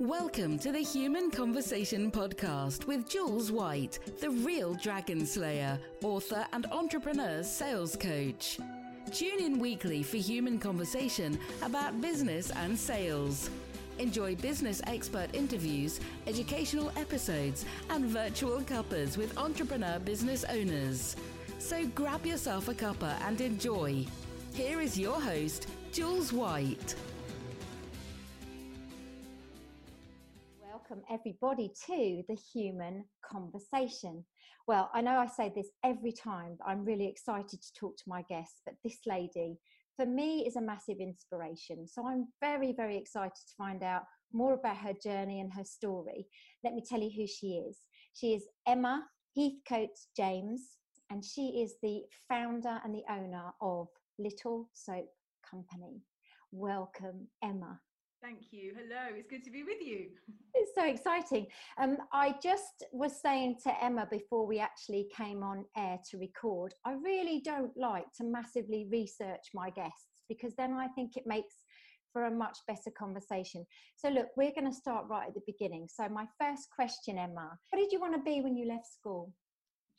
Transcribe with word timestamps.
Welcome 0.00 0.60
to 0.60 0.70
the 0.70 0.78
Human 0.78 1.28
Conversation 1.28 2.12
Podcast 2.12 2.86
with 2.86 3.08
Jules 3.08 3.50
White, 3.50 3.98
the 4.20 4.30
real 4.30 4.74
dragon 4.74 5.26
slayer, 5.26 5.76
author 6.04 6.46
and 6.52 6.66
entrepreneur 6.66 7.42
sales 7.42 7.96
coach. 7.96 8.60
Tune 9.12 9.40
in 9.40 9.58
weekly 9.58 10.04
for 10.04 10.18
human 10.18 10.60
conversation 10.60 11.36
about 11.62 12.00
business 12.00 12.52
and 12.52 12.78
sales. 12.78 13.50
Enjoy 13.98 14.36
business 14.36 14.80
expert 14.86 15.34
interviews, 15.34 15.98
educational 16.28 16.92
episodes, 16.96 17.64
and 17.90 18.04
virtual 18.04 18.62
cuppers 18.62 19.18
with 19.18 19.36
entrepreneur 19.36 19.98
business 19.98 20.44
owners. 20.44 21.16
So 21.58 21.84
grab 21.96 22.24
yourself 22.24 22.68
a 22.68 22.74
cuppa 22.74 23.20
and 23.26 23.40
enjoy. 23.40 24.06
Here 24.54 24.80
is 24.80 24.96
your 24.96 25.20
host, 25.20 25.66
Jules 25.90 26.32
White. 26.32 26.94
Welcome 30.88 31.04
everybody 31.10 31.70
to 31.86 32.22
the 32.28 32.38
human 32.52 33.04
conversation. 33.22 34.24
Well, 34.66 34.90
I 34.94 35.00
know 35.00 35.18
I 35.18 35.26
say 35.26 35.52
this 35.54 35.68
every 35.84 36.12
time, 36.12 36.56
but 36.58 36.68
I'm 36.68 36.84
really 36.84 37.06
excited 37.06 37.60
to 37.60 37.72
talk 37.78 37.96
to 37.96 38.04
my 38.06 38.22
guests. 38.22 38.62
But 38.64 38.74
this 38.84 38.98
lady, 39.06 39.58
for 39.96 40.06
me, 40.06 40.46
is 40.46 40.56
a 40.56 40.62
massive 40.62 40.98
inspiration. 41.00 41.86
So 41.86 42.06
I'm 42.06 42.28
very, 42.40 42.72
very 42.72 42.96
excited 42.96 43.34
to 43.34 43.54
find 43.56 43.82
out 43.82 44.02
more 44.32 44.54
about 44.54 44.76
her 44.78 44.94
journey 45.02 45.40
and 45.40 45.52
her 45.52 45.64
story. 45.64 46.26
Let 46.64 46.74
me 46.74 46.82
tell 46.86 47.00
you 47.00 47.10
who 47.14 47.26
she 47.26 47.62
is. 47.68 47.76
She 48.14 48.34
is 48.34 48.44
Emma 48.66 49.04
Heathcote 49.36 49.98
James, 50.16 50.76
and 51.10 51.24
she 51.24 51.62
is 51.62 51.74
the 51.82 52.02
founder 52.28 52.80
and 52.84 52.94
the 52.94 53.04
owner 53.10 53.52
of 53.60 53.88
Little 54.18 54.70
Soap 54.72 55.08
Company. 55.50 56.02
Welcome, 56.50 57.28
Emma. 57.42 57.80
Thank 58.20 58.50
you. 58.50 58.72
Hello, 58.76 59.16
it's 59.16 59.28
good 59.28 59.44
to 59.44 59.50
be 59.50 59.62
with 59.62 59.80
you. 59.80 60.08
It's 60.54 60.74
so 60.74 60.84
exciting. 60.84 61.46
Um, 61.80 61.98
I 62.12 62.34
just 62.42 62.84
was 62.92 63.20
saying 63.22 63.58
to 63.62 63.84
Emma 63.84 64.08
before 64.10 64.44
we 64.44 64.58
actually 64.58 65.08
came 65.16 65.44
on 65.44 65.64
air 65.76 65.98
to 66.10 66.18
record, 66.18 66.74
I 66.84 66.94
really 66.94 67.40
don't 67.44 67.70
like 67.76 68.06
to 68.16 68.24
massively 68.24 68.88
research 68.90 69.50
my 69.54 69.70
guests 69.70 70.24
because 70.28 70.54
then 70.56 70.72
I 70.72 70.88
think 70.88 71.16
it 71.16 71.24
makes 71.26 71.54
for 72.12 72.24
a 72.24 72.30
much 72.30 72.58
better 72.66 72.90
conversation. 72.98 73.64
So, 73.96 74.08
look, 74.08 74.28
we're 74.36 74.52
going 74.52 74.70
to 74.70 74.76
start 74.76 75.06
right 75.08 75.28
at 75.28 75.34
the 75.34 75.42
beginning. 75.46 75.86
So, 75.88 76.08
my 76.08 76.26
first 76.40 76.68
question, 76.74 77.18
Emma, 77.18 77.56
what 77.70 77.78
did 77.78 77.92
you 77.92 78.00
want 78.00 78.14
to 78.14 78.22
be 78.22 78.40
when 78.40 78.56
you 78.56 78.66
left 78.66 78.92
school? 78.92 79.32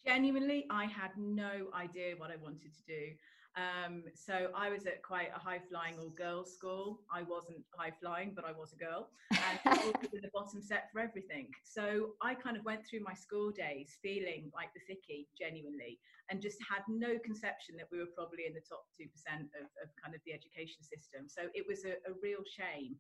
Genuinely, 0.10 0.66
I 0.72 0.86
had 0.86 1.12
no 1.18 1.70
idea 1.70 2.18
what 2.18 2.32
I 2.32 2.38
wanted 2.42 2.74
to 2.74 2.84
do. 2.90 3.14
Um, 3.54 4.10
so 4.16 4.50
I 4.58 4.74
was 4.74 4.88
at 4.88 5.04
quite 5.04 5.30
a 5.30 5.38
high 5.38 5.62
flying 5.70 6.02
all 6.02 6.10
girls 6.10 6.52
school. 6.52 7.02
I 7.14 7.22
wasn't 7.22 7.62
high 7.78 7.94
flying, 8.02 8.34
but 8.34 8.44
I 8.44 8.52
was 8.52 8.74
a 8.74 8.80
girl, 8.82 9.14
and 9.30 9.60
I 9.70 9.78
was 9.86 9.94
in 10.14 10.22
the 10.26 10.34
bottom 10.34 10.64
set 10.64 10.90
for 10.92 10.98
everything. 10.98 11.54
So 11.64 12.18
I 12.24 12.34
kind 12.34 12.58
of 12.58 12.66
went 12.66 12.82
through 12.90 13.06
my 13.06 13.14
school 13.14 13.52
days 13.52 14.02
feeling 14.02 14.50
like 14.50 14.74
the 14.74 14.82
thickie, 14.90 15.28
genuinely, 15.38 16.00
and 16.32 16.42
just 16.42 16.58
had 16.66 16.82
no 16.90 17.20
conception 17.22 17.78
that 17.78 17.86
we 17.92 18.00
were 18.00 18.10
probably 18.18 18.50
in 18.50 18.58
the 18.58 18.66
top 18.66 18.90
two 18.98 19.06
percent 19.14 19.46
of, 19.62 19.70
of, 19.78 19.94
kind 20.02 20.18
of 20.18 20.22
the 20.26 20.34
education 20.34 20.82
system. 20.82 21.30
So 21.30 21.54
it 21.54 21.70
was 21.70 21.86
a, 21.86 22.02
a 22.10 22.18
real 22.18 22.42
shame. 22.50 22.98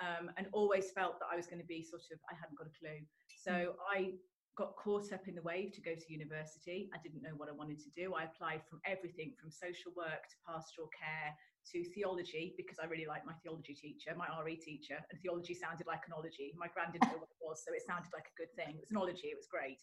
Um, 0.00 0.30
and 0.38 0.46
always 0.52 0.90
felt 0.90 1.20
that 1.20 1.28
I 1.30 1.36
was 1.36 1.46
going 1.46 1.60
to 1.60 1.68
be 1.68 1.84
sort 1.84 2.08
of, 2.10 2.18
I 2.24 2.34
hadn't 2.34 2.56
got 2.56 2.66
a 2.66 2.74
clue. 2.80 3.04
So 3.36 3.52
mm. 3.52 3.74
I 3.92 4.16
got 4.56 4.76
caught 4.76 5.12
up 5.12 5.28
in 5.28 5.34
the 5.34 5.42
wave 5.42 5.72
to 5.72 5.80
go 5.80 5.94
to 5.94 6.12
university. 6.12 6.90
I 6.92 6.98
didn't 7.02 7.22
know 7.22 7.32
what 7.36 7.48
I 7.48 7.52
wanted 7.52 7.80
to 7.80 7.90
do. 7.96 8.14
I 8.14 8.24
applied 8.24 8.60
from 8.68 8.80
everything 8.84 9.32
from 9.40 9.50
social 9.50 9.92
work 9.96 10.28
to 10.28 10.36
pastoral 10.46 10.90
care 10.92 11.32
to 11.72 11.84
theology 11.94 12.54
because 12.56 12.78
I 12.82 12.86
really 12.86 13.06
liked 13.06 13.24
my 13.24 13.32
theology 13.42 13.72
teacher, 13.74 14.12
my 14.16 14.28
RE 14.44 14.56
teacher, 14.56 14.98
and 15.10 15.20
theology 15.20 15.54
sounded 15.54 15.86
like 15.86 16.02
an 16.06 16.12
ology. 16.12 16.52
My 16.56 16.68
grand 16.68 16.92
didn't 16.92 17.08
know 17.08 17.22
what 17.22 17.30
it 17.30 17.40
was, 17.40 17.62
so 17.64 17.72
it 17.72 17.82
sounded 17.86 18.10
like 18.12 18.28
a 18.28 18.36
good 18.36 18.52
thing. 18.52 18.76
It 18.76 18.80
was 18.80 18.90
an 18.90 18.98
ology, 18.98 19.32
it 19.32 19.38
was 19.38 19.46
great. 19.46 19.80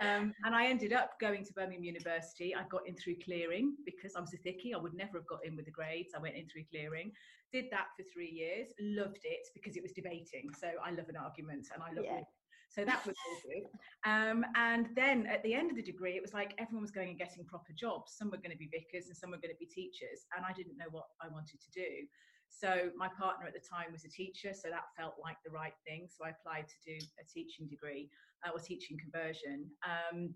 Um, 0.00 0.34
and 0.44 0.54
I 0.54 0.66
ended 0.66 0.92
up 0.92 1.18
going 1.20 1.42
to 1.44 1.52
Birmingham 1.54 1.82
University. 1.82 2.54
I 2.54 2.64
got 2.68 2.86
in 2.86 2.94
through 2.96 3.16
clearing 3.24 3.76
because 3.86 4.14
I 4.14 4.20
was 4.20 4.34
a 4.34 4.36
thickie. 4.36 4.74
I 4.74 4.78
would 4.78 4.92
never 4.92 5.18
have 5.18 5.26
got 5.26 5.40
in 5.44 5.56
with 5.56 5.64
the 5.64 5.70
grades. 5.70 6.12
I 6.14 6.20
went 6.20 6.36
in 6.36 6.46
through 6.48 6.64
clearing, 6.70 7.12
did 7.50 7.66
that 7.70 7.86
for 7.96 8.04
three 8.12 8.28
years, 8.28 8.68
loved 8.78 9.24
it 9.24 9.48
because 9.54 9.76
it 9.76 9.82
was 9.82 9.92
debating. 9.92 10.52
So 10.58 10.68
I 10.84 10.90
love 10.90 11.08
an 11.08 11.16
argument 11.16 11.68
and 11.72 11.82
I 11.82 11.92
love 11.96 12.04
yeah. 12.04 12.20
So 12.68 12.84
that 12.84 13.06
was 13.06 13.16
all 13.16 13.38
good. 13.42 13.64
Um, 14.04 14.44
and 14.54 14.88
then 14.94 15.26
at 15.26 15.42
the 15.42 15.54
end 15.54 15.70
of 15.70 15.76
the 15.76 15.82
degree, 15.82 16.16
it 16.16 16.22
was 16.22 16.34
like 16.34 16.54
everyone 16.58 16.82
was 16.82 16.90
going 16.90 17.08
and 17.08 17.18
getting 17.18 17.44
proper 17.44 17.72
jobs. 17.72 18.14
Some 18.16 18.30
were 18.30 18.36
going 18.36 18.50
to 18.50 18.58
be 18.58 18.68
vicars 18.70 19.08
and 19.08 19.16
some 19.16 19.30
were 19.30 19.38
going 19.38 19.54
to 19.54 19.58
be 19.58 19.66
teachers. 19.66 20.26
And 20.36 20.44
I 20.44 20.52
didn't 20.52 20.76
know 20.76 20.90
what 20.90 21.06
I 21.22 21.28
wanted 21.28 21.60
to 21.60 21.70
do. 21.72 22.06
So 22.48 22.90
my 22.96 23.08
partner 23.08 23.46
at 23.46 23.54
the 23.54 23.60
time 23.60 23.92
was 23.92 24.04
a 24.04 24.08
teacher, 24.08 24.52
so 24.54 24.68
that 24.70 24.84
felt 24.96 25.14
like 25.22 25.36
the 25.44 25.50
right 25.50 25.74
thing. 25.86 26.08
So 26.08 26.24
I 26.24 26.30
applied 26.30 26.66
to 26.68 26.78
do 26.86 26.96
a 27.20 27.24
teaching 27.26 27.66
degree 27.68 28.08
uh, 28.46 28.50
or 28.52 28.60
teaching 28.60 28.96
conversion. 28.98 29.66
Um, 29.84 30.34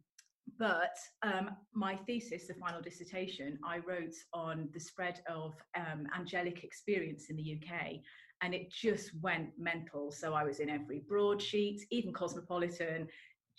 but 0.59 0.97
um, 1.23 1.51
my 1.73 1.97
thesis, 2.07 2.47
the 2.47 2.55
final 2.55 2.81
dissertation, 2.81 3.59
I 3.65 3.79
wrote 3.79 4.15
on 4.35 4.69
the 4.75 4.81
spread 4.81 5.21
of 5.29 5.55
um, 5.77 6.07
angelic 6.17 6.65
experience 6.65 7.27
in 7.31 7.37
the 7.37 7.59
UK 7.59 8.01
and 8.43 8.55
it 8.55 8.71
just 8.71 9.11
went 9.21 9.51
mental. 9.59 10.11
So 10.11 10.35
I 10.35 10.45
was 10.45 10.61
in 10.61 10.71
every 10.71 11.01
broadsheet, 11.01 11.87
even 11.91 12.13
Cosmopolitan, 12.13 13.09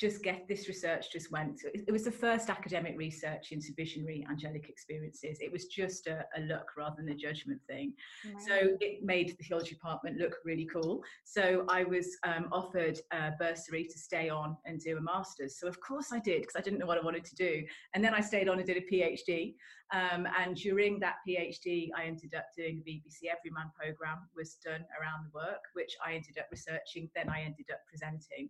just 0.02 0.24
get 0.24 0.48
this 0.48 0.68
research 0.68 1.12
just 1.12 1.32
went 1.32 1.62
it 1.64 1.92
was 1.92 2.04
the 2.04 2.12
first 2.12 2.50
academic 2.50 2.98
research 2.98 3.52
into 3.52 3.68
visionary 3.78 4.26
angelic 4.32 4.68
experiences. 4.68 5.38
It 5.40 5.52
was 5.52 5.66
just 5.66 6.08
a, 6.08 6.26
a 6.36 6.42
look 6.42 6.72
rather 6.76 6.96
than 6.98 7.10
a 7.10 7.16
judgment 7.16 7.62
thing. 7.68 7.94
So 8.40 8.78
it 8.80 9.04
made 9.04 9.38
the 9.38 9.44
theology 9.44 9.76
department 9.76 10.18
look 10.18 10.38
really 10.44 10.68
cool. 10.74 11.04
So 11.24 11.66
i 11.70 11.84
was 11.84 12.18
um, 12.24 12.48
offered 12.52 13.00
a 13.14 13.32
bursary 13.38 13.84
to 13.92 14.00
stay 14.00 14.28
on 14.30 14.58
and 14.66 14.80
do 14.80 14.98
a 14.98 15.02
master's. 15.02 15.60
So 15.60 15.68
of 15.68 15.80
course 15.80 16.08
i 16.12 16.18
did 16.20 16.42
because 16.42 16.56
i 16.56 16.62
didn't 16.62 16.80
know 16.80 16.88
what 16.88 16.98
i 16.98 17.06
wanted 17.06 17.26
to 17.26 17.36
do. 17.36 17.64
And 17.94 18.04
then 18.04 18.16
i 18.16 18.22
stayed 18.22 18.50
on 18.50 18.58
and 18.58 18.66
did 18.66 18.78
a 18.78 18.88
phd 18.92 19.54
um, 19.94 20.28
and 20.40 20.56
during 20.56 21.00
that 21.00 21.18
phd 21.28 21.90
i 21.96 22.06
ended 22.06 22.34
up 22.34 22.46
doing 22.58 22.82
the 22.84 22.92
bbc 22.92 23.30
everyman 23.30 23.70
program 23.78 24.20
was 24.36 24.58
done 24.66 24.84
around 24.98 25.26
the 25.26 25.34
work 25.34 25.64
which 25.74 25.94
i 26.06 26.14
ended 26.14 26.38
up 26.40 26.48
researching 26.52 27.10
then 27.16 27.30
i 27.30 27.42
ended 27.42 27.68
up 27.72 27.82
presenting 27.88 28.50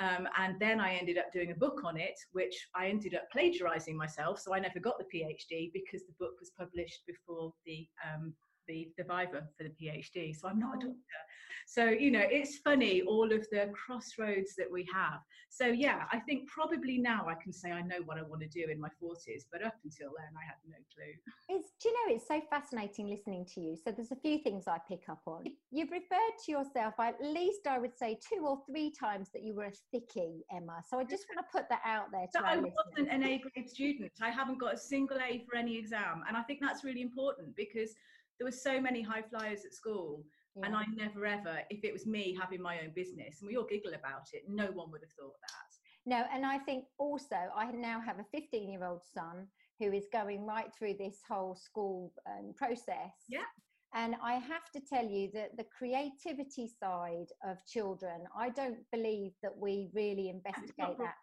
um, 0.00 0.26
and 0.38 0.58
then 0.58 0.80
I 0.80 0.94
ended 0.94 1.18
up 1.18 1.30
doing 1.32 1.50
a 1.50 1.54
book 1.54 1.82
on 1.84 1.98
it, 1.98 2.18
which 2.32 2.54
I 2.74 2.88
ended 2.88 3.14
up 3.14 3.30
plagiarizing 3.30 3.96
myself. 3.96 4.40
So 4.40 4.54
I 4.54 4.58
never 4.58 4.80
got 4.80 4.94
the 4.98 5.04
PhD 5.04 5.70
because 5.72 6.06
the 6.06 6.14
book 6.18 6.32
was 6.40 6.50
published 6.58 7.02
before 7.06 7.52
the 7.66 7.86
um, 8.02 8.34
the, 8.70 8.88
the 8.96 9.04
Viva 9.04 9.42
for 9.56 9.64
the 9.64 9.70
PhD. 9.70 10.34
So 10.36 10.48
I'm 10.48 10.60
not 10.60 10.74
a 10.74 10.78
oh. 10.78 10.80
doctor. 10.80 11.20
So, 11.66 11.84
you 11.84 12.10
know, 12.10 12.24
it's 12.24 12.58
funny, 12.58 13.02
all 13.02 13.32
of 13.32 13.46
the 13.52 13.70
crossroads 13.72 14.56
that 14.56 14.66
we 14.68 14.88
have. 14.92 15.20
So, 15.50 15.66
yeah, 15.66 16.04
I 16.12 16.18
think 16.18 16.48
probably 16.48 16.98
now 16.98 17.26
I 17.28 17.34
can 17.40 17.52
say 17.52 17.70
I 17.70 17.80
know 17.82 17.98
what 18.04 18.18
I 18.18 18.22
want 18.22 18.42
to 18.42 18.48
do 18.48 18.68
in 18.68 18.80
my 18.80 18.88
40s, 19.00 19.44
but 19.52 19.64
up 19.64 19.74
until 19.84 20.10
then, 20.18 20.32
I 20.36 20.44
had 20.46 20.56
no 20.68 20.76
clue. 20.92 21.14
It's, 21.48 21.70
do 21.80 21.88
you 21.88 21.94
know, 21.94 22.16
it's 22.16 22.26
so 22.26 22.40
fascinating 22.50 23.08
listening 23.08 23.46
to 23.54 23.60
you. 23.60 23.76
So, 23.76 23.92
there's 23.92 24.10
a 24.10 24.16
few 24.16 24.38
things 24.38 24.66
I 24.66 24.78
pick 24.88 25.02
up 25.08 25.20
on. 25.26 25.44
You've 25.70 25.92
referred 25.92 26.34
to 26.44 26.50
yourself, 26.50 26.94
at 26.98 27.14
least 27.22 27.68
I 27.68 27.78
would 27.78 27.96
say 27.96 28.18
two 28.28 28.44
or 28.44 28.58
three 28.68 28.90
times 28.90 29.28
that 29.32 29.44
you 29.44 29.54
were 29.54 29.66
a 29.66 29.96
thickie, 29.96 30.40
Emma. 30.52 30.82
So, 30.88 30.98
I 30.98 31.04
just 31.04 31.24
want 31.32 31.46
to 31.46 31.56
put 31.56 31.68
that 31.68 31.82
out 31.84 32.10
there. 32.10 32.26
To 32.34 32.44
I 32.44 32.56
wasn't 32.56 33.12
an 33.12 33.22
A 33.22 33.38
grade 33.38 33.70
student. 33.70 34.10
I 34.20 34.30
haven't 34.30 34.58
got 34.58 34.74
a 34.74 34.78
single 34.78 35.18
A 35.18 35.44
for 35.48 35.56
any 35.56 35.76
exam. 35.76 36.24
And 36.26 36.36
I 36.36 36.42
think 36.42 36.58
that's 36.60 36.82
really 36.82 37.02
important 37.02 37.54
because 37.54 37.94
there 38.40 38.46
were 38.46 38.50
so 38.50 38.80
many 38.80 39.02
high 39.02 39.22
flyers 39.22 39.64
at 39.64 39.72
school 39.72 40.24
yeah. 40.56 40.66
and 40.66 40.74
i 40.74 40.82
never 40.96 41.26
ever 41.26 41.60
if 41.70 41.84
it 41.84 41.92
was 41.92 42.06
me 42.06 42.36
having 42.40 42.60
my 42.60 42.80
own 42.80 42.90
business 42.94 43.36
and 43.40 43.46
we 43.46 43.56
all 43.56 43.66
giggle 43.70 43.92
about 43.94 44.26
it 44.32 44.42
no 44.48 44.66
one 44.72 44.90
would 44.90 45.02
have 45.02 45.12
thought 45.18 45.36
that. 45.48 45.70
No 46.06 46.24
and 46.34 46.44
i 46.46 46.58
think 46.58 46.84
also 46.98 47.36
i 47.54 47.70
now 47.70 48.00
have 48.00 48.18
a 48.18 48.24
15 48.32 48.72
year 48.72 48.84
old 48.84 49.02
son 49.14 49.46
who 49.80 49.92
is 49.92 50.06
going 50.12 50.46
right 50.46 50.70
through 50.78 50.94
this 50.98 51.16
whole 51.28 51.56
school 51.56 52.12
um, 52.28 52.52
process. 52.56 53.14
Yeah. 53.28 53.48
And 53.94 54.14
I 54.22 54.34
have 54.34 54.70
to 54.74 54.80
tell 54.80 55.04
you 55.04 55.30
that 55.34 55.56
the 55.56 55.64
creativity 55.76 56.70
side 56.78 57.32
of 57.44 57.66
children, 57.66 58.24
I 58.36 58.50
don't 58.50 58.78
believe 58.92 59.32
that 59.42 59.56
we 59.56 59.88
really 59.92 60.28
investigate 60.28 60.98
that, 60.98 61.14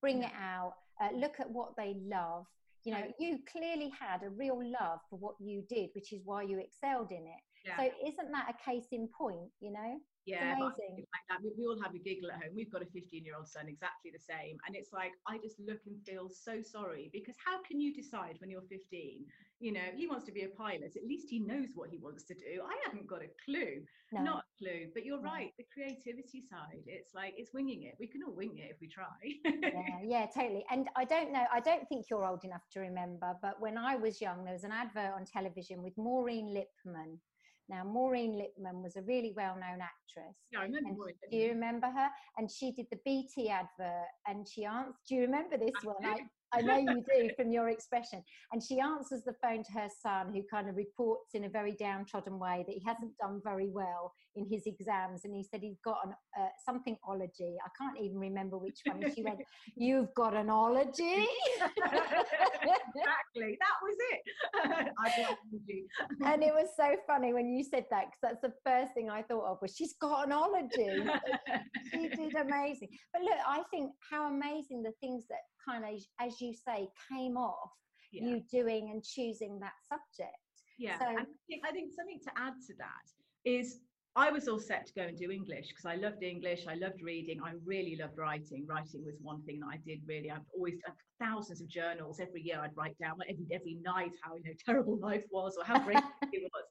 bring 0.00 0.24
it 0.24 0.32
out, 0.36 0.72
uh, 1.00 1.14
look 1.14 1.38
at 1.38 1.48
what 1.48 1.76
they 1.76 1.94
love, 2.02 2.46
you 2.84 2.92
know 2.92 3.02
you 3.18 3.38
clearly 3.50 3.90
had 3.98 4.22
a 4.22 4.30
real 4.30 4.58
love 4.58 5.00
for 5.08 5.18
what 5.18 5.34
you 5.40 5.62
did 5.68 5.90
which 5.94 6.12
is 6.12 6.20
why 6.24 6.42
you 6.42 6.58
excelled 6.58 7.10
in 7.10 7.24
it. 7.26 7.42
Yeah. 7.64 7.76
so 7.76 7.84
isn't 8.06 8.32
that 8.32 8.50
a 8.50 8.70
case 8.70 8.86
in 8.90 9.08
point 9.08 9.50
you 9.60 9.72
know? 9.72 9.98
Yeah 10.26 10.54
amazing. 10.56 11.06
like 11.14 11.26
that 11.30 11.38
we, 11.42 11.50
we, 11.58 11.66
all 11.66 11.80
have 11.82 11.94
a 11.94 11.98
giggle 11.98 12.30
at 12.30 12.42
home. 12.42 12.54
We've 12.54 12.70
got 12.70 12.82
a 12.82 12.86
15 12.86 13.24
year 13.24 13.34
old 13.36 13.48
son 13.48 13.66
exactly 13.68 14.10
the 14.12 14.22
same. 14.22 14.56
And 14.66 14.74
it's 14.74 14.92
like 14.92 15.12
i 15.26 15.38
just 15.38 15.58
look 15.60 15.80
and 15.86 15.98
feel 16.06 16.28
so 16.28 16.62
sorry 16.62 17.10
because 17.12 17.34
how 17.44 17.62
can 17.62 17.80
you 17.80 17.94
decide 17.94 18.36
when 18.38 18.50
you're 18.50 18.66
15 18.70 19.26
you 19.62 19.72
know 19.72 19.88
he 19.94 20.08
wants 20.08 20.24
to 20.26 20.32
be 20.32 20.42
a 20.42 20.48
pilot 20.48 20.92
at 20.96 21.06
least 21.06 21.28
he 21.30 21.38
knows 21.38 21.68
what 21.74 21.88
he 21.88 21.98
wants 21.98 22.24
to 22.24 22.34
do 22.34 22.60
i 22.66 22.76
haven't 22.84 23.06
got 23.06 23.22
a 23.22 23.30
clue 23.44 23.80
no. 24.12 24.22
not 24.22 24.44
a 24.44 24.58
clue 24.58 24.86
but 24.92 25.04
you're 25.04 25.22
no. 25.22 25.30
right 25.30 25.52
the 25.56 25.64
creativity 25.72 26.42
side 26.50 26.82
it's 26.86 27.14
like 27.14 27.32
it's 27.36 27.54
winging 27.54 27.84
it 27.84 27.94
we 28.00 28.08
can 28.08 28.22
all 28.26 28.34
wing 28.34 28.58
it 28.58 28.70
if 28.74 28.76
we 28.80 28.88
try 28.88 29.06
yeah 29.44 29.98
yeah 30.04 30.26
totally 30.34 30.64
and 30.70 30.88
i 30.96 31.04
don't 31.04 31.32
know 31.32 31.44
i 31.52 31.60
don't 31.60 31.88
think 31.88 32.06
you're 32.10 32.26
old 32.26 32.44
enough 32.44 32.66
to 32.72 32.80
remember 32.80 33.34
but 33.40 33.54
when 33.60 33.78
i 33.78 33.94
was 33.94 34.20
young 34.20 34.44
there 34.44 34.52
was 34.52 34.64
an 34.64 34.72
advert 34.72 35.12
on 35.14 35.24
television 35.24 35.80
with 35.80 35.96
maureen 35.96 36.48
lipman 36.48 37.18
Now, 37.68 37.84
Maureen 37.84 38.32
Lipman 38.40 38.82
was 38.82 38.96
a 38.96 39.02
really 39.02 39.32
well 39.34 39.54
known 39.54 39.80
actress. 39.80 40.36
Yeah, 40.50 40.60
I 40.60 40.64
remember. 40.64 40.88
And 40.90 41.30
do 41.30 41.36
you 41.36 41.48
remember 41.50 41.86
her? 41.86 42.08
And 42.36 42.50
she 42.50 42.72
did 42.72 42.86
the 42.90 42.98
BT 43.04 43.48
advert 43.48 44.10
and 44.26 44.46
she 44.46 44.64
answered. 44.64 44.94
Do 45.08 45.14
you 45.14 45.22
remember 45.22 45.56
this 45.56 45.70
I 45.82 45.86
one? 45.86 46.04
I, 46.04 46.18
I 46.54 46.60
know 46.60 46.76
you 46.76 47.04
do 47.08 47.30
from 47.36 47.50
your 47.50 47.68
expression. 47.70 48.22
And 48.52 48.62
she 48.62 48.80
answers 48.80 49.22
the 49.24 49.34
phone 49.42 49.64
to 49.64 49.72
her 49.72 49.88
son, 50.02 50.32
who 50.32 50.42
kind 50.50 50.68
of 50.68 50.76
reports 50.76 51.30
in 51.34 51.44
a 51.44 51.48
very 51.48 51.72
downtrodden 51.72 52.38
way 52.38 52.64
that 52.66 52.72
he 52.72 52.82
hasn't 52.86 53.16
done 53.18 53.40
very 53.42 53.68
well 53.68 54.12
in 54.36 54.46
his 54.50 54.66
exams. 54.66 55.24
And 55.24 55.34
he 55.34 55.42
said 55.42 55.60
he's 55.62 55.80
got 55.84 55.98
an, 56.04 56.14
uh, 56.38 56.48
something 56.64 56.96
ology. 57.06 57.56
I 57.64 57.68
can't 57.78 57.98
even 58.00 58.18
remember 58.18 58.58
which 58.58 58.80
one. 58.84 59.02
And 59.02 59.14
she 59.14 59.22
went, 59.22 59.38
You've 59.76 60.12
got 60.14 60.34
an 60.34 60.50
ology? 60.50 61.26
exactly. 61.62 63.58
That 63.60 63.78
was 63.82 63.96
it. 64.12 64.20
I 64.98 65.22
got 65.22 65.38
you. 65.66 65.86
and 66.24 66.42
it 66.42 66.52
was 66.52 66.68
so 66.76 66.96
funny 67.06 67.32
when 67.32 67.48
you 67.48 67.64
said 67.64 67.86
that 67.90 68.06
because 68.06 68.20
that's 68.22 68.40
the 68.42 68.52
first 68.64 68.94
thing 68.94 69.10
I 69.10 69.22
thought 69.22 69.46
of 69.46 69.58
was 69.62 69.74
she's 69.76 69.94
got 70.00 70.26
an 70.26 70.32
ology. 70.32 71.06
she 71.92 72.08
did 72.08 72.34
amazing. 72.34 72.88
But 73.12 73.22
look, 73.22 73.38
I 73.46 73.62
think 73.70 73.92
how 74.10 74.28
amazing 74.28 74.82
the 74.82 74.92
things 75.00 75.24
that 75.28 75.40
kind 75.66 75.84
of, 75.84 76.00
as 76.20 76.40
you 76.40 76.54
say, 76.54 76.88
came 77.10 77.36
off 77.36 77.70
yeah. 78.12 78.26
you 78.26 78.42
doing 78.50 78.90
and 78.90 79.02
choosing 79.02 79.58
that 79.60 79.74
subject. 79.88 80.36
Yeah, 80.78 80.98
So- 80.98 81.06
I 81.06 81.24
think, 81.48 81.62
I 81.64 81.72
think 81.72 81.92
something 81.92 82.20
to 82.24 82.30
add 82.36 82.54
to 82.66 82.74
that 82.78 83.06
is 83.44 83.80
I 84.14 84.30
was 84.30 84.46
all 84.46 84.58
set 84.58 84.86
to 84.86 84.92
go 84.92 85.02
and 85.02 85.16
do 85.16 85.30
English 85.30 85.68
because 85.68 85.86
I 85.86 85.94
loved 85.94 86.22
English, 86.22 86.66
I 86.68 86.74
loved 86.74 87.00
reading, 87.02 87.40
I 87.42 87.52
really 87.64 87.96
loved 87.96 88.18
writing. 88.18 88.66
Writing 88.68 89.02
was 89.06 89.14
one 89.22 89.42
thing 89.44 89.60
that 89.60 89.68
I 89.72 89.78
did 89.86 90.00
really. 90.06 90.30
I've 90.30 90.44
always 90.54 90.74
done 90.86 90.94
thousands 91.18 91.62
of 91.62 91.68
journals 91.68 92.20
every 92.20 92.42
year. 92.42 92.60
I'd 92.60 92.76
write 92.76 92.96
down 92.98 93.16
every 93.26 93.46
every 93.50 93.78
night 93.82 94.12
how 94.22 94.36
you 94.36 94.42
know 94.44 94.52
terrible 94.66 94.98
life 94.98 95.24
was 95.30 95.56
or 95.56 95.64
how 95.64 95.78
great 95.78 95.96
it 96.32 96.42
was. 96.42 96.64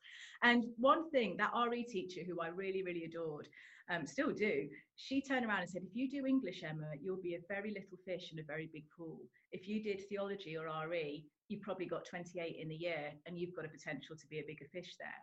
And 0.43 0.65
one 0.77 1.09
thing 1.09 1.35
that 1.37 1.51
RE 1.67 1.83
teacher 1.83 2.21
who 2.27 2.39
I 2.41 2.49
really 2.49 2.83
really 2.83 3.05
adored, 3.05 3.47
um, 3.91 4.07
still 4.07 4.31
do, 4.31 4.67
she 4.95 5.21
turned 5.21 5.45
around 5.45 5.61
and 5.61 5.69
said, 5.69 5.83
if 5.83 5.95
you 5.95 6.09
do 6.09 6.25
English, 6.25 6.63
Emma, 6.63 6.87
you'll 7.01 7.21
be 7.21 7.35
a 7.35 7.39
very 7.49 7.69
little 7.69 7.97
fish 8.05 8.31
in 8.31 8.39
a 8.39 8.43
very 8.43 8.69
big 8.71 8.85
pool. 8.97 9.19
If 9.51 9.67
you 9.67 9.83
did 9.83 10.07
theology 10.07 10.57
or 10.57 10.67
RE, 10.87 11.25
you've 11.49 11.61
probably 11.61 11.87
got 11.87 12.05
28 12.05 12.55
in 12.59 12.69
the 12.69 12.75
year 12.75 13.11
and 13.25 13.37
you've 13.37 13.55
got 13.55 13.65
a 13.65 13.69
potential 13.69 14.15
to 14.15 14.27
be 14.27 14.39
a 14.39 14.43
bigger 14.47 14.65
fish 14.71 14.95
there. 14.97 15.21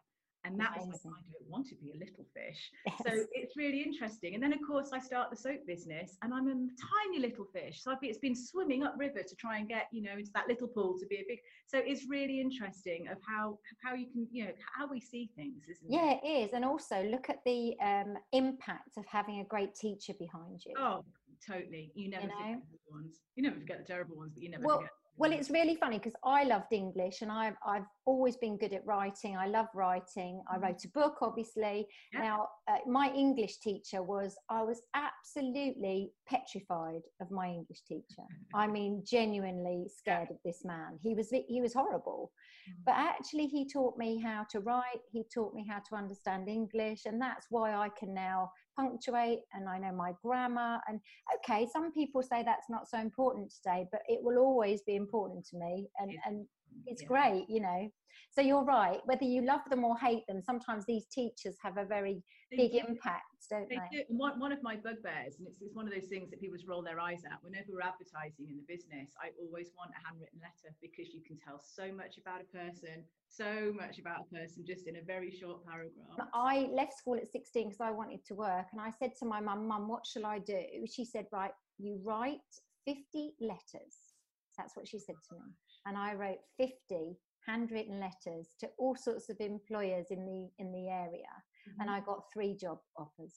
And 0.49 0.61
that 0.61 0.77
was 0.77 0.87
like, 0.87 0.99
I 1.05 1.33
don't 1.33 1.51
want 1.51 1.67
to 1.69 1.75
be 1.77 1.93
a 1.93 1.99
little 1.99 2.25
fish. 2.35 2.71
So 3.07 3.25
it's 3.33 3.57
really 3.57 3.83
interesting. 3.83 4.35
And 4.35 4.43
then, 4.43 4.53
of 4.53 4.61
course, 4.67 4.91
I 4.93 4.99
start 4.99 5.31
the 5.31 5.37
soap 5.37 5.67
business 5.67 6.17
and 6.23 6.33
I'm 6.33 6.49
a 6.49 6.55
tiny 6.55 7.21
little 7.21 7.45
fish. 7.45 7.83
So 7.83 7.91
I've 7.93 8.01
been, 8.01 8.11
it's 8.11 8.19
been 8.19 8.35
swimming 8.35 8.83
upriver 8.83 9.23
to 9.23 9.35
try 9.37 9.59
and 9.59 9.69
get, 9.69 9.89
you 9.93 10.03
know, 10.03 10.13
into 10.13 10.31
that 10.35 10.49
little 10.49 10.69
pool 10.69 10.99
to 10.99 11.07
be 11.07 11.17
a 11.17 11.25
big. 11.29 11.39
So 11.67 11.79
it's 11.85 12.07
really 12.09 12.41
interesting 12.41 13.09
of 13.09 13.19
how 13.27 13.59
how 13.85 13.95
you 13.95 14.07
can, 14.11 14.27
you 14.31 14.47
know, 14.47 14.53
how 14.77 14.89
we 14.89 15.01
see 15.01 15.31
things, 15.37 15.63
isn't 15.69 15.91
Yeah, 15.91 16.13
it? 16.13 16.21
Yeah, 16.23 16.31
it 16.31 16.45
is. 16.45 16.53
And 16.55 16.65
also 16.65 17.03
look 17.05 17.29
at 17.29 17.45
the 17.45 17.77
um, 17.81 18.15
impact 18.33 18.97
of 18.97 19.05
having 19.07 19.41
a 19.41 19.45
great 19.45 19.75
teacher 19.75 20.15
behind 20.19 20.65
you. 20.65 20.75
Oh, 20.79 21.05
totally. 21.47 21.93
You 21.95 22.09
never 22.11 22.23
forget 22.23 22.39
know? 22.39 22.55
the 22.55 22.67
good 22.71 22.95
ones. 22.95 23.21
You 23.37 23.43
never 23.43 23.61
forget 23.61 23.79
the 23.79 23.85
terrible 23.85 24.17
ones, 24.17 24.33
but 24.35 24.43
you 24.43 24.51
never 24.51 24.65
Well, 24.65 24.79
forget. 24.79 24.93
Well, 25.19 25.33
it's 25.33 25.51
really 25.51 25.75
funny 25.75 25.99
because 25.99 26.15
I 26.23 26.45
loved 26.45 26.73
English 26.73 27.23
and 27.23 27.33
I've, 27.33 27.57
I've 27.67 27.87
always 28.07 28.37
been 28.37 28.57
good 28.57 28.73
at 28.73 28.87
writing. 28.87 29.37
I 29.37 29.49
love 29.49 29.67
writing. 29.75 30.41
I 30.49 30.57
Mhm. 30.57 30.63
wrote 30.63 30.85
a 30.85 30.89
book, 30.91 31.17
obviously. 31.23 31.89
Yeah. 32.13 32.21
Now, 32.21 32.49
uh, 32.69 32.79
my 32.87 33.13
English 33.13 33.59
teacher 33.59 34.01
was, 34.01 34.39
I 34.49 34.63
was 34.63 34.81
absolutely 34.95 36.13
petrified 36.27 37.03
of 37.21 37.33
my 37.33 37.49
English 37.49 37.83
teacher. 37.83 38.23
I 38.55 38.67
mean, 38.77 39.03
genuinely 39.05 39.89
scared 39.89 40.31
of 40.31 40.39
this 40.45 40.65
man. 40.65 40.99
He 41.03 41.15
was, 41.15 41.31
he 41.31 41.61
was 41.61 41.75
horrible. 41.75 42.31
Mm. 42.71 42.85
But 42.87 42.95
actually, 42.97 43.49
he 43.49 43.69
taught 43.69 43.99
me 43.99 44.21
how 44.21 44.47
to 44.53 44.61
write, 44.61 45.03
he 45.11 45.25
taught 45.35 45.53
me 45.53 45.67
how 45.69 45.81
to 45.89 45.97
understand 45.97 46.49
English, 46.49 47.07
and 47.07 47.21
that's 47.21 47.47
why 47.51 47.75
I 47.75 47.89
can 47.89 48.15
now 48.15 48.53
punctuate 48.79 49.41
and 49.53 49.69
I 49.69 49.79
know 49.79 49.93
my 49.93 50.13
grammar. 50.23 50.79
And 50.89 51.01
okay, 51.37 51.67
some 51.73 51.93
people 51.93 52.23
say 52.23 52.43
that's 52.45 52.71
not 52.71 52.89
so 52.89 52.99
important 52.99 53.53
today, 53.53 53.87
but 53.91 54.03
it 54.09 54.21
will 54.23 54.39
always 54.39 54.83
be 54.83 54.97
important 54.97 55.47
to 55.51 55.57
me. 55.59 55.89
And, 55.99 56.11
It's 56.11 56.21
and 56.27 56.47
it's 56.87 57.03
Yeah. 57.03 57.09
great, 57.09 57.47
you 57.49 57.61
know. 57.61 57.91
So 58.31 58.41
you're 58.41 58.65
right, 58.65 59.01
whether 59.07 59.25
you 59.25 59.43
love 59.43 59.63
them 59.71 59.85
or 59.85 59.97
hate 59.99 60.27
them, 60.27 60.43
sometimes 60.43 60.85
these 60.85 61.07
teachers 61.07 61.57
have 61.63 61.77
a 61.77 61.85
very 61.85 62.23
They 62.51 62.57
big 62.57 62.73
do. 62.73 62.79
impact, 62.89 63.47
don't 63.51 63.69
They 63.69 63.77
they? 63.77 63.99
do. 63.99 64.05
And 64.09 64.19
one, 64.19 64.39
one 64.39 64.53
of 64.53 64.63
my 64.63 64.77
bugbears, 64.77 65.39
and 65.39 65.47
it's, 65.47 65.61
it's 65.61 65.75
one 65.75 65.87
of 65.87 65.95
those 65.95 66.09
things 66.09 66.31
that 66.31 66.41
people 66.41 66.57
just 66.57 66.69
roll 66.69 66.83
their 66.83 67.01
eyes 67.01 67.25
at, 67.25 67.43
whenever 67.43 67.73
we're 67.73 67.83
advertising 67.83 68.49
in 68.49 68.57
the 68.57 68.63
business, 68.69 69.13
I 69.23 69.31
always 69.41 69.73
want 69.77 69.91
a 69.93 70.07
handwritten 70.07 70.41
letter 70.41 70.75
because 70.81 71.13
you 71.13 71.23
can 71.23 71.37
tell 71.39 71.59
so 71.61 71.93
much 71.93 72.19
about 72.19 72.41
a 72.41 72.45
person, 72.45 73.05
so 73.29 73.73
much 73.75 73.99
about 73.99 74.27
a 74.31 74.35
person 74.35 74.65
just 74.67 74.87
in 74.87 74.97
a 74.97 75.03
very 75.03 75.31
short 75.31 75.65
paragraph. 75.67 76.29
I 76.35 76.69
left 76.73 76.95
school 76.99 77.17
at 77.17 77.29
16 77.29 77.69
because 77.69 77.81
I 77.81 77.91
wanted 77.91 78.25
to 78.27 78.35
work. 78.35 78.67
And 78.73 78.81
I 78.81 78.91
said 78.91 79.13
to 79.21 79.27
my 79.27 79.41
mum, 79.41 79.67
Mum, 79.67 79.89
what 79.89 80.07
shall 80.07 80.27
I 80.27 80.39
do? 80.39 80.63
She 80.91 81.05
said, 81.05 81.27
Right, 81.33 81.53
you 81.79 82.01
write 82.05 82.41
50 82.85 83.35
letters. 83.41 84.15
That's 84.57 84.77
what 84.77 84.89
she 84.89 84.99
said 84.99 85.15
to 85.29 85.37
me. 85.37 85.41
And 85.87 85.97
I 85.97 86.15
wrote 86.15 86.39
50 86.57 87.19
handwritten 87.47 87.99
letters 87.99 88.55
to 88.61 88.69
all 88.79 88.95
sorts 88.95 89.31
of 89.31 89.37
employers 89.41 90.07
in 90.11 90.25
the 90.27 90.49
in 90.59 90.73
the 90.73 90.89
area. 90.89 91.33
And 91.81 91.91
I 91.91 92.01
got 92.01 92.25
three 92.33 92.57
job 92.57 92.79
offers. 92.97 93.35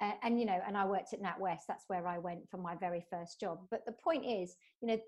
Uh, 0.00 0.12
and 0.22 0.38
you 0.38 0.46
know, 0.46 0.60
and 0.66 0.76
I 0.76 0.84
worked 0.84 1.12
at 1.12 1.22
NatWest. 1.22 1.62
That's 1.66 1.84
where 1.88 2.06
I 2.06 2.18
went 2.18 2.48
for 2.50 2.58
my 2.58 2.76
very 2.76 3.04
first 3.10 3.40
job. 3.40 3.58
But 3.70 3.84
the 3.86 3.94
point 4.04 4.24
is, 4.26 4.54
you 4.80 4.88
know, 4.88 4.98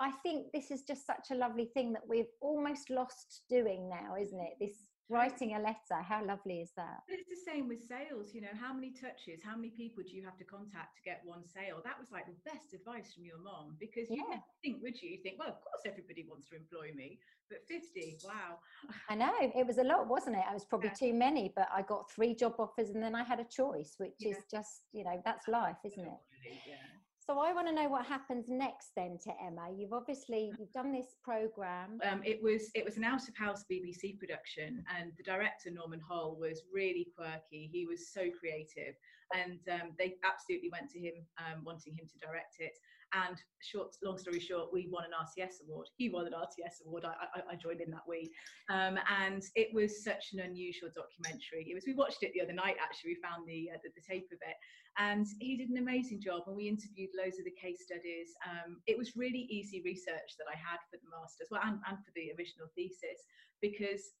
I 0.00 0.10
think 0.22 0.46
this 0.52 0.70
is 0.70 0.82
just 0.82 1.06
such 1.06 1.30
a 1.30 1.34
lovely 1.34 1.66
thing 1.74 1.92
that 1.92 2.08
we've 2.08 2.32
almost 2.40 2.88
lost 2.90 3.42
doing 3.50 3.88
now, 3.88 4.16
isn't 4.20 4.40
it? 4.40 4.54
This 4.58 4.76
writing 5.08 5.54
a 5.54 5.58
letter. 5.58 6.02
How 6.02 6.24
lovely 6.24 6.60
is 6.60 6.70
that? 6.76 7.02
But 7.08 7.18
it's 7.18 7.28
the 7.28 7.50
same 7.50 7.68
with 7.68 7.82
sales, 7.86 8.34
you 8.34 8.40
know, 8.40 8.54
how 8.58 8.72
many 8.72 8.90
touches, 8.92 9.40
how 9.42 9.56
many 9.56 9.70
people 9.70 10.02
do 10.02 10.14
you 10.14 10.24
have 10.24 10.36
to 10.38 10.44
contact 10.44 10.96
to 10.96 11.02
get 11.02 11.22
one 11.24 11.44
sale? 11.46 11.80
That 11.84 11.98
was 11.98 12.10
like 12.12 12.26
the 12.26 12.50
best 12.50 12.74
advice 12.74 13.12
from 13.14 13.24
your 13.24 13.38
mom 13.38 13.76
because 13.80 14.08
you 14.10 14.24
Yeah. 14.30 14.40
think, 14.62 14.82
would 14.82 15.00
you? 15.02 15.10
You 15.10 15.22
think, 15.22 15.38
well, 15.38 15.48
of 15.48 15.60
course 15.60 15.82
everybody 15.86 16.26
wants 16.28 16.48
to 16.50 16.56
employ 16.56 16.92
me, 16.94 17.18
but 17.48 17.66
50, 17.66 18.18
wow. 18.24 18.58
I 19.08 19.14
know 19.14 19.32
it 19.40 19.66
was 19.66 19.78
a 19.78 19.84
lot, 19.84 20.06
wasn't 20.08 20.36
it? 20.36 20.44
I 20.48 20.54
was 20.54 20.64
probably 20.64 20.88
Yeah. 20.90 20.94
too 20.94 21.14
many, 21.14 21.52
but 21.54 21.68
I 21.72 21.82
got 21.82 22.10
three 22.10 22.34
job 22.34 22.54
offers 22.58 22.90
and 22.90 23.02
then 23.02 23.14
I 23.14 23.24
had 23.24 23.40
a 23.40 23.44
choice, 23.44 23.94
which 23.98 24.14
Yeah. 24.20 24.36
is 24.36 24.44
just, 24.50 24.86
you 24.92 25.04
know, 25.04 25.20
that's 25.24 25.48
life, 25.48 25.78
isn't 25.84 26.06
it? 26.06 26.20
Yeah. 26.66 26.76
So 27.30 27.38
I 27.38 27.52
want 27.52 27.68
to 27.68 27.72
know 27.72 27.88
what 27.88 28.04
happens 28.06 28.46
next 28.48 28.90
then 28.96 29.16
to 29.22 29.30
Emma. 29.40 29.68
You've 29.72 29.92
obviously 29.92 30.50
you've 30.58 30.72
done 30.72 30.90
this 30.90 31.14
program. 31.22 32.00
um, 32.10 32.22
it 32.24 32.42
was 32.42 32.72
it 32.74 32.84
was 32.84 32.96
an 32.96 33.04
out 33.04 33.28
of 33.28 33.36
house 33.36 33.64
BBC 33.70 34.18
production, 34.18 34.82
and 34.98 35.12
the 35.16 35.22
director 35.22 35.70
Norman 35.70 36.00
Hall 36.00 36.36
was 36.40 36.62
really 36.74 37.06
quirky. 37.16 37.70
He 37.72 37.86
was 37.86 38.12
so 38.12 38.22
creative, 38.36 38.98
and 39.32 39.60
um, 39.70 39.92
they 39.96 40.16
absolutely 40.24 40.70
went 40.72 40.90
to 40.90 40.98
him 40.98 41.14
um, 41.38 41.62
wanting 41.62 41.94
him 41.94 42.08
to 42.10 42.18
direct 42.18 42.56
it. 42.58 42.72
And 43.12 43.36
short, 43.62 43.94
long 44.02 44.18
story 44.18 44.40
short, 44.40 44.72
we 44.72 44.88
won 44.90 45.04
an 45.04 45.14
RTS 45.14 45.62
award. 45.66 45.86
He 45.98 46.08
won 46.08 46.26
an 46.26 46.32
RTS 46.32 46.86
award. 46.86 47.04
I, 47.04 47.14
I, 47.38 47.52
I 47.52 47.54
joined 47.54 47.80
in 47.80 47.90
that 47.90 48.06
week, 48.08 48.32
um, 48.70 48.98
and 49.06 49.42
it 49.54 49.68
was 49.72 50.02
such 50.02 50.32
an 50.32 50.40
unusual 50.40 50.90
documentary. 50.94 51.70
It 51.70 51.74
was. 51.74 51.84
We 51.86 51.94
watched 51.94 52.22
it 52.22 52.32
the 52.34 52.42
other 52.42 52.52
night. 52.52 52.74
Actually, 52.82 53.14
we 53.14 53.18
found 53.22 53.46
the 53.46 53.70
uh, 53.70 53.78
the, 53.82 53.90
the 53.94 54.02
tape 54.02 54.26
of 54.32 54.38
it, 54.42 54.58
and 54.98 55.26
he 55.38 55.56
did 55.56 55.70
an 55.70 55.78
amazing 55.78 56.20
job. 56.20 56.42
And 56.46 56.56
we 56.56 56.68
interviewed 56.68 57.10
loads 57.16 57.38
of 57.38 57.44
the 57.44 57.54
case 57.54 57.82
studies. 57.84 58.34
Um, 58.44 58.82
it 58.86 58.98
was 58.98 59.16
really 59.16 59.46
easy 59.50 59.82
research 59.84 60.36
that 60.38 60.50
I 60.50 60.56
had 60.56 60.78
for 60.90 60.98
the 60.98 61.10
masters, 61.10 61.48
well, 61.50 61.62
and, 61.64 61.78
and 61.88 61.98
for 61.98 62.12
the 62.14 62.32
original 62.36 62.68
thesis, 62.74 63.22
because 63.60 64.12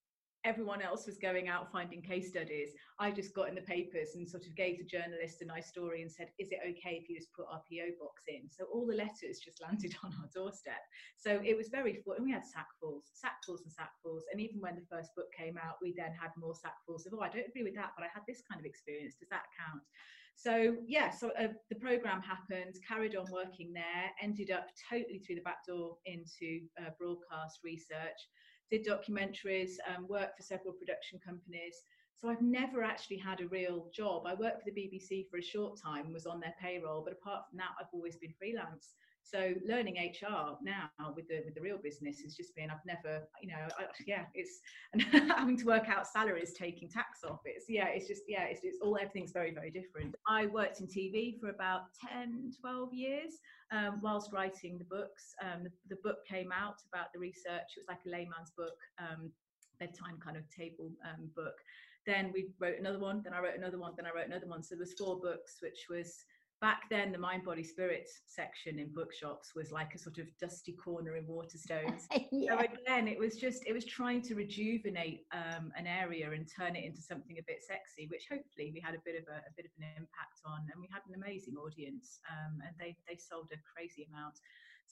everyone 0.44 0.80
else 0.80 1.04
was 1.06 1.18
going 1.18 1.48
out 1.48 1.70
finding 1.70 2.00
case 2.00 2.28
studies. 2.28 2.70
I 2.98 3.10
just 3.10 3.34
got 3.34 3.48
in 3.48 3.54
the 3.54 3.66
papers 3.68 4.14
and 4.14 4.28
sort 4.28 4.46
of 4.46 4.56
gave 4.56 4.78
the 4.78 4.84
journalist 4.84 5.42
a 5.42 5.44
nice 5.44 5.68
story 5.68 6.02
and 6.02 6.10
said, 6.10 6.30
"Is 6.38 6.50
it 6.50 6.60
okay 6.64 6.96
if 6.96 7.08
you 7.08 7.16
just 7.16 7.32
put 7.34 7.46
our 7.50 7.62
PO 7.68 7.92
box 8.00 8.24
in?" 8.28 8.48
So 8.48 8.64
all 8.72 8.86
the 8.86 8.96
letters 8.96 9.40
just 9.44 9.60
landed 9.66 9.94
on 10.02 10.12
our 10.20 10.28
doorstep. 10.34 10.80
So 11.16 11.40
it 11.44 11.56
was 11.56 11.68
very 11.68 12.00
full, 12.02 12.14
and 12.14 12.24
we 12.24 12.32
had 12.32 12.44
sackfuls, 12.44 13.12
sackfuls, 13.12 13.60
and 13.64 13.72
sackfuls. 13.72 14.22
And 14.32 14.40
even 14.40 14.60
when 14.60 14.76
the 14.76 14.88
first 14.88 15.14
book 15.14 15.28
came 15.36 15.58
out, 15.58 15.76
we 15.82 15.92
then 15.96 16.12
had 16.16 16.30
more 16.36 16.54
sackfuls 16.54 17.06
of, 17.06 17.12
"Oh, 17.14 17.20
I 17.20 17.28
don't 17.28 17.48
agree 17.48 17.64
with 17.64 17.76
that, 17.76 17.92
but 17.96 18.04
I 18.04 18.08
had 18.12 18.24
this 18.26 18.42
kind 18.48 18.60
of 18.60 18.66
experience. 18.66 19.16
Does 19.16 19.28
that 19.28 19.44
count?" 19.58 19.82
So 20.42 20.76
yeah, 20.86 21.10
so 21.10 21.32
uh, 21.38 21.48
the 21.68 21.76
program 21.76 22.22
happened, 22.22 22.76
carried 22.88 23.14
on 23.14 23.26
working 23.30 23.74
there, 23.74 24.10
ended 24.22 24.50
up 24.50 24.68
totally 24.90 25.18
through 25.18 25.34
the 25.34 25.42
back 25.42 25.66
door 25.68 25.98
into 26.06 26.62
uh, 26.80 26.90
broadcast 26.98 27.60
research, 27.62 28.16
did 28.70 28.86
documentaries, 28.86 29.72
um, 29.86 30.08
worked 30.08 30.38
for 30.38 30.42
several 30.42 30.72
production 30.72 31.20
companies. 31.22 31.76
So 32.16 32.30
I've 32.30 32.40
never 32.40 32.82
actually 32.82 33.18
had 33.18 33.42
a 33.42 33.48
real 33.48 33.90
job. 33.94 34.22
I 34.26 34.32
worked 34.32 34.62
for 34.62 34.70
the 34.70 34.80
BBC 34.80 35.28
for 35.30 35.36
a 35.36 35.42
short 35.42 35.78
time, 35.78 36.10
was 36.10 36.24
on 36.24 36.40
their 36.40 36.54
payroll, 36.58 37.04
but 37.04 37.12
apart 37.12 37.42
from 37.50 37.58
that, 37.58 37.76
I've 37.78 37.92
always 37.92 38.16
been 38.16 38.32
freelance. 38.38 38.94
So 39.30 39.54
learning 39.66 39.96
HR 39.96 40.56
now 40.62 40.90
with 41.14 41.28
the 41.28 41.42
with 41.44 41.54
the 41.54 41.60
real 41.60 41.78
business 41.78 42.20
has 42.20 42.34
just 42.34 42.54
been 42.56 42.70
I've 42.70 42.84
never 42.86 43.22
you 43.42 43.48
know 43.48 43.68
I, 43.78 43.84
yeah 44.06 44.24
it's 44.34 44.60
and 44.92 45.02
having 45.36 45.56
to 45.58 45.66
work 45.66 45.88
out 45.88 46.06
salaries 46.06 46.54
taking 46.58 46.88
tax 46.88 47.20
off 47.24 47.40
it's 47.44 47.66
yeah 47.68 47.88
it's 47.88 48.08
just 48.08 48.22
yeah 48.26 48.44
it's, 48.44 48.60
it's 48.64 48.78
all 48.82 48.96
everything's 48.96 49.32
very 49.32 49.52
very 49.52 49.70
different. 49.70 50.14
I 50.28 50.46
worked 50.46 50.80
in 50.80 50.86
TV 50.86 51.38
for 51.38 51.50
about 51.50 51.82
10 52.08 52.52
12 52.60 52.92
years 52.92 53.34
um, 53.72 54.00
whilst 54.02 54.32
writing 54.32 54.78
the 54.78 54.84
books. 54.84 55.34
Um, 55.42 55.64
the, 55.64 55.70
the 55.88 56.00
book 56.02 56.26
came 56.26 56.50
out 56.52 56.76
about 56.92 57.06
the 57.14 57.20
research. 57.20 57.76
It 57.76 57.80
was 57.80 57.88
like 57.88 58.00
a 58.06 58.10
layman's 58.10 58.52
book. 58.56 58.76
Um, 58.98 59.30
bedtime 59.80 60.18
kind 60.22 60.36
of 60.36 60.44
table 60.50 60.92
um, 61.08 61.30
book. 61.34 61.54
Then 62.06 62.30
we 62.32 62.50
wrote 62.60 62.78
another 62.78 62.98
one. 62.98 63.22
Then 63.24 63.32
I 63.32 63.40
wrote 63.40 63.56
another 63.56 63.78
one. 63.78 63.92
Then 63.96 64.06
I 64.06 64.14
wrote 64.14 64.26
another 64.26 64.46
one. 64.46 64.62
So 64.62 64.74
there 64.74 64.80
was 64.80 64.94
four 64.94 65.18
books, 65.18 65.56
which 65.60 65.86
was 65.88 66.24
back 66.60 66.82
then 66.90 67.10
the 67.10 67.18
mind 67.18 67.44
body 67.44 67.64
spirit 67.64 68.08
section 68.26 68.78
in 68.78 68.92
bookshops 68.92 69.54
was 69.54 69.72
like 69.72 69.94
a 69.94 69.98
sort 69.98 70.18
of 70.18 70.26
dusty 70.38 70.72
corner 70.72 71.16
in 71.16 71.24
waterstones 71.24 72.04
yeah. 72.32 72.52
so 72.52 72.58
again 72.58 73.08
it 73.08 73.18
was 73.18 73.36
just 73.36 73.64
it 73.66 73.72
was 73.72 73.84
trying 73.84 74.20
to 74.20 74.34
rejuvenate 74.34 75.24
um, 75.32 75.72
an 75.76 75.86
area 75.86 76.30
and 76.32 76.46
turn 76.46 76.76
it 76.76 76.84
into 76.84 77.00
something 77.00 77.38
a 77.38 77.44
bit 77.46 77.64
sexy 77.64 78.06
which 78.10 78.26
hopefully 78.30 78.70
we 78.74 78.80
had 78.80 78.94
a 78.94 79.02
bit 79.04 79.16
of 79.16 79.24
a, 79.28 79.40
a 79.40 79.52
bit 79.56 79.64
of 79.64 79.72
an 79.78 79.88
impact 79.96 80.44
on 80.44 80.60
and 80.72 80.80
we 80.80 80.88
had 80.92 81.00
an 81.08 81.14
amazing 81.16 81.56
audience 81.56 82.20
um, 82.28 82.60
and 82.66 82.76
they 82.78 82.96
they 83.08 83.16
sold 83.16 83.48
a 83.52 83.58
crazy 83.64 84.06
amount 84.12 84.36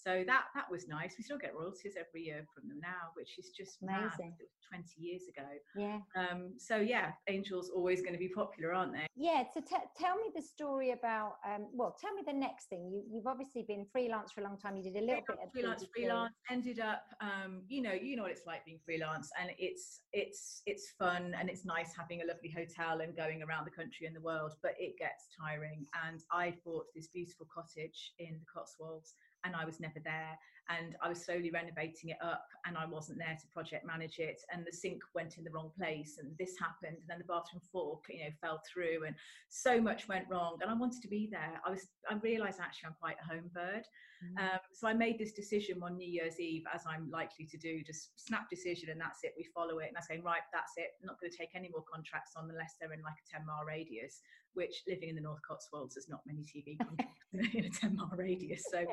so 0.02 0.22
that 0.26 0.44
that 0.54 0.70
was 0.70 0.86
nice. 0.88 1.14
We 1.18 1.24
still 1.24 1.38
get 1.38 1.54
royalties 1.54 1.94
every 1.98 2.22
year 2.22 2.46
from 2.54 2.68
them 2.68 2.80
now, 2.80 3.10
which 3.14 3.38
is 3.38 3.50
just 3.50 3.78
amazing. 3.82 4.34
20 4.70 4.84
years 4.98 5.22
ago. 5.28 5.48
Yeah. 5.76 5.98
Um, 6.14 6.52
so 6.58 6.76
yeah, 6.76 7.12
Angels 7.28 7.70
always 7.74 8.00
going 8.00 8.12
to 8.12 8.18
be 8.18 8.28
popular, 8.28 8.74
aren't 8.74 8.92
they? 8.92 9.06
Yeah. 9.16 9.44
So 9.54 9.60
t- 9.60 9.76
tell 9.98 10.16
me 10.16 10.30
the 10.34 10.42
story 10.42 10.92
about. 10.92 11.36
Um, 11.46 11.66
well, 11.72 11.96
tell 12.00 12.12
me 12.14 12.22
the 12.26 12.32
next 12.32 12.68
thing. 12.68 12.90
You, 12.92 13.02
you've 13.10 13.26
obviously 13.26 13.64
been 13.66 13.86
freelance 13.90 14.32
for 14.32 14.40
a 14.40 14.44
long 14.44 14.58
time. 14.58 14.76
You 14.76 14.82
did 14.82 14.96
a 14.96 15.00
little 15.00 15.22
freelance, 15.26 15.26
bit 15.26 15.46
of 15.46 15.52
freelance. 15.52 15.84
Freelance 15.94 16.34
ended 16.50 16.80
up. 16.80 17.04
Um, 17.20 17.62
you 17.68 17.82
know, 17.82 17.92
you 17.92 18.16
know 18.16 18.22
what 18.22 18.32
it's 18.32 18.46
like 18.46 18.64
being 18.64 18.78
freelance, 18.84 19.30
and 19.40 19.50
it's 19.58 20.00
it's 20.12 20.62
it's 20.66 20.92
fun 20.98 21.34
and 21.38 21.48
it's 21.48 21.64
nice 21.64 21.92
having 21.96 22.22
a 22.22 22.26
lovely 22.26 22.50
hotel 22.50 23.00
and 23.00 23.16
going 23.16 23.42
around 23.42 23.66
the 23.66 23.70
country 23.70 24.06
and 24.06 24.14
the 24.14 24.20
world, 24.20 24.52
but 24.62 24.72
it 24.78 24.98
gets 24.98 25.28
tiring. 25.40 25.86
And 26.06 26.20
I 26.32 26.54
bought 26.64 26.86
this 26.94 27.08
beautiful 27.08 27.46
cottage 27.52 28.12
in 28.18 28.38
the 28.38 28.46
Cotswolds 28.52 29.14
and 29.48 29.56
I 29.56 29.64
was 29.64 29.80
never 29.80 29.98
there. 30.04 30.38
And 30.68 30.96
I 31.02 31.08
was 31.08 31.24
slowly 31.24 31.50
renovating 31.50 32.10
it 32.10 32.18
up, 32.22 32.46
and 32.66 32.76
I 32.76 32.84
wasn't 32.84 33.16
there 33.16 33.38
to 33.40 33.46
project 33.48 33.86
manage 33.86 34.18
it. 34.18 34.42
And 34.52 34.66
the 34.66 34.76
sink 34.76 35.00
went 35.14 35.38
in 35.38 35.44
the 35.44 35.50
wrong 35.50 35.70
place, 35.78 36.18
and 36.20 36.36
this 36.38 36.58
happened, 36.60 36.98
and 37.00 37.08
then 37.08 37.16
the 37.16 37.24
bathroom 37.24 37.62
fork, 37.72 38.04
you 38.10 38.20
know, 38.20 38.30
fell 38.42 38.60
through, 38.70 39.04
and 39.06 39.16
so 39.48 39.80
much 39.80 40.08
went 40.08 40.26
wrong. 40.28 40.58
And 40.60 40.70
I 40.70 40.74
wanted 40.74 41.00
to 41.00 41.08
be 41.08 41.26
there. 41.32 41.58
I 41.64 41.70
was, 41.70 41.88
I 42.10 42.16
realised 42.16 42.60
actually 42.60 42.88
I'm 42.88 43.00
quite 43.00 43.16
a 43.16 43.32
home 43.32 43.48
bird, 43.54 43.84
mm. 44.20 44.42
um, 44.44 44.60
so 44.74 44.88
I 44.88 44.92
made 44.92 45.18
this 45.18 45.32
decision 45.32 45.82
on 45.82 45.96
New 45.96 46.06
Year's 46.06 46.38
Eve, 46.38 46.64
as 46.74 46.82
I'm 46.86 47.10
likely 47.10 47.46
to 47.46 47.56
do, 47.56 47.82
just 47.82 48.20
snap 48.20 48.50
decision, 48.50 48.90
and 48.90 49.00
that's 49.00 49.24
it. 49.24 49.32
We 49.38 49.48
follow 49.54 49.78
it, 49.78 49.88
and 49.88 49.96
I 49.96 50.00
was 50.00 50.08
going 50.08 50.22
right, 50.22 50.44
that's 50.52 50.74
it. 50.76 51.00
I'm 51.00 51.06
not 51.06 51.18
going 51.18 51.32
to 51.32 51.38
take 51.38 51.56
any 51.56 51.70
more 51.72 51.84
contracts 51.90 52.32
on 52.36 52.50
unless 52.50 52.76
they're 52.78 52.92
in 52.92 53.00
like 53.00 53.16
a 53.16 53.38
10 53.38 53.46
mile 53.46 53.64
radius 53.64 54.20
which 54.54 54.82
living 54.88 55.08
in 55.08 55.14
the 55.14 55.20
North 55.20 55.40
Cotswolds, 55.46 55.94
there's 55.94 56.08
not 56.08 56.20
many 56.26 56.42
TV 56.42 56.78
in 57.54 57.64
a 57.64 57.70
10 57.70 57.96
mile 57.96 58.10
radius. 58.16 58.64
So, 58.70 58.84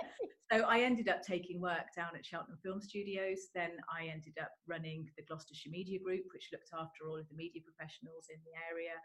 so 0.51 0.65
I 0.67 0.81
ended 0.81 1.07
up 1.07 1.23
taking 1.23 1.61
work 1.61 1.95
down 1.95 2.11
at 2.15 2.25
Cheltenham 2.25 2.59
Film 2.63 2.81
Studios. 2.81 3.47
Then 3.55 3.71
I 3.89 4.07
ended 4.07 4.35
up 4.41 4.51
running 4.67 5.09
the 5.17 5.23
Gloucestershire 5.23 5.71
Media 5.71 5.99
Group, 5.99 6.25
which 6.33 6.49
looked 6.51 6.69
after 6.73 7.07
all 7.07 7.17
of 7.17 7.27
the 7.29 7.35
media 7.35 7.61
professionals 7.63 8.27
in 8.29 8.39
the 8.43 8.55
area, 8.69 8.95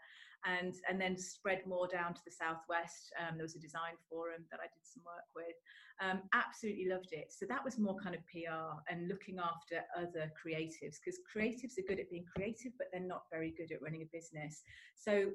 and 0.43 0.75
and 0.89 0.99
then 0.99 1.17
spread 1.17 1.65
more 1.65 1.87
down 1.87 2.13
to 2.13 2.21
the 2.25 2.31
southwest. 2.31 3.13
Um, 3.15 3.37
there 3.37 3.47
was 3.47 3.55
a 3.55 3.63
design 3.63 3.95
forum 4.09 4.43
that 4.51 4.59
I 4.59 4.67
did 4.67 4.83
some 4.83 5.03
work 5.05 5.29
with. 5.35 5.55
Um, 6.01 6.21
absolutely 6.33 6.89
loved 6.89 7.09
it. 7.11 7.31
So 7.31 7.45
that 7.47 7.63
was 7.63 7.77
more 7.77 7.95
kind 8.01 8.15
of 8.15 8.21
PR 8.25 8.81
and 8.89 9.07
looking 9.07 9.37
after 9.37 9.85
other 9.95 10.33
creatives 10.33 10.97
because 10.97 11.19
creatives 11.29 11.77
are 11.77 11.87
good 11.87 11.99
at 11.99 12.09
being 12.09 12.25
creative, 12.35 12.73
but 12.79 12.87
they're 12.91 13.05
not 13.05 13.29
very 13.31 13.53
good 13.55 13.71
at 13.71 13.81
running 13.83 14.01
a 14.01 14.09
business. 14.11 14.63
So 14.95 15.29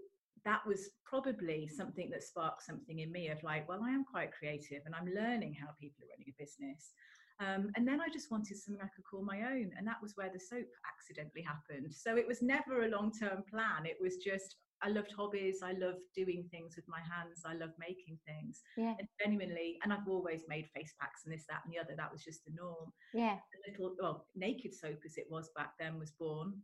that 0.45 0.67
was 0.67 0.91
probably 1.05 1.69
something 1.69 2.11
that 2.11 2.23
sparked 2.23 2.63
something 2.63 3.01
in 3.01 3.11
me 3.11 3.29
of 3.29 3.43
like, 3.43 3.69
well, 3.69 3.81
I 3.85 3.91
am 3.91 4.05
quite 4.05 4.33
creative 4.33 4.83
and 4.87 4.95
I'm 4.95 5.07
learning 5.07 5.55
how 5.55 5.69
people 5.81 6.05
are 6.05 6.11
running 6.11 6.33
a 6.33 6.43
business. 6.43 6.93
Um, 7.39 7.71
and 7.77 7.87
then 7.87 8.01
I 8.01 8.09
just 8.13 8.31
wanted 8.31 8.57
something 8.57 8.83
I 8.83 8.89
could 8.95 9.05
call 9.05 9.23
my 9.23 9.43
own. 9.43 9.71
And 9.77 9.87
that 9.87 10.01
was 10.01 10.13
where 10.17 10.31
the 10.33 10.41
soap 10.41 10.67
accidentally 10.89 11.43
happened. 11.43 11.93
So 11.93 12.17
it 12.17 12.27
was 12.27 12.43
never 12.43 12.85
a 12.85 12.89
long 12.89 13.13
term 13.13 13.43
plan. 13.51 13.85
It 13.85 13.99
was 14.01 14.17
just, 14.17 14.57
I 14.83 14.89
loved 14.89 15.13
hobbies. 15.17 15.61
I 15.63 15.73
loved 15.73 16.01
doing 16.15 16.49
things 16.51 16.77
with 16.77 16.87
my 16.89 17.01
hands. 17.01 17.43
I 17.45 17.55
love 17.55 17.71
making 17.79 18.19
things. 18.27 18.63
Yeah. 18.77 18.95
And 18.99 19.09
genuinely, 19.21 19.79
and 19.83 19.93
I've 19.93 20.09
always 20.09 20.43
made 20.49 20.67
face 20.75 20.95
packs 21.01 21.23
and 21.25 21.33
this, 21.33 21.45
that, 21.49 21.61
and 21.65 21.75
the 21.75 21.79
other. 21.79 21.95
That 21.97 22.13
was 22.13 22.25
just 22.25 22.45
the 22.47 22.53
norm. 22.55 22.93
Yeah. 23.13 23.37
A 23.37 23.71
little, 23.71 23.95
well, 24.01 24.27
naked 24.35 24.75
soap 24.75 25.01
as 25.05 25.17
it 25.19 25.27
was 25.31 25.51
back 25.57 25.73
then 25.79 25.99
was 25.99 26.13
born 26.13 26.55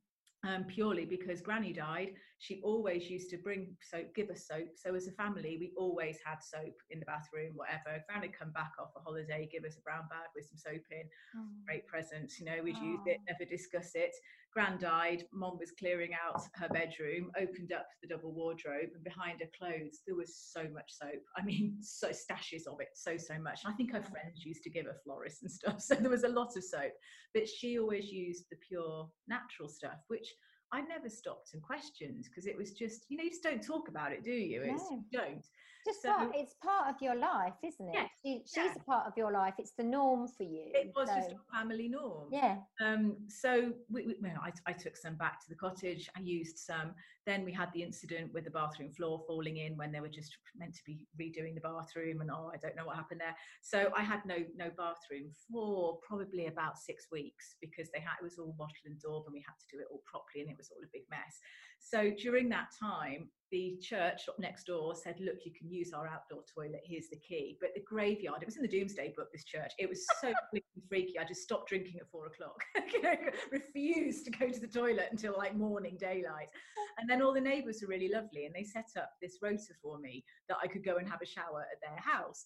um, 0.44 0.64
purely 0.64 1.04
because 1.04 1.40
Granny 1.40 1.72
died. 1.72 2.12
She 2.38 2.60
always 2.64 3.08
used 3.08 3.30
to 3.30 3.36
bring 3.38 3.76
soap, 3.80 4.14
give 4.14 4.28
us 4.30 4.46
soap. 4.48 4.70
So 4.74 4.94
as 4.94 5.06
a 5.06 5.12
family, 5.12 5.56
we 5.60 5.72
always 5.76 6.18
had 6.24 6.42
soap 6.42 6.74
in 6.90 6.98
the 6.98 7.06
bathroom, 7.06 7.52
whatever. 7.54 8.02
Granny 8.08 8.28
come 8.28 8.50
back 8.50 8.72
off 8.80 8.90
a 8.96 9.00
holiday, 9.00 9.48
give 9.50 9.64
us 9.64 9.76
a 9.76 9.80
brown 9.82 10.08
bag 10.10 10.28
with 10.34 10.46
some 10.46 10.58
soap 10.58 10.82
in. 10.90 11.04
Oh. 11.36 11.46
Great 11.66 11.86
presents, 11.86 12.40
you 12.40 12.46
know. 12.46 12.58
We'd 12.62 12.76
oh. 12.80 12.84
use 12.84 13.00
it, 13.06 13.18
never 13.28 13.48
discuss 13.48 13.92
it. 13.94 14.14
Gran 14.52 14.78
died. 14.78 15.24
Mom 15.32 15.58
was 15.58 15.72
clearing 15.78 16.10
out 16.12 16.42
her 16.54 16.68
bedroom, 16.68 17.30
opened 17.40 17.72
up 17.72 17.86
the 18.02 18.08
double 18.08 18.32
wardrobe, 18.32 18.90
and 18.94 19.02
behind 19.02 19.40
her 19.40 19.48
clothes 19.58 20.00
there 20.06 20.16
was 20.16 20.36
so 20.36 20.64
much 20.72 20.92
soap. 20.92 21.22
I 21.36 21.42
mean, 21.42 21.78
so 21.80 22.08
stashes 22.08 22.66
of 22.66 22.80
it, 22.80 22.88
so 22.94 23.16
so 23.16 23.38
much. 23.38 23.60
I 23.64 23.72
think 23.72 23.92
her 23.92 24.02
friends 24.02 24.44
used 24.44 24.62
to 24.64 24.70
give 24.70 24.86
her 24.86 24.96
florists 25.04 25.42
and 25.42 25.50
stuff, 25.50 25.80
so 25.80 25.94
there 25.94 26.10
was 26.10 26.24
a 26.24 26.28
lot 26.28 26.56
of 26.56 26.64
soap. 26.64 26.92
But 27.34 27.48
she 27.48 27.78
always 27.78 28.12
used 28.12 28.44
the 28.50 28.56
pure 28.68 29.08
natural 29.28 29.68
stuff, 29.68 30.00
which 30.08 30.28
I 30.72 30.80
never 30.82 31.08
stopped 31.08 31.50
and 31.52 31.62
questioned 31.62 32.24
because 32.24 32.46
it 32.46 32.56
was 32.56 32.72
just, 32.72 33.04
you 33.08 33.18
know, 33.18 33.24
you 33.24 33.30
just 33.30 33.42
don't 33.42 33.62
talk 33.62 33.88
about 33.88 34.12
it, 34.12 34.24
do 34.24 34.32
you? 34.32 34.62
It's, 34.62 34.82
no. 34.90 35.04
You 35.10 35.18
don't. 35.18 35.46
Just 35.84 36.02
so, 36.02 36.14
part, 36.14 36.30
it's 36.34 36.54
part 36.62 36.88
of 36.88 36.96
your 37.00 37.16
life, 37.16 37.54
isn't 37.64 37.88
it? 37.88 37.94
Yes, 37.94 38.10
she, 38.24 38.42
she's 38.46 38.56
yeah. 38.56 38.74
a 38.76 38.84
part 38.84 39.06
of 39.06 39.14
your 39.16 39.32
life. 39.32 39.54
It's 39.58 39.72
the 39.76 39.82
norm 39.82 40.28
for 40.28 40.44
you. 40.44 40.70
It 40.74 40.92
was 40.94 41.08
so. 41.08 41.16
just 41.16 41.32
a 41.32 41.56
family 41.56 41.88
norm. 41.88 42.28
Yeah. 42.30 42.58
Um. 42.80 43.16
So 43.28 43.72
we, 43.90 44.06
we 44.06 44.14
well, 44.20 44.38
I, 44.42 44.52
I 44.70 44.72
took 44.72 44.96
some 44.96 45.16
back 45.16 45.40
to 45.40 45.48
the 45.48 45.56
cottage. 45.56 46.08
I 46.16 46.20
used 46.20 46.58
some. 46.58 46.94
Then 47.26 47.44
we 47.44 47.52
had 47.52 47.68
the 47.72 47.82
incident 47.82 48.32
with 48.32 48.44
the 48.44 48.50
bathroom 48.50 48.90
floor 48.90 49.22
falling 49.26 49.58
in 49.58 49.76
when 49.76 49.92
they 49.92 50.00
were 50.00 50.08
just 50.08 50.36
meant 50.56 50.74
to 50.74 50.82
be 50.86 51.06
redoing 51.20 51.54
the 51.54 51.60
bathroom, 51.60 52.20
and 52.20 52.30
oh, 52.30 52.50
I 52.52 52.58
don't 52.58 52.76
know 52.76 52.86
what 52.86 52.96
happened 52.96 53.20
there. 53.20 53.36
So 53.62 53.90
I 53.96 54.02
had 54.02 54.24
no 54.24 54.36
no 54.56 54.70
bathroom 54.76 55.30
for 55.50 55.98
probably 56.06 56.46
about 56.46 56.78
six 56.78 57.06
weeks 57.10 57.56
because 57.60 57.90
they 57.92 58.00
had 58.00 58.14
it 58.20 58.24
was 58.24 58.38
all 58.38 58.54
wattle 58.58 58.86
and 58.86 59.00
daub, 59.00 59.24
and 59.26 59.34
we 59.34 59.44
had 59.46 59.58
to 59.58 59.76
do 59.76 59.80
it 59.80 59.88
all 59.90 60.02
properly, 60.06 60.42
and 60.42 60.50
it 60.50 60.58
was 60.58 60.70
all 60.70 60.82
a 60.82 60.90
big 60.92 61.02
mess. 61.10 61.38
So 61.82 62.10
during 62.10 62.48
that 62.50 62.68
time, 62.80 63.28
the 63.52 63.76
church 63.82 64.22
up 64.28 64.38
next 64.38 64.64
door 64.64 64.94
said, 64.94 65.16
Look, 65.20 65.44
you 65.44 65.52
can 65.52 65.70
use 65.70 65.92
our 65.92 66.08
outdoor 66.08 66.42
toilet. 66.52 66.80
Here's 66.84 67.08
the 67.10 67.16
key. 67.16 67.58
But 67.60 67.70
the 67.74 67.82
graveyard, 67.82 68.40
it 68.40 68.46
was 68.46 68.56
in 68.56 68.62
the 68.62 68.68
Domesday 68.68 69.12
Book, 69.14 69.28
this 69.30 69.44
church. 69.44 69.72
It 69.78 69.88
was 69.88 70.06
so 70.20 70.32
freaky. 70.88 71.18
I 71.18 71.24
just 71.24 71.42
stopped 71.42 71.68
drinking 71.68 72.00
at 72.00 72.10
four 72.10 72.26
o'clock. 72.26 72.58
refused 73.52 74.24
to 74.24 74.30
go 74.30 74.48
to 74.48 74.58
the 74.58 74.66
toilet 74.66 75.08
until 75.10 75.34
like 75.36 75.54
morning 75.54 75.96
daylight. 76.00 76.48
And 76.98 77.08
then 77.08 77.22
all 77.22 77.32
the 77.32 77.40
neighbours 77.40 77.78
were 77.80 77.88
really 77.88 78.10
lovely 78.10 78.44
and 78.44 78.54
they 78.54 78.64
set 78.64 78.90
up 78.98 79.12
this 79.22 79.38
rota 79.40 79.72
for 79.80 79.98
me 79.98 80.22
that 80.50 80.58
I 80.62 80.66
could 80.66 80.84
go 80.84 80.96
and 80.96 81.08
have 81.08 81.22
a 81.22 81.26
shower 81.26 81.62
at 81.72 81.80
their 81.80 81.98
house. 81.98 82.44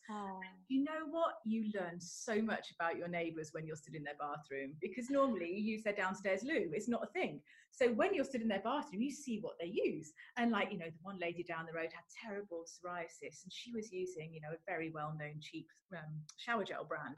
You 0.69 0.85
know 0.85 1.05
what? 1.11 1.35
You 1.45 1.73
learn 1.75 1.99
so 1.99 2.41
much 2.41 2.73
about 2.79 2.97
your 2.97 3.09
neighbours 3.09 3.49
when 3.53 3.67
you're 3.67 3.75
stood 3.75 3.97
in 3.97 4.05
their 4.05 4.15
bathroom 4.21 4.75
because 4.81 5.11
normally 5.11 5.51
you 5.51 5.73
use 5.73 5.83
their 5.83 5.95
downstairs 5.95 6.45
loo. 6.45 6.71
It's 6.73 6.89
not 6.89 7.03
a 7.03 7.09
thing. 7.09 7.41
So 7.77 7.93
when 7.93 8.15
you're 8.15 8.25
stood 8.25 8.41
in 8.41 8.49
their 8.49 8.65
bathroom, 8.65 9.03
you 9.03 9.13
see 9.13 9.39
what 9.41 9.55
they 9.61 9.67
use. 9.67 10.13
And 10.39 10.51
like, 10.51 10.73
you 10.73 10.79
know, 10.79 10.87
the 10.87 11.03
one 11.03 11.19
lady 11.21 11.43
down 11.43 11.67
the 11.67 11.77
road 11.77 11.91
had 11.93 12.05
terrible 12.25 12.65
psoriasis 12.65 13.45
and 13.45 13.53
she 13.53 13.71
was 13.73 13.93
using, 13.93 14.33
you 14.33 14.41
know, 14.41 14.55
a 14.55 14.71
very 14.71 14.91
well 14.91 15.15
known 15.19 15.35
cheap 15.41 15.69
um, 15.93 16.23
shower 16.39 16.65
gel 16.65 16.85
brand. 16.85 17.17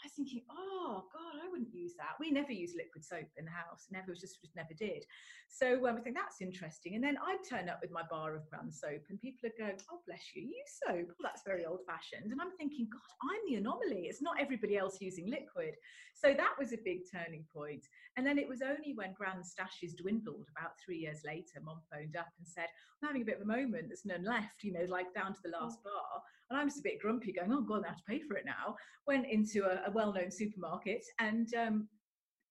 I 0.00 0.06
was 0.06 0.12
thinking, 0.16 0.42
oh 0.50 1.04
God, 1.12 1.36
I 1.44 1.50
wouldn't 1.50 1.74
use 1.74 1.92
that. 1.98 2.16
We 2.18 2.30
never 2.30 2.52
use 2.52 2.72
liquid 2.74 3.04
soap 3.04 3.28
in 3.36 3.44
the 3.44 3.50
house, 3.50 3.88
never 3.90 4.14
just, 4.14 4.40
just 4.40 4.56
never 4.56 4.72
did. 4.72 5.04
So 5.48 5.86
um, 5.86 5.96
I 5.98 6.00
think 6.00 6.16
that's 6.16 6.40
interesting. 6.40 6.94
And 6.94 7.04
then 7.04 7.18
I'd 7.20 7.44
turn 7.44 7.68
up 7.68 7.80
with 7.82 7.90
my 7.90 8.02
bar 8.08 8.34
of 8.34 8.48
brand 8.48 8.72
soap, 8.72 9.02
and 9.10 9.20
people 9.20 9.40
would 9.42 9.58
go, 9.58 9.68
"Oh, 9.92 10.00
bless 10.06 10.22
you, 10.34 10.42
you 10.42 10.48
use 10.48 10.80
soap." 10.86 11.08
Well, 11.08 11.24
that's 11.24 11.42
very 11.44 11.66
old-fashioned. 11.66 12.32
And 12.32 12.40
I'm 12.40 12.56
thinking, 12.56 12.88
God, 12.90 13.28
I'm 13.28 13.42
the 13.46 13.60
anomaly. 13.60 14.08
It's 14.08 14.22
not 14.22 14.40
everybody 14.40 14.78
else 14.78 14.98
using 15.00 15.28
liquid. 15.28 15.74
So 16.14 16.32
that 16.32 16.54
was 16.58 16.72
a 16.72 16.84
big 16.84 17.00
turning 17.10 17.44
point. 17.52 17.84
And 18.16 18.26
then 18.26 18.38
it 18.38 18.48
was 18.48 18.62
only 18.62 18.94
when 18.94 19.12
Grand 19.12 19.44
stashes 19.44 19.96
dwindled 20.00 20.46
about 20.56 20.72
three 20.84 20.98
years 20.98 21.20
later, 21.26 21.60
Mom 21.62 21.80
phoned 21.92 22.16
up 22.16 22.32
and 22.38 22.46
said, 22.46 22.68
"I'm 23.02 23.08
having 23.08 23.22
a 23.22 23.26
bit 23.26 23.36
of 23.36 23.42
a 23.42 23.46
moment. 23.46 23.88
There's 23.88 24.06
none 24.06 24.24
left. 24.24 24.62
You 24.62 24.72
know, 24.72 24.86
like 24.88 25.12
down 25.12 25.34
to 25.34 25.42
the 25.44 25.50
last 25.50 25.78
oh. 25.84 25.90
bar." 25.90 26.22
And 26.50 26.58
I'm 26.58 26.68
just 26.68 26.80
a 26.80 26.82
bit 26.82 27.00
grumpy, 27.00 27.32
going, 27.32 27.52
"Oh 27.52 27.62
God, 27.62 27.84
I 27.84 27.88
have 27.88 27.98
to 27.98 28.04
pay 28.08 28.20
for 28.20 28.36
it 28.36 28.44
now." 28.44 28.76
Went 29.06 29.26
into 29.26 29.64
a, 29.64 29.88
a 29.88 29.92
well-known 29.92 30.30
supermarket 30.30 31.04
and 31.18 31.52
um, 31.54 31.88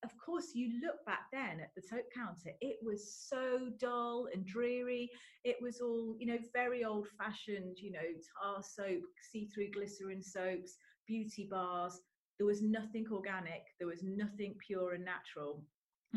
of 0.03 0.11
course, 0.17 0.51
you 0.53 0.79
look 0.81 1.05
back 1.05 1.25
then 1.31 1.59
at 1.59 1.71
the 1.75 1.81
soap 1.81 2.05
counter, 2.15 2.51
it 2.61 2.77
was 2.81 3.13
so 3.27 3.69
dull 3.79 4.27
and 4.33 4.45
dreary. 4.45 5.09
It 5.43 5.57
was 5.61 5.81
all, 5.81 6.15
you 6.19 6.27
know, 6.27 6.37
very 6.53 6.85
old 6.85 7.07
fashioned, 7.17 7.77
you 7.79 7.91
know, 7.91 7.99
tar 8.41 8.63
soap, 8.63 9.01
see 9.31 9.47
through 9.47 9.71
glycerin 9.71 10.23
soaps, 10.23 10.77
beauty 11.05 11.47
bars. 11.51 11.99
There 12.37 12.47
was 12.47 12.61
nothing 12.61 13.07
organic, 13.11 13.63
there 13.77 13.89
was 13.89 14.03
nothing 14.03 14.55
pure 14.65 14.93
and 14.93 15.03
natural. 15.03 15.63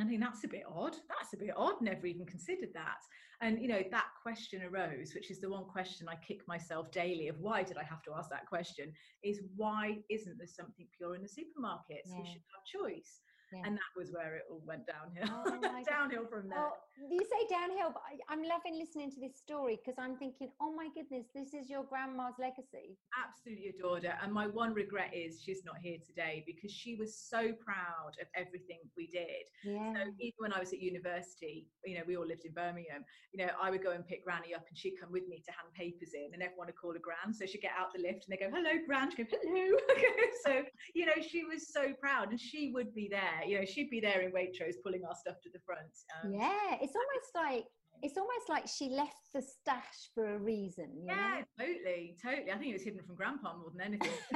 I 0.01 0.05
think 0.05 0.21
that's 0.21 0.45
a 0.45 0.49
bit 0.49 0.63
odd. 0.67 0.97
That's 1.09 1.35
a 1.35 1.37
bit 1.37 1.53
odd. 1.57 1.81
Never 1.83 2.07
even 2.07 2.25
considered 2.25 2.71
that. 2.75 3.01
And 3.43 3.61
you 3.61 3.69
know 3.69 3.83
that 3.91 4.07
question 4.23 4.63
arose, 4.63 5.15
which 5.15 5.31
is 5.31 5.41
the 5.41 5.51
one 5.51 5.65
question 5.65 6.09
I 6.09 6.15
kick 6.27 6.47
myself 6.47 6.91
daily 6.93 7.29
of 7.29 7.39
why 7.41 7.63
did 7.63 7.77
I 7.77 7.83
have 7.83 8.03
to 8.05 8.13
ask 8.17 8.31
that 8.31 8.47
question? 8.47 8.93
Is 9.23 9.43
why 9.57 9.99
isn't 10.09 10.39
there 10.39 10.47
something 10.47 10.87
pure 10.97 11.15
in 11.17 11.23
the 11.23 11.29
supermarkets? 11.29 12.07
Yeah. 12.07 12.19
We 12.19 12.27
should 12.27 12.43
have 12.55 12.65
choice. 12.65 13.21
Yeah. 13.52 13.62
and 13.64 13.76
that 13.76 13.92
was 13.97 14.12
where 14.12 14.37
it 14.37 14.44
all 14.50 14.62
went 14.66 14.87
downhill. 14.87 15.28
Oh 15.47 15.82
downhill 15.88 16.26
from 16.26 16.49
there. 16.49 16.59
Well, 16.59 16.76
you 17.11 17.21
say 17.21 17.47
downhill 17.49 17.92
but 17.92 18.02
I, 18.02 18.32
am 18.32 18.42
loving 18.42 18.78
listening 18.78 19.11
to 19.12 19.21
this 19.21 19.37
story 19.37 19.78
because 19.80 19.99
i'm 19.99 20.16
thinking 20.16 20.49
oh 20.61 20.73
my 20.75 20.88
goodness 20.94 21.26
this 21.35 21.54
is 21.54 21.68
your 21.68 21.85
grandma's 21.85 22.35
legacy. 22.38 22.97
Absolutely 23.16 23.75
adored 23.75 24.04
her 24.04 24.14
and 24.23 24.32
my 24.32 24.47
one 24.47 24.75
regret 24.75 25.11
is 25.14 25.42
she's 25.42 25.64
not 25.64 25.76
here 25.82 25.99
today 26.06 26.44
because 26.47 26.71
she 26.71 26.94
was 26.94 27.16
so 27.16 27.52
proud 27.64 28.12
of 28.21 28.26
everything 28.35 28.78
we 28.97 29.06
did. 29.06 29.47
Yeah. 29.64 29.94
so 29.94 30.00
even 30.21 30.38
when 30.38 30.52
i 30.52 30.61
was 30.61 30.73
at 30.73 30.80
university 30.80 31.66
you 31.85 31.97
know 31.97 32.04
we 32.06 32.16
all 32.16 32.26
lived 32.26 32.44
in 32.44 32.52
birmingham 32.52 33.04
you 33.32 33.44
know 33.44 33.52
i 33.61 33.71
would 33.71 33.82
go 33.82 33.92
and 33.92 34.06
pick 34.06 34.25
granny 34.25 34.54
up 34.54 34.64
and 34.68 34.76
she'd 34.76 34.97
come 35.00 35.12
with 35.12 35.26
me 35.28 35.42
to 35.44 35.52
hand 35.52 35.73
papers 35.75 36.12
in 36.14 36.32
and 36.32 36.42
everyone 36.42 36.66
would 36.66 36.76
call 36.76 36.92
her 36.92 36.99
gran. 36.99 37.35
So 37.35 37.47
she'd 37.47 37.61
get 37.61 37.73
out 37.78 37.92
the 37.94 38.02
lift 38.02 38.26
and 38.26 38.32
they 38.32 38.40
go 38.40 38.50
hello 38.50 38.78
gran. 38.87 39.11
She'd 39.14 39.30
go 39.30 39.37
hello. 39.42 39.78
So 40.44 40.62
you 40.94 41.06
know 41.06 41.21
she 41.21 41.44
was 41.44 41.73
so 41.73 41.92
proud 42.00 42.30
and 42.30 42.40
she 42.40 42.73
would 42.75 42.94
be 42.94 43.09
there 43.09 43.42
you 43.47 43.59
know 43.59 43.65
she'd 43.65 43.91
be 43.91 44.01
there 44.01 44.21
in 44.23 44.33
waitrose 44.33 44.75
pulling 44.83 45.05
our 45.05 45.15
stuff 45.15 45.37
to 45.43 45.51
the 45.53 45.59
front 45.65 45.93
um, 46.25 46.33
yeah 46.33 46.77
it's 46.81 46.95
almost 46.95 47.31
like 47.35 47.65
it's 48.03 48.19
almost 48.19 48.49
like 48.49 48.67
she 48.67 48.89
left 48.89 49.31
the 49.33 49.41
stash 49.41 50.11
for 50.13 50.35
a 50.35 50.39
reason. 50.39 50.91
yeah, 51.07 51.43
know? 51.57 51.67
totally, 51.67 52.17
totally. 52.21 52.51
I 52.51 52.59
think 52.59 52.71
it 52.71 52.73
was 52.73 52.83
hidden 52.83 53.01
from 53.07 53.15
Grandpa 53.15 53.57
more 53.57 53.71
than 53.71 53.81
anything. 53.81 54.11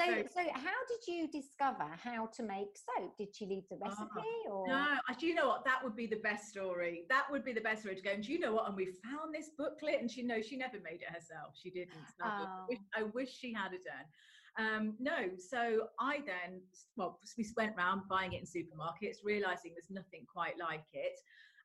so, 0.00 0.24
so 0.34 0.40
how 0.54 0.80
did 0.88 1.06
you 1.06 1.28
discover 1.28 1.84
how 2.02 2.28
to 2.34 2.42
make 2.42 2.72
soap? 2.74 3.16
Did 3.18 3.36
she 3.36 3.44
leave 3.44 3.64
the 3.70 3.76
recipe, 3.76 4.08
oh, 4.48 4.64
or 4.64 4.68
no? 4.68 4.86
Do 5.18 5.26
you 5.26 5.34
know 5.34 5.48
what? 5.48 5.66
That 5.66 5.84
would 5.84 5.94
be 5.94 6.06
the 6.06 6.20
best 6.24 6.48
story. 6.48 7.02
That 7.10 7.24
would 7.30 7.44
be 7.44 7.52
the 7.52 7.60
best 7.60 7.82
story 7.82 7.96
to 7.96 8.02
go. 8.02 8.10
And 8.12 8.24
do 8.24 8.32
you 8.32 8.40
know 8.40 8.54
what? 8.54 8.66
And 8.66 8.76
we 8.76 8.86
found 9.04 9.34
this 9.34 9.50
booklet, 9.58 10.00
and 10.00 10.10
she 10.10 10.22
knows 10.22 10.46
she 10.46 10.56
never 10.56 10.78
made 10.82 11.02
it 11.02 11.12
herself. 11.12 11.52
She 11.62 11.70
didn't. 11.70 11.90
Oh. 12.22 12.26
I, 12.26 12.64
wish, 12.68 12.78
I 12.96 13.02
wish 13.02 13.30
she 13.36 13.52
had 13.52 13.74
it 13.74 13.84
done. 13.84 14.06
Um, 14.58 14.94
no, 14.98 15.28
so 15.38 15.88
I 16.00 16.18
then, 16.24 16.60
well, 16.96 17.20
we 17.36 17.46
went 17.56 17.76
around 17.76 18.02
buying 18.08 18.32
it 18.32 18.40
in 18.40 18.46
supermarkets, 18.46 19.18
realizing 19.22 19.72
there's 19.74 19.90
nothing 19.90 20.24
quite 20.32 20.54
like 20.58 20.84
it. 20.92 21.18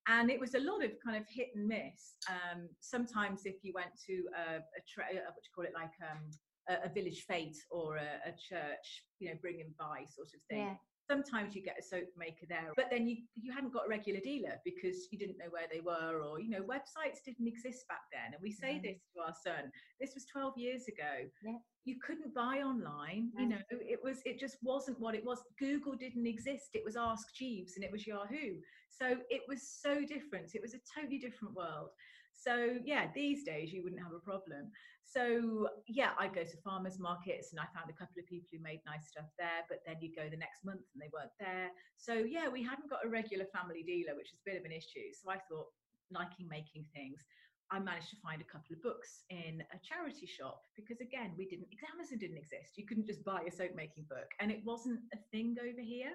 And 0.08 0.32
it 0.32 0.40
was 0.40 0.56
a 0.56 0.60
lot 0.60 0.84
of 0.84 0.92
kind 1.06 1.16
of 1.16 1.24
hit 1.30 1.50
and 1.56 1.68
miss. 1.68 2.16
Um, 2.28 2.68
sometimes, 2.80 3.42
if 3.46 3.56
you 3.62 3.72
went 3.74 3.92
to 4.08 4.14
a, 4.36 4.56
a 4.58 4.82
tra- 4.92 5.06
what 5.14 5.16
you 5.16 5.52
call 5.56 5.66
it, 5.66 5.74
like 5.76 5.94
um, 6.02 6.24
a, 6.68 6.90
a, 6.90 6.90
village 6.92 7.24
fete 7.28 7.58
or 7.70 7.98
a, 7.98 8.30
a, 8.30 8.32
church, 8.32 9.04
you 9.20 9.30
know, 9.30 9.36
bring 9.40 9.62
and 9.62 9.78
buy 9.78 10.04
sort 10.10 10.30
of 10.34 10.42
thing. 10.50 10.66
Yeah 10.66 10.76
sometimes 11.12 11.56
you 11.56 11.62
get 11.62 11.78
a 11.78 11.84
soap 11.84 12.08
maker 12.18 12.46
there 12.48 12.72
but 12.76 12.88
then 12.90 13.08
you 13.08 13.18
you 13.36 13.52
hadn't 13.52 13.74
got 13.74 13.86
a 13.86 13.90
regular 13.90 14.22
dealer 14.22 14.56
because 14.64 15.08
you 15.12 15.18
didn't 15.18 15.38
know 15.38 15.52
where 15.52 15.68
they 15.72 15.82
were 15.82 16.22
or 16.22 16.40
you 16.40 16.50
know 16.50 16.62
websites 16.62 17.20
didn't 17.26 17.48
exist 17.48 17.88
back 17.88 18.04
then. 18.12 18.34
And 18.34 18.42
we 18.42 18.52
say 18.52 18.80
this 18.82 19.00
to 19.14 19.22
our 19.22 19.36
son 19.46 19.72
this 20.00 20.14
was 20.14 20.26
12 20.26 20.58
years 20.58 20.84
ago. 20.88 21.14
Yeah. 21.44 21.60
you 21.84 21.96
couldn't 22.06 22.34
buy 22.34 22.56
online 22.72 23.30
you 23.38 23.48
know 23.48 23.62
it 23.70 24.00
was 24.04 24.18
it 24.26 24.40
just 24.40 24.58
wasn't 24.62 25.00
what 25.00 25.16
it 25.16 25.26
was. 25.26 25.40
Google 25.60 25.96
didn't 25.96 26.28
exist. 26.28 26.70
It 26.74 26.86
was 26.86 26.96
ask 26.96 27.34
jeeves 27.36 27.74
and 27.76 27.84
it 27.84 27.92
was 27.92 28.08
yahoo. 28.08 28.54
So 28.90 29.18
it 29.30 29.42
was 29.48 29.62
so 29.86 29.94
different. 30.06 30.56
It 30.56 30.62
was 30.62 30.74
a 30.74 30.82
totally 30.96 31.20
different 31.20 31.54
world. 31.56 31.90
So 32.34 32.56
yeah 32.86 33.08
these 33.14 33.44
days 33.44 33.74
you 33.74 33.84
wouldn't 33.84 34.02
have 34.02 34.14
a 34.14 34.20
problem 34.32 34.72
so 35.06 35.68
yeah 35.88 36.12
i 36.20 36.28
go 36.28 36.44
to 36.44 36.58
farmers 36.64 37.00
markets 37.00 37.52
and 37.52 37.60
i 37.60 37.68
found 37.76 37.90
a 37.90 37.98
couple 38.00 38.16
of 38.20 38.26
people 38.28 38.48
who 38.52 38.62
made 38.62 38.80
nice 38.86 39.10
stuff 39.10 39.28
there 39.38 39.66
but 39.68 39.80
then 39.86 39.98
you 40.00 40.14
go 40.16 40.30
the 40.30 40.38
next 40.38 40.64
month 40.64 40.86
and 40.94 41.02
they 41.02 41.12
weren't 41.12 41.36
there 41.40 41.70
so 41.98 42.14
yeah 42.14 42.48
we 42.48 42.64
hadn't 42.64 42.90
got 42.90 43.04
a 43.06 43.10
regular 43.10 43.46
family 43.54 43.84
dealer 43.84 44.16
which 44.16 44.32
was 44.32 44.40
a 44.40 44.48
bit 44.48 44.60
of 44.60 44.66
an 44.66 44.72
issue 44.72 45.10
so 45.12 45.30
i 45.30 45.38
thought 45.50 45.68
liking 46.12 46.48
making 46.50 46.86
things 46.94 47.24
I 47.72 47.80
managed 47.80 48.12
to 48.12 48.20
find 48.20 48.44
a 48.44 48.52
couple 48.52 48.76
of 48.76 48.84
books 48.84 49.24
in 49.30 49.64
a 49.72 49.80
charity 49.80 50.28
shop 50.28 50.60
because 50.76 51.00
again 51.00 51.32
we 51.40 51.48
didn't 51.48 51.72
Amazon 51.88 52.20
didn't 52.20 52.36
exist 52.36 52.76
you 52.76 52.86
couldn't 52.86 53.08
just 53.08 53.24
buy 53.24 53.48
a 53.48 53.52
soap 53.52 53.72
making 53.80 54.12
book 54.12 54.28
and 54.42 54.52
it 54.52 54.60
wasn't 54.66 55.00
a 55.16 55.20
thing 55.32 55.56
over 55.56 55.80
here 55.80 56.12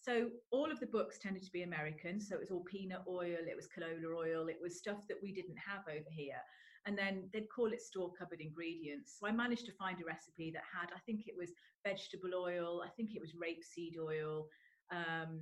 so 0.00 0.30
all 0.52 0.70
of 0.70 0.80
the 0.80 0.86
books 0.86 1.18
tended 1.18 1.42
to 1.42 1.52
be 1.52 1.62
American. 1.62 2.20
So 2.20 2.36
it 2.36 2.40
was 2.40 2.50
all 2.50 2.64
peanut 2.70 3.02
oil, 3.08 3.42
it 3.46 3.56
was 3.56 3.68
canola 3.68 4.14
oil, 4.16 4.48
it 4.48 4.58
was 4.62 4.78
stuff 4.78 5.06
that 5.08 5.18
we 5.22 5.32
didn't 5.32 5.58
have 5.58 5.82
over 5.88 6.10
here. 6.10 6.40
And 6.88 6.96
then 6.96 7.28
they'd 7.34 7.50
call 7.54 7.70
it 7.70 7.82
store 7.82 8.10
cupboard 8.18 8.40
ingredients. 8.40 9.18
So 9.20 9.26
I 9.26 9.30
managed 9.30 9.66
to 9.66 9.72
find 9.72 10.00
a 10.00 10.06
recipe 10.06 10.50
that 10.52 10.62
had, 10.72 10.88
I 10.96 11.00
think 11.04 11.28
it 11.28 11.34
was 11.36 11.50
vegetable 11.86 12.30
oil, 12.34 12.82
I 12.82 12.88
think 12.96 13.14
it 13.14 13.20
was 13.20 13.34
rapeseed 13.34 13.98
oil, 14.02 14.46
um, 14.90 15.38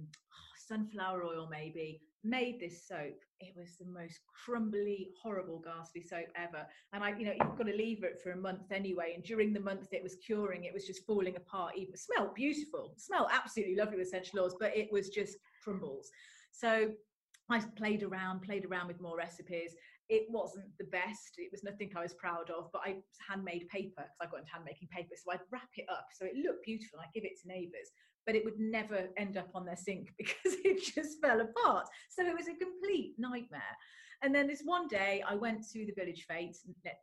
sunflower 0.66 1.22
oil 1.22 1.46
maybe, 1.48 2.00
made 2.24 2.59
this 2.59 2.88
soap. 2.88 3.20
It 3.38 3.54
was 3.56 3.76
the 3.78 3.87
most 3.87 4.18
crumbly, 4.44 5.11
horrible, 5.22 5.62
ghastly 5.64 6.02
soap 6.02 6.26
ever. 6.35 6.66
And 6.92 7.04
I, 7.04 7.16
you 7.16 7.26
know, 7.26 7.35
you've 7.40 7.56
got 7.56 7.68
to 7.68 7.76
leave 7.76 8.02
it 8.02 8.20
for 8.20 8.32
a 8.32 8.37
month 8.37 8.72
anyway. 8.72 9.12
And 9.14 9.22
during 9.22 9.52
the 9.52 9.61
month 9.61 9.92
it 9.92 10.02
was 10.02 10.16
curing, 10.16 10.64
it 10.64 10.74
was 10.74 10.85
just 10.85 11.06
falling 11.06 11.37
apart. 11.37 11.74
Even 11.76 11.96
smelled 11.96 12.35
beautiful, 12.35 12.94
smelled 12.96 13.28
absolutely 13.32 13.76
lovely 13.76 13.98
with 13.98 14.09
essential 14.09 14.40
oils, 14.40 14.56
but 14.59 14.76
it 14.76 14.88
was 14.90 15.11
just 15.11 15.37
crumbles. 15.62 16.11
So 16.50 16.90
I 17.48 17.61
played 17.76 18.02
around, 18.02 18.42
played 18.42 18.64
around 18.64 18.88
with 18.88 19.00
more 19.00 19.16
recipes. 19.16 19.76
It 20.09 20.27
wasn't 20.31 20.71
the 20.79 20.87
best. 20.87 21.35
It 21.38 21.51
was 21.51 21.64
nothing 21.64 21.90
I 21.97 22.03
was 22.03 22.14
proud 22.14 22.51
of, 22.51 22.71
but 22.73 22.83
I 22.85 22.97
handmade 23.29 23.69
paper 23.69 24.07
because 24.07 24.21
I 24.21 24.27
got 24.27 24.40
into 24.40 24.53
handmaking 24.53 24.88
paper. 24.88 25.14
So 25.16 25.33
I'd 25.33 25.47
wrap 25.51 25.71
it 25.77 25.87
up 25.90 26.07
so 26.14 26.27
it 26.27 26.37
looked 26.37 26.64
beautiful. 26.64 26.99
And 26.99 27.07
I'd 27.07 27.14
give 27.14 27.25
it 27.25 27.40
to 27.42 27.49
neighbours 27.49 27.90
but 28.27 28.35
it 28.35 28.45
would 28.45 28.59
never 28.59 29.09
end 29.16 29.37
up 29.37 29.49
on 29.55 29.64
their 29.64 29.77
sink 29.77 30.12
because 30.19 30.59
it 30.64 30.83
just 30.83 31.21
fell 31.21 31.40
apart. 31.40 31.87
So 32.11 32.27
it 32.27 32.37
was 32.37 32.49
a 32.49 32.55
complete 32.55 33.14
nightmare. 33.19 33.77
And 34.23 34.35
then 34.35 34.47
this 34.47 34.62
one 34.64 34.88
day, 34.88 35.23
I 35.29 35.35
went 35.35 35.69
to 35.73 35.85
the 35.85 35.92
village 35.92 36.25
fete 36.27 36.57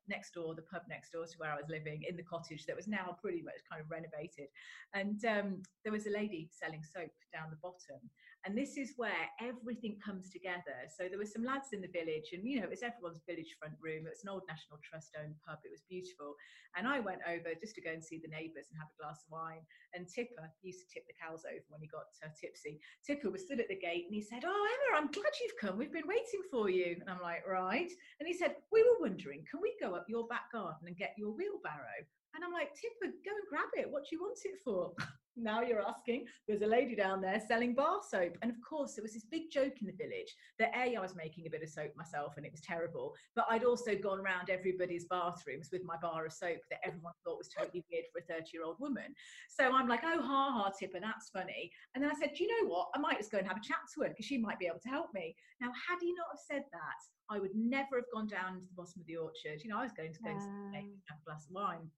next 0.09 0.33
door, 0.33 0.55
the 0.55 0.63
pub 0.63 0.81
next 0.89 1.11
door 1.11 1.25
to 1.25 1.37
where 1.37 1.51
I 1.51 1.55
was 1.55 1.69
living 1.69 2.01
in 2.09 2.17
the 2.17 2.23
cottage 2.23 2.65
that 2.65 2.75
was 2.75 2.87
now 2.87 3.15
pretty 3.21 3.43
much 3.43 3.61
kind 3.69 3.81
of 3.81 3.91
renovated. 3.91 4.49
And 4.93 5.23
um, 5.25 5.61
there 5.83 5.93
was 5.93 6.07
a 6.07 6.09
lady 6.09 6.49
selling 6.51 6.83
soap 6.83 7.11
down 7.31 7.51
the 7.51 7.61
bottom. 7.61 8.01
And 8.45 8.57
this 8.57 8.75
is 8.75 8.93
where 8.97 9.31
everything 9.39 9.95
comes 10.03 10.29
together. 10.29 10.75
So 10.91 11.07
there 11.07 11.17
were 11.17 11.29
some 11.29 11.47
lads 11.47 11.71
in 11.71 11.79
the 11.79 11.87
village, 11.87 12.35
and 12.35 12.43
you 12.43 12.59
know, 12.59 12.67
it 12.67 12.75
was 12.75 12.83
everyone's 12.83 13.23
village 13.23 13.55
front 13.55 13.79
room. 13.79 14.03
It 14.03 14.11
was 14.11 14.23
an 14.27 14.35
old 14.35 14.43
National 14.51 14.83
Trust 14.83 15.15
owned 15.15 15.39
pub. 15.47 15.63
It 15.63 15.71
was 15.71 15.87
beautiful. 15.87 16.35
And 16.75 16.83
I 16.83 16.99
went 16.99 17.23
over 17.23 17.55
just 17.55 17.75
to 17.79 17.85
go 17.85 17.95
and 17.95 18.03
see 18.03 18.19
the 18.19 18.27
neighbours 18.27 18.67
and 18.67 18.75
have 18.81 18.91
a 18.91 18.99
glass 18.99 19.23
of 19.23 19.31
wine. 19.31 19.63
And 19.95 20.09
Tipper 20.09 20.51
used 20.59 20.83
to 20.83 20.89
tip 20.91 21.07
the 21.07 21.15
cows 21.15 21.47
over 21.47 21.63
when 21.69 21.79
he 21.79 21.87
got 21.87 22.11
uh, 22.19 22.33
tipsy. 22.35 22.81
Tipper 23.05 23.29
was 23.29 23.47
stood 23.47 23.61
at 23.61 23.69
the 23.69 23.79
gate 23.79 24.11
and 24.11 24.15
he 24.17 24.25
said, 24.25 24.43
Oh, 24.43 24.67
Emma, 24.67 24.99
I'm 24.99 25.11
glad 25.13 25.31
you've 25.39 25.61
come. 25.61 25.77
We've 25.77 25.93
been 25.93 26.09
waiting 26.09 26.43
for 26.49 26.67
you. 26.67 26.97
And 26.99 27.07
I'm 27.07 27.21
like, 27.21 27.47
Right. 27.47 27.91
And 28.19 28.27
he 28.27 28.33
said, 28.33 28.59
We 28.73 28.83
were 28.83 28.99
wondering, 28.99 29.45
can 29.47 29.61
we 29.61 29.71
go 29.79 29.95
up 29.95 30.09
your 30.09 30.27
back 30.27 30.51
garden 30.51 30.83
and 30.89 30.97
get 30.97 31.15
your 31.15 31.31
wheelbarrow? 31.31 32.01
And 32.35 32.43
I'm 32.43 32.51
like, 32.51 32.73
Tipper, 32.73 33.13
go 33.23 33.31
and 33.31 33.47
grab 33.47 33.71
it. 33.77 33.87
What 33.89 34.03
do 34.09 34.15
you 34.15 34.21
want 34.21 34.39
it 34.43 34.59
for? 34.65 34.91
now 35.35 35.61
you're 35.61 35.81
asking 35.81 36.25
there's 36.47 36.61
a 36.61 36.67
lady 36.67 36.95
down 36.95 37.21
there 37.21 37.41
selling 37.47 37.73
bar 37.73 37.99
soap. 38.07 38.37
And 38.41 38.51
of 38.51 38.57
course 38.67 38.95
there 38.95 39.03
was 39.03 39.13
this 39.13 39.25
big 39.29 39.49
joke 39.51 39.73
in 39.81 39.87
the 39.87 39.93
village 39.93 40.33
that 40.59 40.71
a 40.75 40.95
i 40.95 40.99
was 40.99 41.15
making 41.15 41.47
a 41.47 41.49
bit 41.49 41.63
of 41.63 41.69
soap 41.69 41.91
myself 41.95 42.33
and 42.37 42.45
it 42.45 42.51
was 42.51 42.61
terrible 42.61 43.13
but 43.35 43.45
i'd 43.49 43.63
also 43.63 43.95
gone 43.95 44.19
around 44.19 44.49
everybody's 44.49 45.05
bathrooms 45.05 45.69
with 45.71 45.83
my 45.83 45.95
bar 46.01 46.25
of 46.25 46.33
soap 46.33 46.59
that 46.69 46.79
everyone 46.85 47.13
thought 47.23 47.37
was 47.37 47.49
totally 47.49 47.83
weird 47.91 48.05
for 48.11 48.19
a 48.19 48.33
30 48.33 48.49
year 48.53 48.63
old 48.63 48.77
woman. 48.79 49.13
So 49.49 49.73
i'm 49.73 49.87
like 49.87 50.01
oh 50.03 50.21
ha 50.21 50.51
ha 50.51 50.71
tipper 50.79 50.99
that's 50.99 51.29
funny. 51.29 51.71
And 51.95 52.03
then 52.03 52.11
i 52.11 52.19
said 52.19 52.33
do 52.35 52.43
you 52.43 52.49
know 52.49 52.69
what? 52.69 52.89
I 52.95 52.99
might 52.99 53.17
just 53.17 53.31
go 53.31 53.37
and 53.37 53.47
have 53.47 53.57
a 53.57 53.67
chat 53.67 53.77
to 53.95 54.03
her 54.03 54.09
because 54.09 54.25
she 54.25 54.37
might 54.37 54.59
be 54.59 54.67
able 54.67 54.79
to 54.83 54.89
help 54.89 55.07
me. 55.13 55.35
Now 55.61 55.71
had 55.87 55.99
he 56.01 56.13
not 56.13 56.27
have 56.31 56.39
said 56.47 56.63
that 56.71 57.01
i 57.29 57.39
would 57.39 57.55
never 57.55 57.97
have 57.97 58.11
gone 58.13 58.27
down 58.27 58.59
to 58.59 58.67
the 58.67 58.75
bottom 58.75 59.01
of 59.01 59.07
the 59.07 59.17
orchard. 59.17 59.63
You 59.63 59.69
know 59.69 59.79
i 59.79 59.83
was 59.83 59.93
going 59.93 60.13
to 60.13 60.23
go 60.23 60.29
and 60.29 60.75
have 61.09 61.17
a 61.17 61.25
glass 61.25 61.45
of 61.45 61.51
wine 61.51 61.89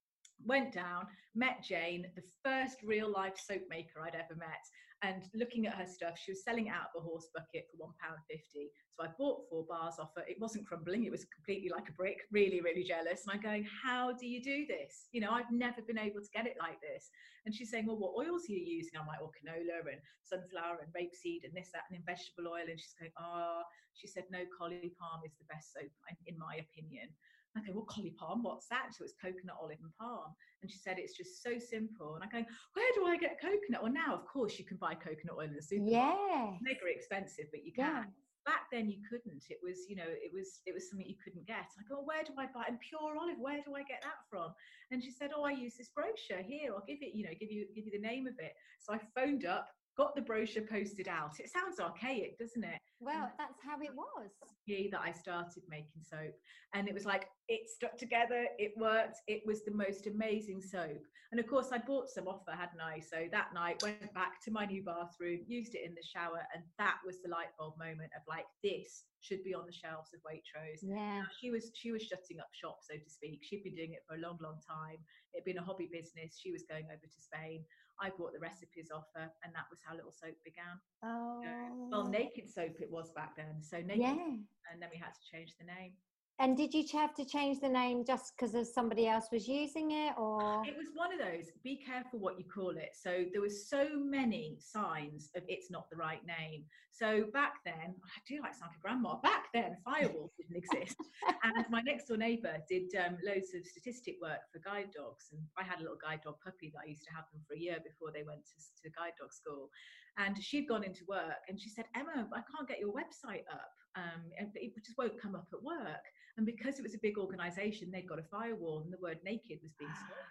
went 0.44 0.74
down, 0.74 1.08
met 1.34 1.64
Jane, 1.64 2.08
the 2.16 2.24
first 2.44 2.78
real 2.84 3.12
life 3.12 3.38
soap 3.38 3.62
maker 3.70 4.02
I'd 4.02 4.16
ever 4.16 4.36
met. 4.38 4.64
And 5.04 5.24
looking 5.36 5.68
at 5.68 5.76
her 5.76 5.86
stuff, 5.86 6.18
she 6.18 6.32
was 6.32 6.44
selling 6.44 6.70
out 6.70 6.90
of 6.96 7.04
a 7.04 7.06
horse 7.06 7.28
bucket 7.36 7.68
for 7.70 7.86
£1.50. 7.86 8.72
So 8.96 9.04
I 9.04 9.12
bought 9.20 9.44
four 9.50 9.66
bars 9.68 9.96
off 10.00 10.16
her. 10.16 10.24
It 10.26 10.40
wasn't 10.40 10.66
crumbling, 10.66 11.04
it 11.04 11.12
was 11.12 11.28
completely 11.36 11.70
like 11.70 11.90
a 11.90 11.94
brick, 12.00 12.18
really, 12.32 12.62
really 12.62 12.84
jealous. 12.84 13.28
And 13.28 13.36
I'm 13.36 13.44
going, 13.44 13.68
How 13.68 14.14
do 14.14 14.26
you 14.26 14.42
do 14.42 14.66
this? 14.66 15.10
You 15.12 15.22
know, 15.22 15.32
I've 15.32 15.52
never 15.52 15.82
been 15.84 16.00
able 16.00 16.22
to 16.22 16.34
get 16.34 16.48
it 16.48 16.56
like 16.60 16.80
this. 16.80 17.12
And 17.46 17.54
she's 17.54 17.70
saying, 17.70 17.86
Well, 17.86 18.00
what 18.00 18.16
oils 18.16 18.48
are 18.48 18.54
you 18.54 18.64
using? 18.64 18.98
I'm 18.98 19.06
like, 19.06 19.20
Well, 19.20 19.36
canola 19.36 19.84
and 19.92 20.02
sunflower 20.24 20.80
and 20.82 20.90
rapeseed 20.96 21.44
and 21.44 21.54
this, 21.54 21.70
that, 21.76 21.84
and 21.92 22.00
then 22.00 22.08
vegetable 22.08 22.50
oil. 22.50 22.66
And 22.66 22.80
she's 22.80 22.96
going, 22.98 23.12
Oh, 23.20 23.62
she 23.94 24.08
said, 24.08 24.24
No, 24.32 24.48
Collie 24.58 24.96
Palm 24.96 25.22
is 25.28 25.36
the 25.38 25.50
best 25.52 25.76
soap, 25.76 25.92
in 26.26 26.40
my 26.40 26.64
opinion. 26.64 27.12
I 27.58 27.62
go, 27.66 27.74
well, 27.74 27.86
collie 27.86 28.16
palm, 28.20 28.44
what's 28.44 28.68
that? 28.68 28.92
So 28.98 29.04
it's 29.04 29.14
coconut, 29.22 29.56
olive, 29.62 29.78
and 29.82 29.92
palm. 30.00 30.36
And 30.62 30.70
she 30.70 30.78
said, 30.78 30.98
it's 31.00 31.16
just 31.16 31.42
so 31.42 31.58
simple. 31.58 32.16
And 32.16 32.24
I 32.24 32.28
go, 32.28 32.46
where 32.74 32.92
do 32.96 33.06
I 33.06 33.18
get 33.18 33.40
coconut? 33.40 33.84
Well, 33.84 33.94
now, 33.94 34.14
of 34.14 34.26
course, 34.26 34.60
you 34.60 34.66
can 34.66 34.78
buy 34.78 34.94
coconut 34.96 35.38
oil 35.38 35.46
in 35.46 35.56
the 35.56 35.62
supermarket. 35.62 36.20
Yeah. 36.20 36.52
Mega 36.62 36.88
expensive, 36.88 37.46
but 37.52 37.64
you 37.64 37.72
can. 37.72 37.86
Yeah. 37.86 38.04
Back 38.46 38.70
then 38.72 38.92
you 38.92 39.02
couldn't. 39.10 39.46
It 39.50 39.58
was, 39.64 39.90
you 39.90 39.96
know, 39.96 40.06
it 40.06 40.30
was 40.32 40.62
it 40.68 40.74
was 40.76 40.88
something 40.88 41.08
you 41.08 41.18
couldn't 41.18 41.48
get. 41.48 41.66
I 41.66 41.82
go, 41.90 41.98
well, 41.98 42.06
where 42.06 42.24
do 42.24 42.34
I 42.38 42.46
buy 42.46 42.66
and 42.68 42.78
pure 42.78 43.18
olive? 43.18 43.40
Where 43.40 43.58
do 43.66 43.74
I 43.74 43.82
get 43.82 44.06
that 44.06 44.22
from? 44.30 44.54
And 44.92 45.02
she 45.02 45.10
said, 45.10 45.32
oh, 45.36 45.44
I 45.44 45.52
use 45.52 45.74
this 45.78 45.90
brochure 45.90 46.46
here. 46.46 46.70
I'll 46.76 46.86
give 46.86 47.02
it, 47.02 47.16
you 47.16 47.26
know, 47.26 47.34
give 47.40 47.50
you 47.50 47.66
give 47.74 47.86
you 47.86 47.92
the 47.92 48.06
name 48.06 48.28
of 48.28 48.38
it. 48.38 48.54
So 48.82 48.94
I 48.94 49.00
phoned 49.18 49.46
up, 49.46 49.70
got 49.98 50.16
the 50.16 50.22
brochure 50.22 50.64
posted 50.64 51.08
out. 51.08 51.40
It 51.40 51.50
sounds 51.50 51.80
archaic, 51.80 52.38
doesn't 52.38 52.64
it? 52.64 52.80
Well, 53.00 53.32
that's 53.38 53.60
how 53.64 53.82
it 53.82 53.92
was. 53.96 54.32
Yeah, 54.66 54.90
That 54.92 55.02
I 55.02 55.12
started 55.12 55.64
making 55.70 56.02
soap, 56.04 56.34
and 56.74 56.88
it 56.88 56.94
was 56.94 57.06
like 57.06 57.28
it 57.48 57.70
stuck 57.70 57.98
together. 57.98 58.48
It 58.58 58.74
worked. 58.78 59.18
It 59.28 59.42
was 59.46 59.64
the 59.64 59.72
most 59.72 60.08
amazing 60.08 60.62
soap. 60.62 61.04
And 61.32 61.40
of 61.40 61.48
course, 61.48 61.70
I 61.72 61.80
bought 61.80 62.10
some 62.10 62.28
off 62.28 62.42
her, 62.48 62.56
hadn't 62.56 62.82
I? 62.82 63.00
So 63.00 63.28
that 63.32 63.54
night, 63.54 63.84
went 63.84 64.14
back 64.14 64.42
to 64.46 64.52
my 64.52 64.66
new 64.66 64.84
bathroom, 64.84 65.42
used 65.48 65.76
it 65.76 65.84
in 65.86 65.94
the 65.94 66.06
shower, 66.06 66.42
and 66.54 66.64
that 66.78 66.98
was 67.06 67.22
the 67.22 67.30
light 67.30 67.52
bulb 67.60 67.78
moment 67.78 68.12
of 68.16 68.24
like, 68.28 68.46
this 68.64 69.04
should 69.22 69.44
be 69.44 69.54
on 69.54 69.66
the 69.66 69.74
shelves 69.74 70.14
of 70.14 70.22
Waitrose. 70.22 70.80
Yeah. 70.82 71.22
Now, 71.22 71.28
she 71.42 71.52
was 71.52 71.72
she 71.74 71.92
was 71.92 72.04
shutting 72.04 72.40
up 72.40 72.50
shop, 72.54 72.80
so 72.82 72.96
to 72.96 73.10
speak. 73.10 73.42
She'd 73.44 73.64
been 73.64 73.76
doing 73.76 73.94
it 73.94 74.06
for 74.08 74.16
a 74.16 74.22
long, 74.22 74.38
long 74.42 74.62
time. 74.62 74.98
It'd 75.34 75.46
been 75.46 75.58
a 75.58 75.66
hobby 75.66 75.90
business. 75.92 76.40
She 76.40 76.52
was 76.52 76.64
going 76.70 76.86
over 76.86 77.06
to 77.06 77.20
Spain. 77.22 77.66
I 78.02 78.10
bought 78.18 78.34
the 78.34 78.40
recipes 78.40 78.92
off 78.94 79.06
her, 79.16 79.32
and 79.44 79.54
that 79.56 79.66
was 79.70 79.80
how 79.86 79.96
Little 79.96 80.12
Soap 80.12 80.36
began. 80.44 80.80
Oh. 81.04 81.90
Well, 81.92 82.08
Naked 82.10 82.50
Soap 82.50 82.82
it 82.82 82.92
was 82.92 83.12
back 83.12 83.36
then. 83.38 83.62
So 83.62 83.78
Naked, 83.78 84.00
Yeah. 84.02 84.36
and 84.72 84.82
then 84.82 84.90
we 84.92 84.98
had 84.98 85.14
to 85.14 85.22
change 85.32 85.56
the 85.58 85.66
name. 85.66 85.94
And 86.38 86.58
did 86.58 86.74
you 86.74 86.84
have 86.94 87.14
to 87.16 87.24
change 87.24 87.62
the 87.62 87.70
name 87.70 88.04
just 88.06 88.34
because 88.36 88.74
somebody 88.74 89.08
else 89.08 89.28
was 89.32 89.48
using 89.48 89.92
it, 89.92 90.14
or? 90.18 90.64
It 90.68 90.76
was 90.76 90.88
one 90.94 91.14
of 91.14 91.20
those. 91.20 91.46
Be 91.64 91.78
careful 91.78 92.20
what 92.20 92.38
you 92.38 92.44
call 92.44 92.72
it. 92.72 92.92
So 92.94 93.24
there 93.32 93.42
was 93.42 93.70
so 93.70 93.88
many 93.94 94.58
signs 94.60 95.30
of 95.38 95.44
it's 95.48 95.72
not 95.72 95.90
the 95.90 95.96
right 95.96 96.20
name. 96.26 96.66
So 96.92 97.28
back 97.32 97.56
then, 97.64 97.96
I 97.96 98.18
do 98.28 98.42
like 98.42 98.54
sound 98.54 98.72
like 98.72 98.82
grandma. 98.82 99.16
Back 99.22 99.46
then, 99.54 99.78
Firewall 99.86 100.32
didn't 100.38 100.58
exist, 100.64 100.98
and 101.44 101.66
my 101.70 101.82
next 101.82 102.08
door 102.08 102.18
neighbour 102.18 102.58
did 102.70 102.92
um, 102.96 103.18
loads 103.24 103.54
of 103.56 103.66
statistic 103.66 104.16
work 104.22 104.40
for 104.52 104.60
guide 104.60 104.92
dogs, 104.96 105.32
and 105.32 105.42
I 105.58 105.64
had 105.64 105.80
a 105.80 105.84
little 105.84 106.00
guide 106.04 106.22
dog 106.24 106.36
puppy 106.44 106.72
that 106.74 106.84
I 106.86 106.90
used 106.90 107.04
to 107.04 107.14
have 107.16 107.26
them 107.32 107.44
for 107.48 107.56
a 107.56 107.60
year 107.60 107.80
before 107.84 108.12
they 108.14 108.24
went 108.24 108.44
to, 108.44 108.56
to 108.84 108.90
guide 108.92 109.16
dog 109.20 109.32
school, 109.32 109.70
and 110.18 110.36
she'd 110.42 110.68
gone 110.68 110.84
into 110.84 111.04
work, 111.08 111.44
and 111.48 111.60
she 111.60 111.70
said, 111.70 111.86
Emma, 111.96 112.28
I 112.32 112.44
can't 112.52 112.68
get 112.68 112.80
your 112.80 112.92
website 112.92 113.48
up. 113.52 113.72
Um, 113.96 114.22
and 114.38 114.50
it 114.56 114.76
just 114.84 114.98
won't 114.98 115.22
come 115.22 115.36
up 115.36 115.48
at 115.54 115.64
work. 115.64 116.04
And 116.38 116.46
because 116.46 116.80
it 116.80 116.84
was 116.84 116.96
a 116.96 117.00
big 117.02 117.18
organization, 117.18 117.92
they'd 117.92 118.08
got 118.08 118.20
a 118.20 118.24
firewall 118.24 118.82
and 118.84 118.92
the 118.92 118.98
word 119.02 119.20
naked 119.24 119.60
was 119.64 119.74
being 119.80 119.92
searched. 119.92 120.12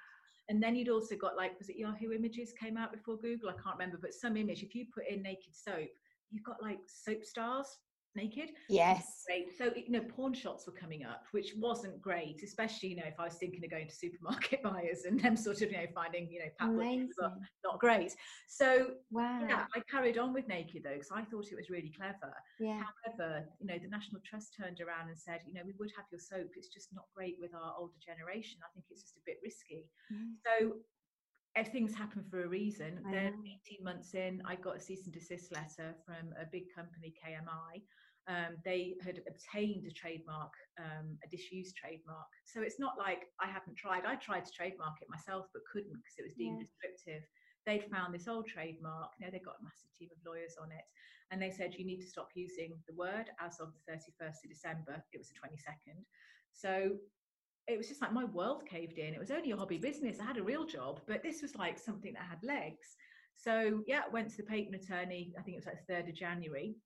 And 0.50 0.62
then 0.62 0.76
you'd 0.76 0.90
also 0.90 1.16
got 1.16 1.38
like, 1.38 1.58
was 1.58 1.70
it 1.70 1.78
Yahoo 1.78 2.12
Images 2.12 2.52
came 2.52 2.76
out 2.76 2.92
before 2.92 3.16
Google? 3.16 3.48
I 3.48 3.54
can't 3.54 3.78
remember, 3.78 3.96
but 3.98 4.12
some 4.12 4.36
image, 4.36 4.62
if 4.62 4.74
you 4.74 4.84
put 4.94 5.08
in 5.08 5.22
naked 5.22 5.56
soap, 5.56 5.88
you've 6.30 6.44
got 6.44 6.62
like 6.62 6.80
soap 6.86 7.24
stars 7.24 7.78
naked. 8.16 8.50
Yes. 8.68 9.22
Great. 9.26 9.56
So, 9.56 9.72
you 9.74 9.90
know, 9.90 10.00
porn 10.00 10.34
shots 10.34 10.66
were 10.66 10.72
coming 10.72 11.04
up, 11.04 11.24
which 11.32 11.52
wasn't 11.56 12.00
great, 12.00 12.42
especially, 12.42 12.90
you 12.90 12.96
know, 12.96 13.06
if 13.06 13.18
I 13.18 13.24
was 13.24 13.34
thinking 13.34 13.64
of 13.64 13.70
going 13.70 13.88
to 13.88 13.94
supermarket 13.94 14.62
buyers 14.64 15.04
and 15.06 15.18
them 15.20 15.36
sort 15.36 15.62
of, 15.62 15.70
you 15.70 15.78
know, 15.78 15.86
finding, 15.94 16.30
you 16.30 16.40
know, 16.40 16.50
pat 16.58 16.68
Amazing. 16.70 17.08
not 17.64 17.78
great. 17.78 18.14
So, 18.48 18.92
Wow. 19.10 19.46
yeah, 19.48 19.66
I 19.74 19.80
carried 19.90 20.18
on 20.18 20.32
with 20.32 20.48
naked 20.48 20.82
though, 20.84 20.92
because 20.92 21.10
I 21.12 21.22
thought 21.24 21.46
it 21.50 21.56
was 21.56 21.70
really 21.70 21.92
clever. 21.96 22.34
Yeah. 22.60 22.82
However, 23.04 23.48
you 23.60 23.66
know, 23.66 23.78
the 23.78 23.88
National 23.88 24.20
Trust 24.24 24.54
turned 24.60 24.80
around 24.80 25.08
and 25.08 25.18
said, 25.18 25.40
you 25.46 25.54
know, 25.54 25.62
we 25.64 25.74
would 25.78 25.90
have 25.96 26.06
your 26.10 26.20
soap. 26.20 26.50
It's 26.56 26.68
just 26.68 26.88
not 26.92 27.04
great 27.14 27.36
with 27.40 27.54
our 27.54 27.74
older 27.78 27.98
generation. 28.04 28.60
I 28.62 28.72
think 28.74 28.86
it's 28.90 29.02
just 29.02 29.16
a 29.16 29.20
bit 29.26 29.38
risky. 29.42 29.88
Mm. 30.12 30.34
So 30.44 30.76
eh, 31.56 31.64
things 31.64 31.94
happen 31.94 32.24
for 32.30 32.44
a 32.44 32.48
reason. 32.48 33.00
Then 33.10 33.34
18 33.70 33.84
months 33.84 34.14
in, 34.14 34.42
I 34.44 34.56
got 34.56 34.76
a 34.76 34.80
cease 34.80 35.04
and 35.04 35.14
desist 35.14 35.52
letter 35.52 35.94
from 36.04 36.34
a 36.40 36.44
big 36.50 36.64
company, 36.74 37.14
KMI. 37.24 37.82
Um, 38.26 38.56
they 38.64 38.94
had 39.02 39.20
obtained 39.28 39.86
a 39.86 39.90
trademark, 39.92 40.52
um, 40.78 41.18
a 41.24 41.28
disused 41.28 41.76
trademark. 41.76 42.26
So 42.46 42.62
it's 42.62 42.78
not 42.80 42.96
like 42.98 43.26
I 43.40 43.46
haven't 43.46 43.76
tried. 43.76 44.04
I 44.06 44.16
tried 44.16 44.46
to 44.46 44.52
trademark 44.52 44.94
it 45.02 45.08
myself, 45.10 45.46
but 45.52 45.62
couldn't 45.70 45.92
because 45.92 46.14
it 46.18 46.22
was 46.24 46.34
deemed 46.34 46.60
Yeah. 46.60 46.66
restrictive. 46.66 47.22
They'd 47.66 47.90
found 47.90 48.14
this 48.14 48.28
old 48.28 48.46
trademark. 48.46 49.12
You 49.18 49.26
know, 49.26 49.30
they 49.30 49.40
got 49.40 49.60
a 49.60 49.64
massive 49.64 49.92
team 49.92 50.10
of 50.10 50.24
lawyers 50.24 50.56
on 50.60 50.72
it, 50.72 50.84
and 51.30 51.40
they 51.40 51.50
said 51.50 51.74
you 51.74 51.84
need 51.84 52.00
to 52.00 52.06
stop 52.06 52.28
using 52.34 52.82
the 52.86 52.94
word 52.94 53.30
as 53.40 53.60
of 53.60 53.72
the 53.74 53.92
31st 53.92 54.44
of 54.44 54.50
December. 54.50 55.04
It 55.12 55.18
was 55.18 55.28
the 55.28 55.34
22nd. 55.34 56.04
So 56.52 56.98
it 57.66 57.78
was 57.78 57.88
just 57.88 58.02
like 58.02 58.12
my 58.12 58.24
world 58.24 58.66
caved 58.66 58.98
in. 58.98 59.14
It 59.14 59.20
was 59.20 59.30
only 59.30 59.50
a 59.50 59.56
hobby 59.56 59.78
business. 59.78 60.20
I 60.20 60.24
had 60.24 60.36
a 60.36 60.42
real 60.42 60.66
job, 60.66 61.00
but 61.06 61.22
this 61.22 61.40
was 61.42 61.54
like 61.56 61.78
something 61.78 62.12
that 62.14 62.22
had 62.22 62.42
legs. 62.42 62.96
So 63.36 63.82
yeah, 63.86 64.02
went 64.12 64.30
to 64.30 64.36
the 64.36 64.42
patent 64.44 64.74
attorney. 64.74 65.34
I 65.38 65.42
think 65.42 65.54
it 65.56 65.60
was 65.60 65.66
like 65.66 65.86
third 65.86 66.08
of 66.08 66.14
January, 66.14 66.76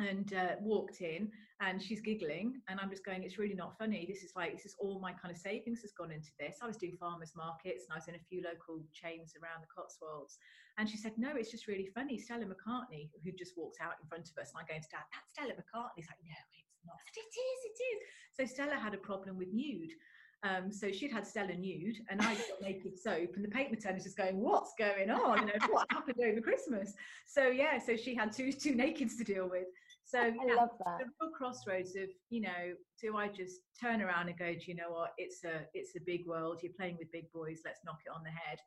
and 0.00 0.34
uh, 0.34 0.56
walked 0.60 1.00
in, 1.00 1.30
and 1.60 1.80
she's 1.80 2.00
giggling, 2.00 2.60
and 2.68 2.80
I'm 2.80 2.90
just 2.90 3.04
going, 3.04 3.22
it's 3.22 3.38
really 3.38 3.54
not 3.54 3.78
funny. 3.78 4.06
This 4.08 4.22
is 4.22 4.32
like 4.34 4.52
this 4.52 4.66
is 4.66 4.74
all 4.78 4.98
my 5.00 5.12
kind 5.12 5.30
of 5.30 5.38
savings 5.38 5.82
has 5.82 5.92
gone 5.92 6.10
into 6.10 6.30
this. 6.38 6.58
I 6.62 6.66
was 6.66 6.76
doing 6.76 6.96
farmers 6.98 7.32
markets, 7.36 7.84
and 7.86 7.94
I 7.94 7.98
was 7.98 8.08
in 8.08 8.14
a 8.14 8.26
few 8.28 8.42
local 8.42 8.82
chains 8.92 9.34
around 9.38 9.62
the 9.62 9.70
Cotswolds, 9.70 10.38
and 10.78 10.88
she 10.90 10.96
said, 10.96 11.12
no, 11.16 11.30
it's 11.36 11.50
just 11.50 11.68
really 11.68 11.86
funny. 11.94 12.18
Stella 12.18 12.44
McCartney, 12.44 13.10
who 13.22 13.30
just 13.32 13.54
walked 13.56 13.78
out 13.80 13.94
in 14.02 14.08
front 14.08 14.28
of 14.28 14.36
us, 14.42 14.50
and 14.50 14.58
I'm 14.58 14.66
going 14.66 14.82
to 14.82 14.90
Dad, 14.90 15.06
that's 15.14 15.30
Stella 15.30 15.54
McCartney. 15.54 16.02
He's 16.02 16.10
like, 16.10 16.18
no, 16.26 16.34
it's 16.58 16.82
not. 16.82 16.98
I 16.98 17.10
said, 17.14 17.22
it 17.22 17.38
is, 17.38 17.60
it 17.70 17.78
is. 17.78 17.98
So 18.34 18.42
Stella 18.52 18.74
had 18.74 18.94
a 18.94 18.98
problem 18.98 19.38
with 19.38 19.52
nude. 19.52 19.94
Um, 20.42 20.70
so 20.70 20.92
she'd 20.92 21.10
had 21.10 21.26
Stella 21.26 21.54
nude 21.56 21.96
and 22.10 22.20
I 22.20 22.34
got 22.34 22.60
naked 22.60 22.98
soap, 22.98 23.30
and 23.36 23.44
the 23.44 23.48
patent 23.48 23.78
attorney's 23.78 24.04
just 24.04 24.18
going, 24.18 24.38
"What's 24.38 24.74
going 24.78 25.10
on? 25.10 25.38
You 25.38 25.46
know, 25.46 25.66
what 25.70 25.86
happened 25.90 26.18
over 26.22 26.40
Christmas?" 26.42 26.92
So 27.26 27.46
yeah, 27.46 27.78
so 27.78 27.96
she 27.96 28.14
had 28.14 28.30
two 28.30 28.52
two 28.52 28.72
nakeds 28.74 29.16
to 29.16 29.24
deal 29.24 29.48
with. 29.48 29.68
So 30.06 30.22
yeah, 30.22 30.66
the 30.98 31.06
real 31.20 31.32
crossroads 31.36 31.96
of 31.96 32.08
you 32.28 32.42
know, 32.42 32.74
do 33.00 33.16
I 33.16 33.28
just 33.28 33.60
turn 33.80 34.02
around 34.02 34.28
and 34.28 34.38
go, 34.38 34.52
do 34.52 34.60
you 34.66 34.74
know 34.74 34.90
what? 34.90 35.12
It's 35.18 35.44
a 35.44 35.62
it's 35.72 35.96
a 35.96 36.00
big 36.04 36.26
world. 36.26 36.60
You're 36.62 36.72
playing 36.78 36.96
with 36.98 37.10
big 37.10 37.32
boys. 37.32 37.60
Let's 37.64 37.80
knock 37.84 38.00
it 38.06 38.12
on 38.14 38.22
the 38.22 38.30
head. 38.30 38.58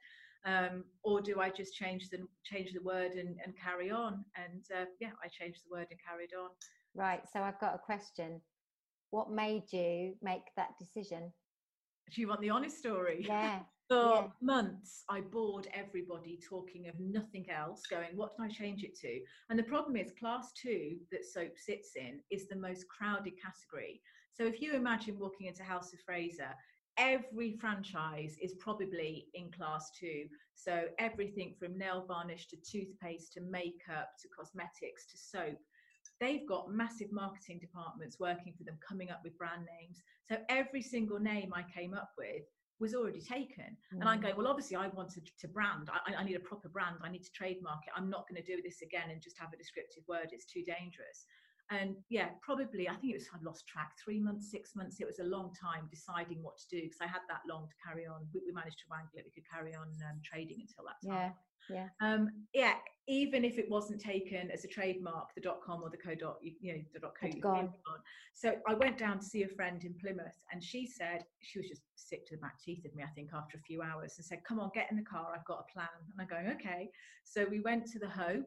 Um, 0.46 0.84
or 1.04 1.22
do 1.22 1.40
I 1.40 1.50
just 1.50 1.74
change 1.74 2.10
the 2.10 2.20
change 2.44 2.72
the 2.74 2.82
word 2.82 3.12
and, 3.12 3.38
and 3.44 3.54
carry 3.62 3.92
on? 3.92 4.24
And 4.36 4.64
uh, 4.76 4.86
yeah, 5.00 5.12
I 5.24 5.28
changed 5.28 5.62
the 5.66 5.76
word 5.76 5.88
and 5.92 6.00
carried 6.08 6.32
on. 6.34 6.50
Right. 6.96 7.22
So 7.32 7.42
I've 7.42 7.60
got 7.60 7.76
a 7.76 7.80
question. 7.80 8.42
What 9.12 9.32
made 9.32 9.72
you 9.72 10.16
make 10.22 10.44
that 10.56 10.70
decision? 10.80 11.32
Do 12.14 12.22
you 12.22 12.28
want 12.28 12.42
the 12.42 12.50
honest 12.50 12.78
story? 12.78 13.26
Yeah. 13.28 13.60
For 13.88 13.96
Yeah. 13.96 14.32
months, 14.42 15.06
I 15.08 15.22
bored 15.22 15.68
everybody 15.74 16.38
talking 16.38 16.90
of 16.90 17.00
nothing 17.00 17.50
else, 17.50 17.86
going, 17.88 18.18
what 18.18 18.36
can 18.36 18.44
I 18.46 18.50
change 18.50 18.84
it 18.84 18.96
to? 19.00 19.22
And 19.50 19.58
the 19.58 19.64
problem 19.64 19.96
is, 19.96 20.12
class 20.20 20.52
two 20.52 21.00
that 21.12 21.26
soap 21.26 21.58
sits 21.58 21.96
in 21.96 22.22
is 22.30 22.48
the 22.50 22.58
most 22.58 22.86
crowded 22.90 23.34
category. 23.42 24.02
So 24.34 24.46
if 24.46 24.62
you 24.62 24.74
imagine 24.74 25.18
walking 25.18 25.48
into 25.48 25.64
House 25.64 25.94
of 25.94 26.02
Fraser, 26.02 26.54
every 26.98 27.54
franchise 27.54 28.38
is 28.42 28.56
probably 28.56 29.30
in 29.34 29.52
class 29.52 29.90
two. 29.98 30.28
So 30.54 30.90
everything 31.00 31.56
from 31.58 31.78
nail 31.78 32.04
varnish 32.06 32.48
to 32.48 32.58
toothpaste 32.58 33.34
to 33.34 33.42
makeup 33.42 34.10
to 34.20 34.28
cosmetics 34.38 35.06
to 35.12 35.18
soap. 35.18 35.60
They've 36.20 36.48
got 36.48 36.72
massive 36.72 37.12
marketing 37.12 37.60
departments 37.60 38.20
working 38.20 38.54
for 38.58 38.64
them, 38.64 38.78
coming 38.86 39.12
up 39.12 39.22
with 39.24 39.38
brand 39.38 39.66
names. 39.80 40.02
So 40.30 40.38
every 40.50 40.82
single 40.82 41.20
name 41.20 41.54
I 41.54 41.64
came 41.64 41.94
up 41.94 42.12
with 42.18 42.44
was 42.80 42.94
already 42.94 43.22
taken. 43.22 43.76
And 43.92 44.04
I'm 44.04 44.20
Mm. 44.20 44.24
going, 44.24 44.36
well, 44.38 44.48
obviously, 44.48 44.76
I 44.76 44.88
wanted 44.88 45.30
to 45.38 45.48
brand. 45.48 45.90
I, 45.92 46.14
I 46.16 46.24
need 46.24 46.36
a 46.36 46.40
proper 46.40 46.70
brand. 46.70 46.98
I 47.02 47.10
need 47.10 47.24
to 47.24 47.32
trademark 47.32 47.86
it. 47.88 47.94
I'm 47.96 48.10
not 48.10 48.28
going 48.30 48.42
to 48.42 48.56
do 48.56 48.62
this 48.62 48.82
again 48.82 49.10
and 49.10 49.22
just 49.22 49.38
have 49.40 49.54
a 49.54 49.58
descriptive 49.58 50.04
word. 50.08 50.30
It's 50.32 50.46
too 50.46 50.64
dangerous. 50.64 51.26
And 51.70 51.96
yeah, 52.10 52.30
probably, 52.42 52.88
I 52.88 52.96
think 52.96 53.14
it 53.14 53.18
was, 53.18 53.28
I 53.34 53.44
lost 53.44 53.68
track, 53.68 53.92
three 54.04 54.20
months, 54.20 54.50
six 54.50 54.76
months. 54.76 55.00
It 55.00 55.08
was 55.08 55.20
a 55.20 55.24
long 55.24 55.54
time 55.54 55.88
deciding 55.92 56.42
what 56.42 56.58
to 56.60 56.68
do 56.70 56.82
because 56.84 57.02
I 57.02 57.08
had 57.08 57.22
that 57.28 57.42
long 57.48 57.68
to 57.68 57.76
carry 57.86 58.06
on. 58.08 58.26
We, 58.34 58.42
we 58.46 58.54
managed 58.54 58.80
to 58.80 58.86
wangle 58.90 59.12
it. 59.16 59.26
We 59.26 59.32
could 59.32 59.50
carry 59.50 59.76
on 59.76 59.88
um, 60.10 60.22
trading 60.24 60.60
until 60.62 60.86
that 60.86 61.08
time. 61.08 61.34
Yeah. 61.34 61.34
Yeah. 61.70 61.88
Um, 62.00 62.30
yeah, 62.54 62.76
even 63.10 63.44
if 63.44 63.58
it 63.58 63.70
wasn't 63.70 64.00
taken 64.00 64.50
as 64.52 64.64
a 64.64 64.70
trademark, 64.70 65.36
the 65.36 65.42
dot 65.42 65.60
.com 65.62 65.84
or 65.84 65.90
the 65.90 65.98
co. 65.98 66.16
Dot, 66.16 66.38
you 66.42 66.74
know, 66.74 66.82
the 66.94 67.00
dot 67.00 67.14
.co. 67.20 67.28
Gone. 67.42 67.74
So 68.34 68.56
I 68.66 68.74
went 68.74 68.98
down 68.98 69.20
to 69.20 69.26
see 69.26 69.44
a 69.44 69.50
friend 69.50 69.84
in 69.84 69.94
Plymouth, 69.96 70.40
and 70.54 70.64
she 70.64 70.86
said 70.86 71.26
she 71.42 71.60
was 71.60 71.68
just 71.68 71.82
sick 71.96 72.26
to 72.28 72.36
the 72.36 72.42
back 72.42 72.62
teeth 72.64 72.86
of 72.86 72.96
me. 72.96 73.04
I 73.04 73.08
think 73.08 73.32
after 73.34 73.58
a 73.58 73.62
few 73.62 73.82
hours, 73.82 74.14
and 74.18 74.26
said, 74.26 74.46
"Come 74.48 74.62
on, 74.62 74.72
get 74.74 74.90
in 74.92 74.96
the 74.96 75.04
car. 75.04 75.34
I've 75.36 75.44
got 75.44 75.66
a 75.68 75.74
plan." 75.74 75.90
And 76.00 76.22
I'm 76.22 76.28
going, 76.28 76.48
"Okay." 76.56 76.90
So 77.26 77.46
we 77.50 77.60
went 77.60 77.86
to 77.88 78.00
the 78.00 78.08
Hoe, 78.08 78.44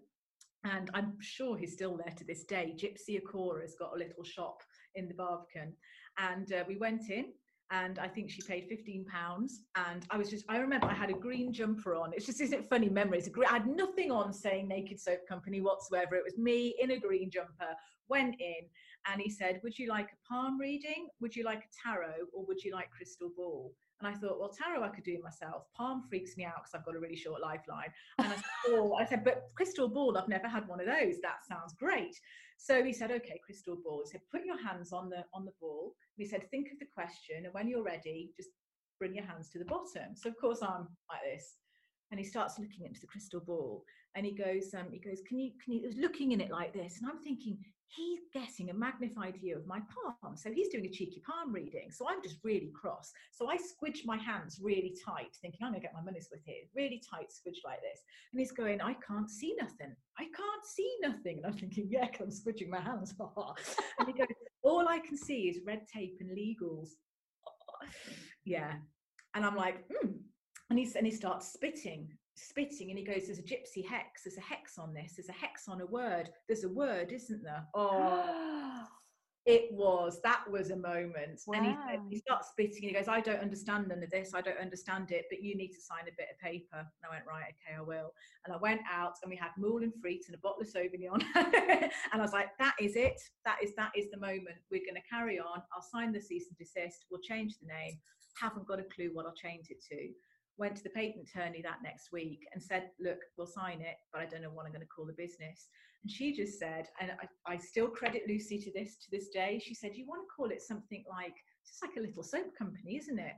and 0.65 0.91
I'm 0.95 1.15
sure 1.21 1.57
he's 1.57 1.73
still 1.73 1.97
there 1.97 2.15
to 2.17 2.25
this 2.25 2.45
day. 2.45 2.75
Gypsy 2.77 3.21
Akora's 3.21 3.75
got 3.79 3.95
a 3.95 3.99
little 3.99 4.25
shop 4.25 4.63
in 4.95 5.09
the 5.09 5.15
Barbican, 5.15 5.73
and 6.19 6.53
uh, 6.53 6.65
we 6.69 6.77
went 6.77 7.11
in 7.11 7.27
and 7.71 7.99
I 8.01 8.09
think 8.09 8.31
she 8.31 8.43
paid 8.43 8.67
fifteen 8.69 9.05
pounds. 9.05 9.63
And 9.77 10.05
I 10.11 10.17
was 10.17 10.29
just, 10.29 10.45
I 10.49 10.59
remember 10.59 10.89
I 10.89 10.95
had 10.95 11.11
a 11.11 11.15
green 11.15 11.53
jumper 11.53 11.95
on. 11.95 12.13
It's 12.15 12.27
just, 12.27 12.41
isn't 12.41 12.69
funny 12.69 12.89
memories? 12.89 13.29
I 13.49 13.53
had 13.53 13.67
nothing 13.67 14.11
on 14.11 14.33
saying 14.33 14.69
Naked 14.69 15.01
Soap 15.01 15.27
Company 15.29 15.61
whatsoever. 15.61 16.17
It 16.17 16.25
was 16.25 16.37
me 16.37 16.75
in 16.81 16.91
a 16.93 16.99
green 16.99 17.31
jumper. 17.31 17.75
Went 18.09 18.41
in, 18.41 18.67
and 19.11 19.21
he 19.21 19.31
said, 19.31 19.61
"Would 19.63 19.79
you 19.79 19.89
like 19.89 20.09
a 20.09 20.29
palm 20.29 20.59
reading? 20.59 21.09
Would 21.21 21.37
you 21.37 21.45
like 21.45 21.61
a 21.61 21.89
tarot, 21.89 22.27
or 22.33 22.45
would 22.47 22.63
you 22.63 22.73
like 22.73 22.91
crystal 22.91 23.31
ball?" 23.37 23.73
And 24.01 24.09
I 24.09 24.19
thought, 24.19 24.41
well, 24.41 24.51
tarot 24.51 24.83
I 24.83 24.89
could 24.89 25.05
do 25.05 25.19
myself. 25.23 25.65
Palm 25.77 26.05
freaks 26.09 26.37
me 26.37 26.45
out 26.45 26.55
because 26.63 26.75
I've 26.75 26.85
got 26.85 26.97
a 26.97 27.01
really 27.01 27.17
short 27.17 27.41
lifeline. 27.43 27.93
And 28.19 28.29
I 28.29 28.35
said, 28.37 28.45
oh, 28.69 28.95
I 28.95 29.05
said, 29.05 29.25
but 29.25 29.51
crystal 29.55 29.89
ball, 29.89 30.17
I've 30.17 30.29
never 30.29 30.49
had 30.49 30.67
one 30.69 30.81
of 30.81 30.87
those. 30.87 31.17
That 31.23 31.45
sounds 31.47 31.75
great. 31.75 32.19
So 32.57 32.83
he 32.83 32.93
said, 32.93 33.11
okay, 33.11 33.41
crystal 33.45 33.77
ball. 33.85 34.03
He 34.05 34.11
said, 34.11 34.23
put 34.31 34.45
your 34.45 34.63
hands 34.63 34.93
on 34.93 35.11
the 35.11 35.25
on 35.35 35.45
the 35.45 35.53
ball. 35.61 35.95
And 36.17 36.25
he 36.25 36.29
said, 36.31 36.51
think 36.51 36.69
of 36.73 36.79
the 36.79 36.87
question, 36.93 37.45
and 37.45 37.55
when 37.55 37.69
you're 37.69 37.83
ready, 37.85 38.31
just 38.37 38.51
bring 38.99 39.15
your 39.15 39.25
hands 39.25 39.51
to 39.51 39.59
the 39.59 39.65
bottom. 39.65 40.15
So 40.15 40.29
of 40.29 40.37
course 40.39 40.63
I'm 40.63 40.89
like 41.11 41.23
this. 41.33 41.57
and 42.11 42.19
he 42.19 42.25
starts 42.27 42.59
looking 42.59 42.85
into 42.87 43.01
the 43.01 43.07
crystal 43.07 43.41
ball 43.41 43.85
and 44.15 44.27
he 44.27 44.33
goes 44.33 44.75
um 44.75 44.89
he 44.93 44.99
goes 44.99 45.21
can 45.29 45.39
you 45.39 45.53
can 45.63 45.73
you 45.75 45.91
looking 45.97 46.33
in 46.33 46.41
it 46.41 46.51
like 46.51 46.73
this 46.73 46.99
and 47.01 47.11
i'm 47.11 47.21
thinking 47.23 47.59
he's 47.91 48.21
getting 48.33 48.71
a 48.71 48.75
magnified 48.75 49.37
view 49.41 49.57
of 49.57 49.67
my 49.67 49.81
palm. 49.81 50.37
So 50.37 50.53
he's 50.53 50.69
doing 50.69 50.87
a 50.87 50.91
cheeky 50.91 51.23
palm 51.27 51.53
reading. 51.53 51.91
So 51.91 52.07
i'm 52.09 52.23
just 52.23 52.37
really 52.45 52.71
cross. 52.75 53.13
So 53.33 53.49
i 53.51 53.57
squidge 53.57 54.05
my 54.05 54.17
hands 54.17 54.61
really 54.63 54.95
tight 55.05 55.37
thinking 55.43 55.61
i'm 55.63 55.73
going 55.73 55.81
to 55.81 55.87
get 55.87 55.95
my 55.95 56.03
money's 56.03 56.29
worth 56.33 56.43
here. 56.45 56.63
Really 56.75 57.03
tight 57.11 57.29
squidge 57.29 57.59
like 57.65 57.81
this. 57.81 58.01
And 58.33 58.41
he's 58.41 58.53
going 58.53 58.81
i 58.81 58.95
can't 58.95 59.31
see 59.31 59.55
nothing. 59.61 59.95
I 60.19 60.25
can't 60.25 60.65
see 60.65 60.97
nothing. 61.03 61.39
And 61.39 61.47
i'm 61.47 61.59
thinking 61.59 61.89
yeah 61.91 62.07
i'm 62.21 62.31
squidging 62.31 62.69
my 62.69 62.81
hands. 62.81 63.15
And 63.99 64.09
he 64.09 64.13
goes 64.15 64.29
all 64.63 64.87
i 64.89 64.99
can 64.99 65.17
see 65.17 65.49
is 65.49 65.59
red 65.67 65.83
tape 65.93 66.19
and 66.21 66.31
legals. 66.31 66.91
Yeah. 68.45 68.75
And 69.35 69.45
i'm 69.45 69.57
like 69.57 69.85
hmm. 69.91 70.13
And 70.71 70.79
he, 70.79 70.89
and 70.97 71.05
he 71.05 71.13
starts 71.13 71.53
spitting 71.53 72.09
spitting 72.49 72.91
and 72.91 72.99
he 72.99 73.05
goes 73.05 73.27
there's 73.27 73.39
a 73.39 73.43
gypsy 73.43 73.87
hex 73.87 74.25
there's 74.25 74.39
a 74.39 74.41
hex 74.41 74.79
on 74.79 74.95
this 74.95 75.15
there's 75.17 75.29
a 75.29 75.33
hex 75.33 75.69
on 75.69 75.81
a 75.81 75.87
word 75.87 76.31
there's 76.49 76.65
a 76.65 76.69
word 76.69 77.13
isn't 77.13 77.43
there? 77.43 77.67
Oh. 77.75 78.87
It 79.47 79.73
was 79.73 80.21
that 80.23 80.45
was 80.51 80.71
a 80.71 80.77
moment. 80.77 81.41
Wow. 81.47 81.55
and 81.57 81.67
he, 81.67 81.73
said, 81.73 82.01
he 82.11 82.19
starts 82.19 82.49
spitting 82.51 82.83
and 82.83 82.91
he 82.91 82.93
goes 82.93 83.09
i 83.09 83.23
don't 83.23 83.41
understand 83.41 83.89
none 83.89 84.03
of 84.03 84.11
this 84.11 84.33
i 84.35 84.43
don't 84.43 84.61
understand 84.61 85.13
it 85.13 85.25
but 85.31 85.43
you 85.43 85.57
need 85.57 85.69
to 85.69 85.81
sign 85.81 86.03
a 86.03 86.17
bit 86.19 86.29
of 86.31 86.39
paper. 86.39 86.77
And 86.77 87.07
i 87.07 87.09
went 87.09 87.25
right 87.27 87.55
okay 87.67 87.79
i 87.79 87.81
will. 87.81 88.13
And 88.45 88.55
i 88.55 88.59
went 88.59 88.83
out 88.89 89.15
and 89.23 89.31
we 89.31 89.37
had 89.37 89.49
moules 89.57 89.95
frites 90.05 90.27
and 90.27 90.35
a 90.35 90.39
bottle 90.39 90.61
of 90.61 90.69
sauvignon. 90.69 91.25
And 92.13 92.21
i 92.21 92.21
was 92.21 92.35
like 92.35 92.51
that 92.59 92.75
is 92.79 92.97
it 92.97 93.19
that 93.47 93.57
is 93.63 93.75
that 93.77 93.93
is 93.97 94.11
the 94.11 94.19
moment. 94.19 94.59
We're 94.71 94.85
going 94.85 95.01
to 95.03 95.09
carry 95.11 95.41
on. 95.41 95.63
I'll 95.75 95.83
sign 95.91 96.13
the 96.13 96.21
cease 96.21 96.49
and 96.49 96.59
desist. 96.59 97.07
We'll 97.11 97.23
change 97.23 97.55
the 97.59 97.67
name. 97.67 97.99
Haven't 98.39 98.69
got 98.69 98.79
a 98.79 98.85
clue 98.95 99.11
what 99.15 99.25
i'll 99.25 99.33
change 99.33 99.71
it 99.71 99.83
to 99.91 100.13
went 100.61 100.77
to 100.77 100.83
the 100.83 100.91
patent 100.91 101.27
attorney 101.27 101.63
that 101.63 101.83
next 101.83 102.13
week 102.13 102.47
and 102.53 102.63
said, 102.63 102.91
Look, 103.01 103.19
we'll 103.37 103.47
sign 103.47 103.81
it, 103.81 103.97
but 104.13 104.21
I 104.21 104.27
don't 104.27 104.43
know 104.43 104.51
what 104.51 104.67
I'm 104.67 104.73
going 104.73 104.83
to 104.83 104.95
call 104.95 105.07
the 105.07 105.15
business. 105.15 105.69
And 106.05 106.13
she 106.13 106.37
just 106.37 106.59
said, 106.59 106.87
and 107.01 107.13
I, 107.13 107.55
I 107.55 107.57
still 107.57 107.89
credit 107.89 108.23
Lucy 108.29 108.59
to 108.59 108.71
this 108.73 108.97
to 108.97 109.11
this 109.11 109.29
day, 109.29 109.61
she 109.65 109.75
said, 109.75 109.93
You 109.95 110.07
want 110.07 110.23
to 110.23 110.33
call 110.37 110.51
it 110.51 110.63
something 110.63 111.03
like, 111.09 111.35
it's 111.65 111.81
like 111.83 111.97
a 111.97 112.07
little 112.07 112.23
soap 112.23 112.57
company, 112.57 112.97
isn't 112.97 113.19
it? 113.19 113.35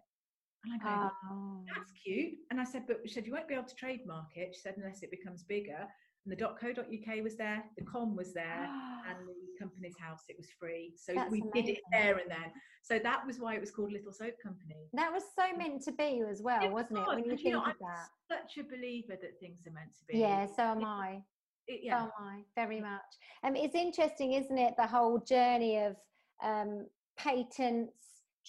And 0.65 0.75
I 0.75 0.85
go, 0.85 1.11
oh. 1.31 1.65
That's 1.75 1.93
cute. 2.05 2.35
And 2.51 2.61
I 2.61 2.65
said, 2.65 2.83
But 2.87 2.99
she 3.07 3.15
said, 3.15 3.27
You 3.27 3.33
won't 3.33 3.49
be 3.49 3.55
able 3.55 3.69
to 3.69 3.75
trademark 3.75 4.37
it. 4.37 4.55
She 4.55 4.61
said, 4.61 4.75
Unless 4.77 5.03
it 5.03 5.11
becomes 5.11 5.45
bigger. 5.45 5.87
And 6.25 6.33
the 6.33 6.37
.co.uk 6.37 7.23
was 7.23 7.37
there, 7.37 7.65
the 7.77 7.85
com 7.85 8.15
was 8.15 8.33
there, 8.33 8.69
and 9.09 9.27
the 9.27 9.59
company's 9.59 9.99
house. 9.99 10.23
It 10.29 10.37
was 10.37 10.47
free, 10.59 10.93
so 10.97 11.13
That's 11.15 11.31
we 11.31 11.41
amazing. 11.41 11.53
did 11.55 11.69
it 11.73 11.83
there 11.91 12.19
and 12.19 12.31
then. 12.31 12.53
So 12.83 12.99
that 12.99 13.27
was 13.27 13.39
why 13.39 13.55
it 13.55 13.61
was 13.61 13.71
called 13.71 13.93
Little 13.93 14.13
Soap 14.13 14.35
Company. 14.43 14.89
That 14.93 15.13
was 15.13 15.25
so 15.37 15.57
meant 15.57 15.83
to 15.85 15.93
be 15.93 16.23
as 16.29 16.41
well, 16.43 16.65
it 16.65 16.71
wasn't 16.71 17.01
was, 17.01 17.09
it? 17.11 17.15
When 17.17 17.25
you, 17.25 17.31
you 17.33 17.37
think 17.37 17.55
know, 17.55 17.65
of 17.65 17.75
that, 17.81 18.09
such 18.31 18.59
a 18.59 18.65
believer 18.65 19.17
that 19.21 19.41
things 19.41 19.67
are 19.67 19.73
meant 19.73 19.95
to 19.99 20.05
be. 20.09 20.19
Yeah, 20.19 20.47
so 20.47 20.63
am 20.63 20.85
I. 20.85 21.23
It, 21.67 21.81
yeah. 21.83 21.99
So 21.99 22.05
am 22.05 22.11
I 22.21 22.43
very 22.55 22.81
much. 22.81 23.01
And 23.43 23.57
um, 23.57 23.63
it's 23.63 23.75
interesting, 23.75 24.35
isn't 24.35 24.59
it? 24.59 24.75
The 24.77 24.87
whole 24.87 25.19
journey 25.19 25.79
of 25.79 25.97
um, 26.43 26.87
patents, 27.17 27.93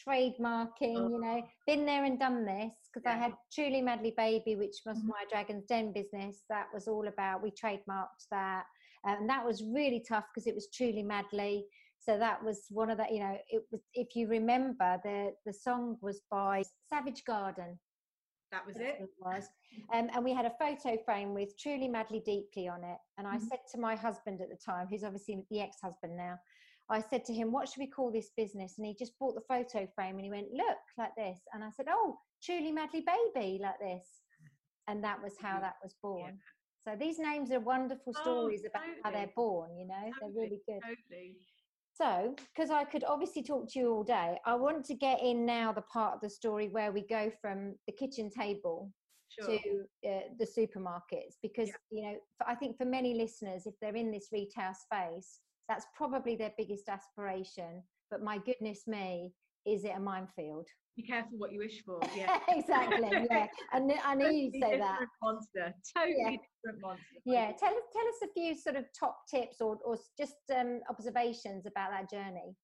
trademarking. 0.07 1.09
You 1.09 1.19
know, 1.21 1.41
been 1.67 1.85
there 1.85 2.05
and 2.05 2.19
done 2.19 2.45
this 2.45 2.71
because 2.93 3.03
yeah. 3.05 3.13
I 3.13 3.17
had 3.17 3.33
Truly 3.53 3.81
Madly 3.81 4.13
Baby, 4.15 4.55
which 4.55 4.77
was 4.85 4.99
mm-hmm. 4.99 5.09
my 5.09 5.23
Dragon's 5.29 5.65
Den 5.65 5.93
business. 5.93 6.43
That 6.49 6.67
was 6.73 6.87
all 6.87 7.07
about. 7.07 7.43
We 7.43 7.51
trademarked 7.51 8.27
that 8.31 8.65
and 9.05 9.29
that 9.29 9.45
was 9.45 9.63
really 9.63 10.03
tough 10.07 10.25
because 10.33 10.47
it 10.47 10.55
was 10.55 10.67
truly 10.73 11.03
madly 11.03 11.65
so 11.99 12.17
that 12.17 12.43
was 12.43 12.65
one 12.69 12.89
of 12.89 12.97
the 12.97 13.05
you 13.11 13.19
know 13.19 13.37
it 13.49 13.63
was 13.71 13.81
if 13.93 14.15
you 14.15 14.27
remember 14.27 14.99
the 15.03 15.31
the 15.45 15.53
song 15.53 15.97
was 16.01 16.21
by 16.31 16.63
savage 16.91 17.23
garden 17.25 17.77
that 18.51 18.65
was 18.65 18.75
it. 18.77 18.97
it 18.99 19.09
was 19.19 19.45
um, 19.93 20.09
and 20.13 20.23
we 20.23 20.33
had 20.33 20.45
a 20.45 20.53
photo 20.59 20.97
frame 21.03 21.33
with 21.33 21.57
truly 21.57 21.87
madly 21.87 22.21
deeply 22.25 22.67
on 22.67 22.83
it 22.83 22.97
and 23.17 23.27
i 23.27 23.35
mm-hmm. 23.35 23.45
said 23.47 23.59
to 23.71 23.79
my 23.79 23.95
husband 23.95 24.41
at 24.41 24.49
the 24.49 24.57
time 24.63 24.87
who's 24.89 25.03
obviously 25.03 25.43
the 25.49 25.59
ex-husband 25.59 26.15
now 26.15 26.37
i 26.89 26.99
said 26.99 27.23
to 27.25 27.33
him 27.33 27.51
what 27.51 27.67
should 27.67 27.79
we 27.79 27.87
call 27.87 28.11
this 28.11 28.31
business 28.35 28.75
and 28.77 28.87
he 28.87 28.95
just 28.97 29.17
bought 29.19 29.35
the 29.35 29.41
photo 29.47 29.87
frame 29.95 30.15
and 30.15 30.25
he 30.25 30.31
went 30.31 30.51
look 30.53 30.77
like 30.97 31.15
this 31.15 31.39
and 31.53 31.63
i 31.63 31.69
said 31.75 31.85
oh 31.89 32.17
truly 32.43 32.71
madly 32.71 33.03
baby 33.33 33.59
like 33.61 33.79
this 33.79 34.07
and 34.87 35.03
that 35.03 35.21
was 35.21 35.33
how 35.41 35.59
that 35.59 35.75
was 35.81 35.95
born 36.01 36.31
yeah. 36.31 36.31
So 36.83 36.97
these 36.99 37.17
names 37.17 37.51
are 37.51 37.61
wonderful 37.61 38.13
oh, 38.17 38.21
stories 38.21 38.63
oh, 38.65 38.67
about 38.67 38.83
how 39.03 39.11
they're 39.11 39.31
born, 39.35 39.77
you 39.77 39.87
know, 39.87 40.11
totally, 40.19 40.19
they're 40.19 40.43
really 40.43 40.61
good. 40.67 40.81
Totally. 40.81 41.35
So, 41.93 42.35
because 42.53 42.71
I 42.71 42.83
could 42.83 43.03
obviously 43.03 43.43
talk 43.43 43.71
to 43.71 43.79
you 43.79 43.93
all 43.93 44.03
day, 44.03 44.37
I 44.45 44.55
want 44.55 44.83
to 44.85 44.95
get 44.95 45.21
in 45.21 45.45
now 45.45 45.71
the 45.71 45.83
part 45.83 46.15
of 46.15 46.21
the 46.21 46.29
story 46.29 46.69
where 46.69 46.91
we 46.91 47.05
go 47.07 47.31
from 47.39 47.75
the 47.87 47.93
kitchen 47.93 48.29
table 48.29 48.91
sure. 49.29 49.47
to 49.47 50.09
uh, 50.09 50.19
the 50.39 50.45
supermarkets, 50.45 51.35
because, 51.41 51.69
yeah. 51.69 51.75
you 51.91 52.01
know, 52.03 52.15
I 52.45 52.55
think 52.55 52.77
for 52.77 52.85
many 52.85 53.13
listeners, 53.13 53.67
if 53.67 53.75
they're 53.79 53.95
in 53.95 54.11
this 54.11 54.29
retail 54.33 54.73
space, 54.73 55.39
that's 55.69 55.85
probably 55.95 56.35
their 56.35 56.53
biggest 56.57 56.89
aspiration. 56.89 57.83
But 58.11 58.21
my 58.21 58.37
goodness 58.37 58.81
me, 58.87 59.33
is 59.65 59.83
it 59.83 59.93
a 59.95 59.99
minefield? 59.99 60.67
be 60.95 61.03
careful 61.03 61.37
what 61.37 61.51
you 61.51 61.59
wish 61.59 61.83
for. 61.83 61.99
Yeah, 62.15 62.37
exactly. 62.49 63.09
Yeah, 63.29 63.47
I 63.71 63.79
knew, 63.79 63.95
I 64.03 64.15
knew 64.15 64.29
you'd 64.29 64.53
say 64.61 64.77
that. 64.77 64.99
Monster, 65.21 65.73
totally 65.95 66.15
yeah. 66.17 66.29
different 66.29 66.81
monster. 66.81 67.05
Yeah, 67.25 67.51
tell 67.57 67.69
us 67.69 67.83
tell 67.91 68.07
us 68.07 68.29
a 68.29 68.33
few 68.33 68.55
sort 68.55 68.75
of 68.75 68.85
top 68.97 69.17
tips 69.29 69.61
or 69.61 69.77
or 69.83 69.97
just 70.17 70.35
um, 70.55 70.79
observations 70.89 71.65
about 71.65 71.91
that 71.91 72.09
journey. 72.09 72.55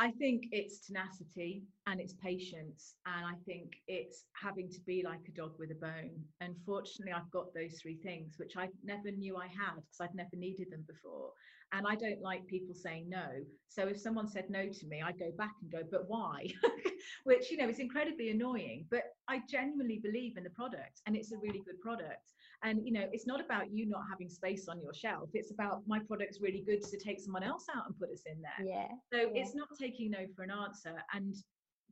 I 0.00 0.12
think 0.12 0.44
it's 0.52 0.86
tenacity 0.86 1.64
and 1.88 2.00
it's 2.00 2.14
patience, 2.14 2.94
and 3.04 3.26
I 3.26 3.34
think 3.46 3.72
it's 3.88 4.26
having 4.40 4.70
to 4.70 4.80
be 4.86 5.02
like 5.04 5.26
a 5.26 5.32
dog 5.32 5.54
with 5.58 5.72
a 5.72 5.74
bone. 5.74 6.22
Unfortunately, 6.40 7.12
I've 7.12 7.30
got 7.32 7.52
those 7.52 7.80
three 7.82 7.96
things, 7.96 8.34
which 8.36 8.56
I 8.56 8.68
never 8.84 9.10
knew 9.10 9.36
I 9.36 9.46
had 9.46 9.74
because 9.74 10.00
I'd 10.00 10.14
never 10.14 10.36
needed 10.36 10.70
them 10.70 10.84
before. 10.86 11.32
And 11.72 11.84
I 11.86 11.96
don't 11.96 12.22
like 12.22 12.46
people 12.46 12.74
saying 12.74 13.10
no. 13.10 13.26
So 13.68 13.88
if 13.88 14.00
someone 14.00 14.28
said 14.28 14.48
no 14.48 14.68
to 14.68 14.86
me, 14.86 15.02
I'd 15.04 15.18
go 15.18 15.30
back 15.36 15.52
and 15.60 15.70
go, 15.70 15.80
but 15.90 16.08
why? 16.08 16.46
which, 17.24 17.50
you 17.50 17.58
know, 17.58 17.68
is 17.68 17.78
incredibly 17.78 18.30
annoying. 18.30 18.86
But 18.90 19.02
I 19.28 19.42
genuinely 19.50 20.00
believe 20.02 20.38
in 20.38 20.44
the 20.44 20.50
product 20.50 21.02
and 21.06 21.14
it's 21.14 21.32
a 21.32 21.38
really 21.38 21.62
good 21.66 21.80
product. 21.82 22.32
And, 22.64 22.84
you 22.84 22.92
know, 22.92 23.06
it's 23.12 23.26
not 23.26 23.40
about 23.40 23.72
you 23.72 23.86
not 23.86 24.02
having 24.10 24.28
space 24.28 24.68
on 24.68 24.80
your 24.80 24.92
shelf. 24.92 25.28
It's 25.34 25.52
about 25.52 25.82
my 25.86 26.00
product's 26.00 26.40
really 26.40 26.64
good 26.66 26.82
to 26.82 26.98
take 26.98 27.20
someone 27.20 27.44
else 27.44 27.66
out 27.74 27.86
and 27.86 27.98
put 27.98 28.10
us 28.10 28.22
in 28.26 28.42
there. 28.42 28.66
Yeah. 28.66 28.88
So 29.12 29.30
yeah. 29.32 29.40
it's 29.40 29.54
not 29.54 29.68
taking 29.80 30.10
no 30.10 30.26
for 30.34 30.42
an 30.42 30.50
answer. 30.50 30.94
And 31.14 31.36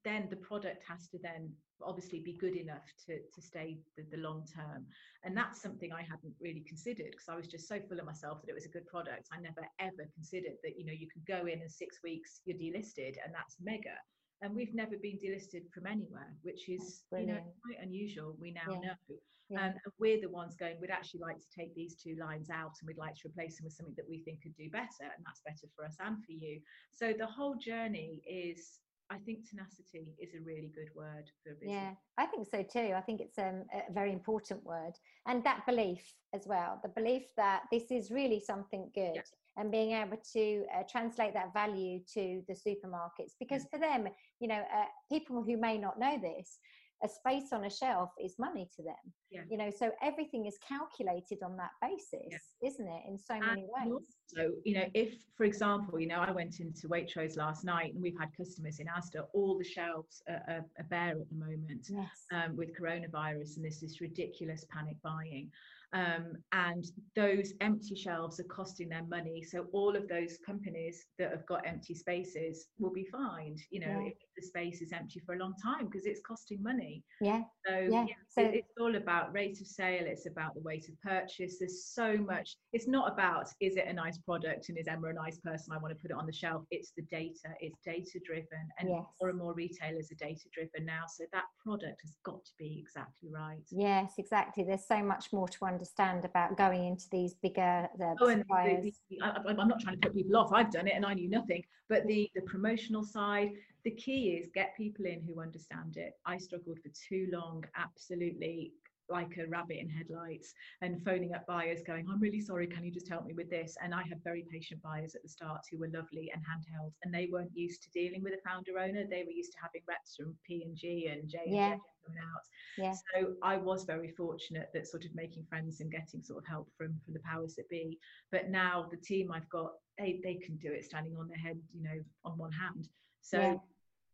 then 0.04 0.26
the 0.30 0.36
product 0.36 0.82
has 0.88 1.08
to 1.08 1.18
then 1.22 1.50
obviously 1.82 2.20
be 2.20 2.32
good 2.32 2.56
enough 2.56 2.86
to, 3.06 3.18
to 3.34 3.42
stay 3.42 3.78
the, 3.96 4.04
the 4.10 4.16
long 4.16 4.44
term. 4.46 4.86
And 5.24 5.36
that's 5.36 5.60
something 5.60 5.92
I 5.92 6.02
hadn't 6.02 6.34
really 6.40 6.64
considered 6.66 7.10
because 7.10 7.28
I 7.28 7.36
was 7.36 7.46
just 7.46 7.68
so 7.68 7.78
full 7.88 7.98
of 7.98 8.06
myself 8.06 8.40
that 8.42 8.50
it 8.50 8.54
was 8.54 8.64
a 8.64 8.68
good 8.68 8.86
product. 8.86 9.28
I 9.32 9.40
never 9.40 9.66
ever 9.78 10.08
considered 10.14 10.56
that, 10.64 10.78
you 10.78 10.86
know, 10.86 10.92
you 10.92 11.08
could 11.12 11.26
go 11.26 11.46
in 11.46 11.60
in 11.60 11.68
six 11.68 11.98
weeks, 12.02 12.40
you're 12.44 12.56
delisted 12.56 13.16
and 13.24 13.34
that's 13.34 13.56
mega 13.62 13.98
and 14.42 14.54
we've 14.54 14.74
never 14.74 14.96
been 15.00 15.18
delisted 15.18 15.70
from 15.72 15.86
anywhere, 15.86 16.34
which 16.42 16.68
is 16.68 17.02
you 17.12 17.26
know 17.26 17.38
quite 17.62 17.82
unusual. 17.82 18.36
We 18.40 18.52
now 18.52 18.72
yeah. 18.82 18.88
know, 18.88 19.16
yeah. 19.48 19.64
And 19.64 19.74
we're 19.98 20.20
the 20.20 20.28
ones 20.28 20.56
going. 20.56 20.76
We'd 20.80 20.90
actually 20.90 21.20
like 21.20 21.38
to 21.38 21.46
take 21.56 21.74
these 21.74 21.94
two 21.94 22.16
lines 22.20 22.50
out, 22.50 22.72
and 22.80 22.86
we'd 22.86 22.98
like 22.98 23.14
to 23.14 23.28
replace 23.28 23.56
them 23.56 23.64
with 23.64 23.72
something 23.72 23.94
that 23.96 24.08
we 24.08 24.18
think 24.18 24.42
could 24.42 24.56
do 24.56 24.68
better, 24.70 25.02
and 25.02 25.24
that's 25.24 25.40
better 25.44 25.70
for 25.74 25.84
us 25.84 25.96
and 26.00 26.16
for 26.24 26.32
you. 26.32 26.60
So 26.92 27.12
the 27.16 27.26
whole 27.26 27.56
journey 27.56 28.22
is. 28.26 28.80
I 29.08 29.18
think 29.18 29.48
tenacity 29.48 30.16
is 30.18 30.34
a 30.34 30.42
really 30.44 30.72
good 30.74 30.88
word 30.96 31.30
for 31.40 31.52
a 31.52 31.54
business. 31.54 31.76
Yeah, 31.80 31.92
I 32.18 32.26
think 32.26 32.48
so 32.50 32.64
too. 32.64 32.92
I 32.92 33.00
think 33.00 33.20
it's 33.20 33.38
um, 33.38 33.62
a 33.72 33.92
very 33.92 34.12
important 34.12 34.64
word, 34.64 34.94
and 35.28 35.44
that 35.44 35.64
belief 35.64 36.02
as 36.34 36.42
well. 36.44 36.80
The 36.82 36.88
belief 36.88 37.22
that 37.36 37.62
this 37.70 37.92
is 37.92 38.10
really 38.10 38.40
something 38.40 38.90
good. 38.96 39.12
Yeah 39.14 39.22
and 39.56 39.70
being 39.70 39.92
able 39.92 40.18
to 40.32 40.64
uh, 40.74 40.82
translate 40.90 41.34
that 41.34 41.52
value 41.52 42.00
to 42.12 42.42
the 42.48 42.54
supermarkets 42.54 43.32
because 43.40 43.64
for 43.70 43.78
them 43.78 44.08
you 44.40 44.48
know 44.48 44.62
uh, 44.74 44.84
people 45.10 45.42
who 45.42 45.56
may 45.56 45.78
not 45.78 45.98
know 45.98 46.18
this 46.20 46.58
a 47.04 47.08
space 47.08 47.52
on 47.52 47.64
a 47.64 47.70
shelf 47.70 48.10
is 48.22 48.34
money 48.38 48.68
to 48.74 48.82
them 48.82 48.94
yeah. 49.30 49.42
you 49.50 49.58
know 49.58 49.70
so 49.70 49.90
everything 50.02 50.46
is 50.46 50.56
calculated 50.66 51.42
on 51.44 51.56
that 51.56 51.70
basis 51.82 52.26
yeah. 52.30 52.68
isn't 52.68 52.86
it 52.86 53.02
in 53.06 53.18
so 53.18 53.34
and 53.34 53.44
many 53.44 53.66
ways 53.76 54.02
so 54.26 54.50
you 54.64 54.74
know 54.74 54.86
if 54.94 55.14
for 55.36 55.44
example 55.44 56.00
you 56.00 56.06
know 56.06 56.20
i 56.20 56.30
went 56.30 56.60
into 56.60 56.88
waitrose 56.88 57.36
last 57.36 57.64
night 57.64 57.92
and 57.92 58.02
we've 58.02 58.18
had 58.18 58.30
customers 58.34 58.78
in 58.78 58.86
asda 58.86 59.26
all 59.34 59.58
the 59.58 59.64
shelves 59.64 60.22
are, 60.28 60.42
are, 60.48 60.64
are 60.78 60.84
bare 60.88 61.10
at 61.20 61.28
the 61.28 61.34
moment 61.34 61.86
yes. 61.90 62.08
um, 62.32 62.56
with 62.56 62.70
coronavirus 62.78 63.56
and 63.56 63.64
this 63.64 63.80
this 63.80 64.00
ridiculous 64.00 64.64
panic 64.70 64.96
buying 65.02 65.50
Um, 65.92 66.32
and 66.52 66.84
those 67.14 67.52
empty 67.60 67.94
shelves 67.94 68.40
are 68.40 68.44
costing 68.44 68.88
them 68.88 69.08
money. 69.08 69.42
So 69.42 69.66
all 69.72 69.96
of 69.96 70.08
those 70.08 70.38
companies 70.44 71.04
that 71.18 71.30
have 71.30 71.46
got 71.46 71.66
empty 71.66 71.94
spaces 71.94 72.66
will 72.78 72.92
be 72.92 73.04
fined, 73.04 73.60
you 73.70 73.80
know, 73.80 74.00
yeah. 74.02 74.08
if 74.08 74.14
the 74.36 74.42
space 74.42 74.82
is 74.82 74.92
empty 74.92 75.20
for 75.24 75.34
a 75.34 75.38
long 75.38 75.54
time 75.62 75.86
because 75.86 76.04
it's 76.04 76.20
costing 76.20 76.62
money. 76.62 77.04
Yeah. 77.20 77.42
So, 77.66 77.76
yeah. 77.78 78.04
yeah 78.08 78.14
so 78.28 78.42
it, 78.42 78.54
it's 78.54 78.72
all 78.80 78.96
about 78.96 79.32
rate 79.32 79.60
of 79.60 79.66
sale, 79.66 80.04
it's 80.04 80.26
about 80.26 80.54
the 80.54 80.60
weight 80.60 80.88
of 80.88 81.00
purchase. 81.00 81.58
There's 81.60 81.84
so 81.84 82.16
much, 82.16 82.56
it's 82.72 82.88
not 82.88 83.12
about 83.12 83.48
is 83.60 83.76
it 83.76 83.86
a 83.86 83.92
nice 83.92 84.18
product 84.18 84.68
and 84.68 84.78
is 84.78 84.88
Emma 84.88 85.08
a 85.08 85.12
nice 85.12 85.38
person? 85.38 85.72
I 85.72 85.78
want 85.78 85.94
to 85.94 86.02
put 86.02 86.10
it 86.10 86.16
on 86.16 86.26
the 86.26 86.32
shelf. 86.32 86.64
It's 86.70 86.92
the 86.96 87.02
data, 87.02 87.54
it's 87.60 87.78
data 87.84 88.20
driven. 88.26 88.68
And 88.80 88.88
yes. 88.88 89.04
more 89.20 89.30
and 89.30 89.38
more 89.38 89.54
retailers 89.54 90.10
are 90.10 90.26
data 90.26 90.48
driven 90.52 90.84
now. 90.84 91.04
So 91.08 91.24
that 91.32 91.44
product 91.64 92.00
has 92.02 92.16
got 92.24 92.44
to 92.44 92.52
be 92.58 92.76
exactly 92.80 93.30
right. 93.32 93.64
Yes, 93.70 94.14
exactly. 94.18 94.64
There's 94.64 94.86
so 94.86 95.02
much 95.02 95.32
more 95.32 95.48
to 95.48 95.64
understand 95.64 95.75
about 96.24 96.56
going 96.56 96.84
into 96.84 97.06
these 97.10 97.34
bigger 97.34 97.88
uh, 98.00 98.14
oh, 98.20 98.30
suppliers. 98.30 98.82
The, 98.82 99.16
the, 99.18 99.22
I, 99.22 99.40
I'm 99.48 99.68
not 99.68 99.80
trying 99.80 100.00
to 100.00 100.00
put 100.00 100.14
people 100.14 100.36
off. 100.36 100.52
I've 100.52 100.70
done 100.70 100.86
it 100.86 100.94
and 100.94 101.04
I 101.04 101.14
knew 101.14 101.28
nothing. 101.28 101.62
But 101.88 102.06
the 102.06 102.30
the 102.34 102.42
promotional 102.42 103.04
side, 103.04 103.50
the 103.84 103.92
key 103.92 104.30
is 104.30 104.48
get 104.54 104.76
people 104.76 105.06
in 105.06 105.22
who 105.22 105.40
understand 105.40 105.96
it. 105.96 106.14
I 106.24 106.38
struggled 106.38 106.78
for 106.80 106.90
too 107.08 107.28
long, 107.32 107.64
absolutely 107.76 108.72
like 109.08 109.36
a 109.38 109.46
rabbit 109.48 109.78
in 109.78 109.88
headlights 109.88 110.54
and 110.82 111.02
phoning 111.04 111.32
up 111.34 111.46
buyers 111.46 111.80
going 111.86 112.06
i'm 112.10 112.20
really 112.20 112.40
sorry 112.40 112.66
can 112.66 112.84
you 112.84 112.90
just 112.90 113.08
help 113.08 113.24
me 113.24 113.32
with 113.32 113.50
this? 113.50 113.76
And 113.82 113.94
i 113.94 114.02
had 114.02 114.22
very 114.24 114.44
patient 114.50 114.82
buyers 114.82 115.14
at 115.14 115.22
the 115.22 115.28
start 115.28 115.62
who 115.70 115.78
were 115.78 115.88
lovely 115.92 116.30
and 116.32 116.42
handheld 116.42 116.92
and 117.02 117.12
they 117.12 117.28
weren't 117.30 117.50
used 117.54 117.82
to 117.84 117.90
dealing 117.90 118.22
with 118.22 118.34
a 118.34 118.48
founder 118.48 118.78
owner. 118.78 119.04
They 119.08 119.24
were 119.24 119.32
used 119.32 119.52
to 119.52 119.58
having 119.62 119.82
reps 119.88 120.16
from 120.16 120.34
p&g 120.46 121.08
and 121.10 121.28
j 121.28 121.38
and 121.44 121.54
yeah. 121.54 121.68
coming 121.70 122.20
out. 122.20 122.44
Yeah. 122.76 122.92
so 122.92 123.34
i 123.42 123.56
was 123.56 123.84
very 123.84 124.08
fortunate 124.08 124.68
that 124.74 124.86
sort 124.86 125.04
of 125.04 125.14
making 125.14 125.44
friends 125.48 125.80
and 125.80 125.90
getting 125.90 126.22
sort 126.22 126.42
of 126.42 126.46
help 126.46 126.68
from 126.76 127.00
from 127.04 127.14
the 127.14 127.20
powers 127.20 127.54
that 127.56 127.68
be. 127.68 127.98
But 128.30 128.50
now 128.50 128.86
the 128.90 128.96
team 128.96 129.30
i've 129.32 129.48
got 129.48 129.72
they, 129.98 130.20
they 130.22 130.34
can 130.34 130.56
do 130.56 130.72
it 130.72 130.84
standing 130.84 131.16
on 131.16 131.28
their 131.28 131.38
head 131.38 131.58
you 131.74 131.82
know 131.82 132.02
on 132.24 132.38
one 132.38 132.52
hand. 132.52 132.88
So 133.22 133.40
yeah. 133.40 133.54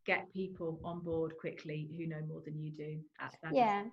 get 0.06 0.32
people 0.32 0.80
on 0.84 1.00
board 1.00 1.34
quickly 1.40 1.90
who 1.96 2.06
know 2.06 2.22
more 2.26 2.42
than 2.44 2.60
you 2.60 2.70
do. 2.70 2.98
Yeah 3.54 3.84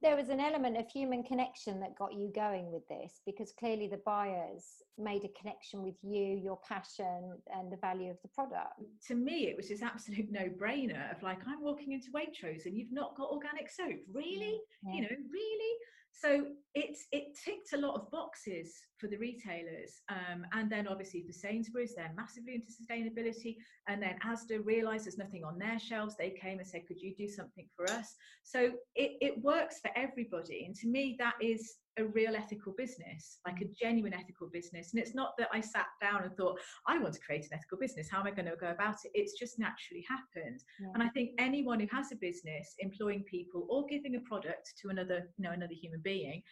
there 0.00 0.16
was 0.16 0.28
an 0.28 0.40
element 0.40 0.76
of 0.76 0.88
human 0.88 1.22
connection 1.22 1.80
that 1.80 1.98
got 1.98 2.14
you 2.14 2.30
going 2.34 2.70
with 2.70 2.86
this 2.88 3.20
because 3.26 3.52
clearly 3.58 3.88
the 3.88 4.00
buyers 4.06 4.82
made 4.96 5.24
a 5.24 5.28
connection 5.38 5.82
with 5.82 5.96
you 6.02 6.40
your 6.42 6.58
passion 6.66 7.32
and 7.54 7.72
the 7.72 7.76
value 7.76 8.10
of 8.10 8.16
the 8.22 8.28
product. 8.28 8.80
To 9.08 9.14
me 9.14 9.48
it 9.48 9.56
was 9.56 9.68
this 9.68 9.82
absolute 9.82 10.30
no-brainer 10.30 11.14
of 11.14 11.22
like 11.22 11.38
i'm 11.46 11.62
walking 11.62 11.92
into 11.92 12.08
waitrose 12.10 12.66
and 12.66 12.76
you've 12.76 12.92
not 12.92 13.16
got 13.16 13.30
organic 13.30 13.70
soap. 13.70 13.98
Really? 14.12 14.60
Yeah. 14.82 14.94
you 14.94 15.02
know 15.02 15.08
really 15.32 15.74
so 16.12 16.46
it's 16.74 17.06
it 17.12 17.36
ticked 17.44 17.72
a 17.74 17.76
lot 17.76 17.94
of 17.94 18.10
boxes 18.10 18.74
for 18.98 19.06
the 19.06 19.16
retailers 19.16 20.00
um, 20.08 20.44
and 20.52 20.70
then 20.70 20.88
obviously 20.88 21.22
for 21.22 21.32
sainsbury's 21.32 21.94
they're 21.94 22.12
massively 22.16 22.54
into 22.54 22.68
sustainability 22.68 23.56
and 23.88 24.02
then 24.02 24.16
asda 24.26 24.64
realized 24.64 25.06
there's 25.06 25.18
nothing 25.18 25.44
on 25.44 25.58
their 25.58 25.78
shelves. 25.78 26.16
They 26.16 26.30
came 26.30 26.58
and 26.58 26.66
said 26.66 26.86
could 26.86 27.00
you 27.00 27.14
do 27.14 27.28
something 27.28 27.66
for 27.76 27.88
us? 27.90 28.14
So 28.42 28.72
it, 28.94 29.12
it 29.20 29.42
works 29.42 29.80
for 29.80 29.90
everybody 29.96 30.64
and 30.66 30.74
to 30.76 30.88
me 30.88 31.16
that 31.18 31.34
is 31.40 31.76
a 31.98 32.04
real 32.04 32.36
ethical 32.36 32.72
business, 32.76 33.38
like 33.46 33.60
a 33.60 33.64
genuine 33.64 34.14
ethical 34.14 34.48
business. 34.48 34.92
And 34.92 35.02
it's 35.02 35.14
not 35.14 35.32
that 35.38 35.48
I 35.52 35.60
sat 35.60 35.86
down 36.00 36.22
and 36.22 36.34
thought, 36.36 36.58
I 36.86 36.98
want 36.98 37.14
to 37.14 37.20
create 37.20 37.44
an 37.44 37.54
ethical 37.54 37.78
business. 37.78 38.08
How 38.10 38.20
am 38.20 38.26
I 38.26 38.30
going 38.30 38.46
to 38.46 38.56
go 38.56 38.70
about 38.70 38.96
it? 39.04 39.10
It's 39.14 39.38
just 39.38 39.58
naturally 39.58 40.04
happened. 40.08 40.62
Yeah. 40.80 40.88
And 40.94 41.02
I 41.02 41.08
think 41.08 41.30
anyone 41.38 41.80
who 41.80 41.88
has 41.90 42.12
a 42.12 42.16
business 42.16 42.74
employing 42.78 43.24
people 43.24 43.66
or 43.68 43.86
giving 43.86 44.16
a 44.16 44.20
product 44.20 44.74
to 44.82 44.88
another, 44.88 45.28
you 45.36 45.44
know, 45.44 45.52
another 45.52 45.74
human 45.74 46.00
being 46.00 46.42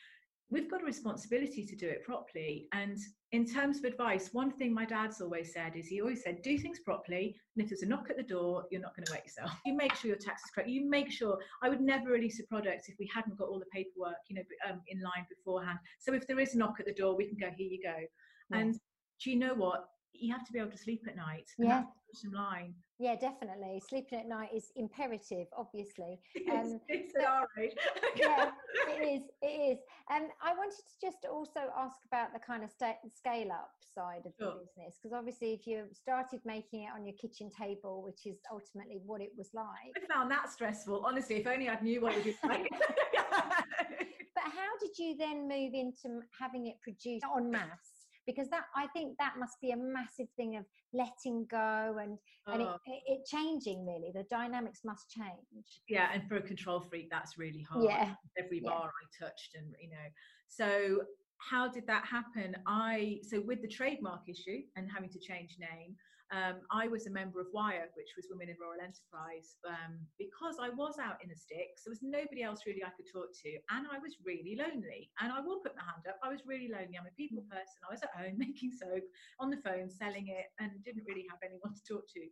we've 0.50 0.70
got 0.70 0.82
a 0.82 0.84
responsibility 0.84 1.64
to 1.66 1.74
do 1.74 1.88
it 1.88 2.04
properly. 2.04 2.68
And 2.72 2.98
in 3.32 3.44
terms 3.44 3.78
of 3.78 3.84
advice, 3.84 4.30
one 4.32 4.52
thing 4.52 4.72
my 4.72 4.84
dad's 4.84 5.20
always 5.20 5.52
said 5.52 5.74
is 5.74 5.88
he 5.88 6.00
always 6.00 6.22
said, 6.22 6.40
do 6.42 6.56
things 6.56 6.78
properly. 6.80 7.36
And 7.56 7.64
if 7.64 7.68
there's 7.68 7.82
a 7.82 7.86
knock 7.86 8.10
at 8.10 8.16
the 8.16 8.22
door, 8.22 8.64
you're 8.70 8.80
not 8.80 8.94
going 8.94 9.06
to 9.06 9.12
wet 9.12 9.24
yourself. 9.24 9.50
You 9.66 9.76
make 9.76 9.94
sure 9.94 10.08
your 10.08 10.18
tax 10.18 10.44
is 10.44 10.50
correct. 10.54 10.68
You 10.68 10.88
make 10.88 11.10
sure 11.10 11.38
I 11.62 11.68
would 11.68 11.80
never 11.80 12.10
release 12.10 12.38
a 12.38 12.44
product 12.44 12.88
if 12.88 12.94
we 12.98 13.10
hadn't 13.12 13.36
got 13.36 13.48
all 13.48 13.58
the 13.58 13.66
paperwork, 13.72 14.16
you 14.28 14.36
know, 14.36 14.42
um, 14.70 14.80
in 14.86 15.00
line 15.00 15.26
beforehand. 15.28 15.78
So 15.98 16.14
if 16.14 16.26
there 16.28 16.38
is 16.38 16.54
a 16.54 16.58
knock 16.58 16.76
at 16.78 16.86
the 16.86 16.94
door, 16.94 17.16
we 17.16 17.26
can 17.26 17.38
go, 17.38 17.48
here 17.56 17.68
you 17.68 17.80
go. 17.82 17.96
And 18.56 18.74
do 19.22 19.30
you 19.30 19.36
know 19.36 19.54
what? 19.54 19.84
You 20.18 20.32
have 20.32 20.44
to 20.46 20.52
be 20.52 20.58
able 20.58 20.70
to 20.70 20.78
sleep 20.78 21.02
at 21.08 21.16
night. 21.16 21.48
yeah. 21.58 21.84
Some 22.12 22.32
line. 22.32 22.74
Yeah, 22.98 23.14
definitely. 23.14 23.82
Sleeping 23.86 24.20
at 24.20 24.26
night 24.26 24.48
is 24.54 24.70
imperative, 24.76 25.46
obviously. 25.56 26.18
Um, 26.50 26.80
it's, 26.88 27.12
it's 27.12 27.12
but, 27.12 28.16
yeah, 28.16 28.50
it 28.88 29.02
is. 29.02 29.22
It 29.42 29.46
is. 29.46 29.78
And 30.08 30.24
um, 30.24 30.30
I 30.40 30.54
wanted 30.54 30.76
to 30.76 31.06
just 31.06 31.26
also 31.30 31.60
ask 31.76 31.96
about 32.06 32.32
the 32.32 32.38
kind 32.38 32.62
of 32.62 32.70
sta- 32.70 33.02
scale 33.14 33.50
up 33.50 33.72
side 33.94 34.22
of 34.24 34.32
sure. 34.38 34.52
the 34.52 34.60
business, 34.60 34.96
because 35.02 35.12
obviously, 35.12 35.52
if 35.52 35.66
you 35.66 35.84
started 35.92 36.40
making 36.46 36.84
it 36.84 36.90
on 36.94 37.04
your 37.04 37.16
kitchen 37.16 37.50
table, 37.50 38.02
which 38.02 38.26
is 38.26 38.38
ultimately 38.50 39.00
what 39.04 39.20
it 39.20 39.32
was 39.36 39.50
like, 39.52 39.92
I 39.96 40.14
found 40.14 40.30
that 40.30 40.50
stressful. 40.50 41.04
Honestly, 41.04 41.36
if 41.36 41.46
only 41.46 41.68
I 41.68 41.78
knew 41.80 42.00
what 42.00 42.14
it 42.14 42.24
was 42.24 42.36
like. 42.44 42.70
but 43.12 44.44
how 44.44 44.72
did 44.80 44.96
you 44.96 45.16
then 45.18 45.48
move 45.48 45.74
into 45.74 46.22
having 46.38 46.68
it 46.68 46.76
produced 46.80 47.26
en 47.36 47.50
masse? 47.50 47.95
Because 48.26 48.48
that 48.50 48.64
i 48.74 48.86
think 48.88 49.16
that 49.18 49.34
must 49.38 49.56
be 49.60 49.70
a 49.70 49.76
massive 49.76 50.26
thing 50.36 50.56
of 50.56 50.64
letting 50.92 51.46
go 51.50 51.96
and 52.00 52.18
and 52.46 52.62
it, 52.62 52.68
oh. 52.68 52.76
it, 52.86 53.02
it, 53.06 53.26
changing 53.26 53.84
really. 53.84 54.12
The 54.14 54.24
dynamics 54.30 54.80
must 54.84 55.10
change. 55.10 55.80
Yeah 55.88 56.08
and 56.12 56.26
for 56.28 56.36
a 56.36 56.42
control 56.42 56.80
freak 56.80 57.08
that's 57.10 57.38
really 57.38 57.66
hard. 57.68 57.84
Yeah. 57.84 58.14
Every 58.38 58.60
bar 58.60 58.90
yeah. 58.90 59.24
i 59.24 59.24
touched 59.26 59.56
and 59.56 59.74
you 59.80 59.90
know. 59.90 60.08
So 60.48 61.02
how 61.38 61.68
did 61.68 61.86
that 61.86 62.04
happen? 62.06 62.56
I 62.66 63.18
so 63.22 63.40
with 63.40 63.62
the 63.62 63.68
trademark 63.68 64.28
issue 64.28 64.60
and 64.76 64.88
having 64.90 65.10
to 65.10 65.18
change 65.18 65.56
name 65.58 65.96
um, 66.34 66.66
I 66.74 66.88
was 66.88 67.06
a 67.06 67.14
member 67.14 67.38
of 67.38 67.46
WIRE, 67.54 67.86
which 67.94 68.18
was 68.18 68.26
Women 68.26 68.50
in 68.50 68.58
Rural 68.58 68.82
Enterprise, 68.82 69.62
um, 69.62 70.02
because 70.18 70.58
I 70.58 70.74
was 70.74 70.98
out 70.98 71.22
in 71.22 71.30
the 71.30 71.38
sticks. 71.38 71.86
There 71.86 71.94
was 71.94 72.02
nobody 72.02 72.42
else 72.42 72.66
really 72.66 72.82
I 72.82 72.90
could 72.98 73.06
talk 73.06 73.30
to, 73.46 73.50
and 73.70 73.86
I 73.86 74.02
was 74.02 74.18
really 74.26 74.58
lonely. 74.58 75.14
And 75.22 75.30
I 75.30 75.38
will 75.38 75.62
put 75.62 75.78
my 75.78 75.86
hand 75.86 76.02
up. 76.10 76.18
I 76.26 76.34
was 76.34 76.42
really 76.42 76.66
lonely. 76.66 76.98
I'm 76.98 77.06
a 77.06 77.14
people 77.14 77.46
person. 77.46 77.78
I 77.86 77.94
was 77.94 78.02
at 78.02 78.10
home 78.10 78.34
making 78.42 78.74
soap 78.74 79.06
on 79.38 79.54
the 79.54 79.62
phone, 79.62 79.86
selling 79.86 80.26
it, 80.34 80.50
and 80.58 80.74
didn't 80.82 81.06
really 81.06 81.30
have 81.30 81.38
anyone 81.46 81.78
to 81.78 81.84
talk 81.86 82.10
to. 82.18 82.22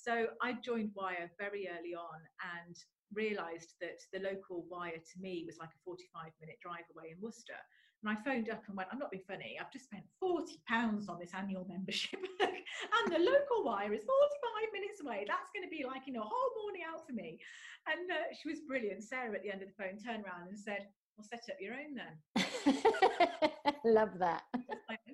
So 0.00 0.32
I 0.40 0.56
joined 0.64 0.96
WIRE 0.96 1.28
very 1.36 1.68
early 1.68 1.92
on 1.92 2.20
and 2.56 2.74
realised 3.12 3.76
that 3.84 4.00
the 4.16 4.24
local 4.24 4.64
WIRE 4.72 4.96
to 4.96 5.16
me 5.20 5.44
was 5.44 5.60
like 5.60 5.76
a 5.76 5.84
45 5.84 6.32
minute 6.40 6.56
drive 6.64 6.88
away 6.96 7.12
in 7.12 7.20
Worcester. 7.20 7.60
And 8.02 8.10
I 8.10 8.18
phoned 8.22 8.50
up 8.50 8.62
and 8.66 8.76
went, 8.76 8.88
I'm 8.90 8.98
not 8.98 9.10
being 9.10 9.22
funny, 9.28 9.58
I've 9.60 9.70
just 9.70 9.86
spent 9.86 10.02
£40 10.22 11.08
on 11.08 11.18
this 11.20 11.30
annual 11.38 11.64
membership. 11.68 12.18
and 12.40 13.06
the 13.06 13.18
local 13.18 13.62
WIRE 13.64 13.94
is 13.94 14.02
45 14.02 14.72
minutes 14.72 15.00
away. 15.00 15.24
That's 15.28 15.50
going 15.54 15.62
to 15.62 15.70
be 15.70 15.84
like, 15.86 16.02
you 16.06 16.12
know, 16.12 16.22
a 16.22 16.30
whole 16.30 16.50
morning 16.62 16.82
out 16.82 17.06
for 17.06 17.12
me. 17.12 17.38
And 17.86 18.10
uh, 18.10 18.34
she 18.34 18.48
was 18.48 18.60
brilliant. 18.66 19.04
Sarah 19.04 19.34
at 19.34 19.42
the 19.42 19.50
end 19.50 19.62
of 19.62 19.68
the 19.68 19.74
phone 19.78 19.98
turned 19.98 20.24
around 20.24 20.48
and 20.48 20.58
said, 20.58 20.86
Well, 21.16 21.26
set 21.28 21.46
up 21.50 21.58
your 21.60 21.74
own 21.74 21.94
then. 21.94 22.14
Love 23.84 24.18
that. 24.18 24.42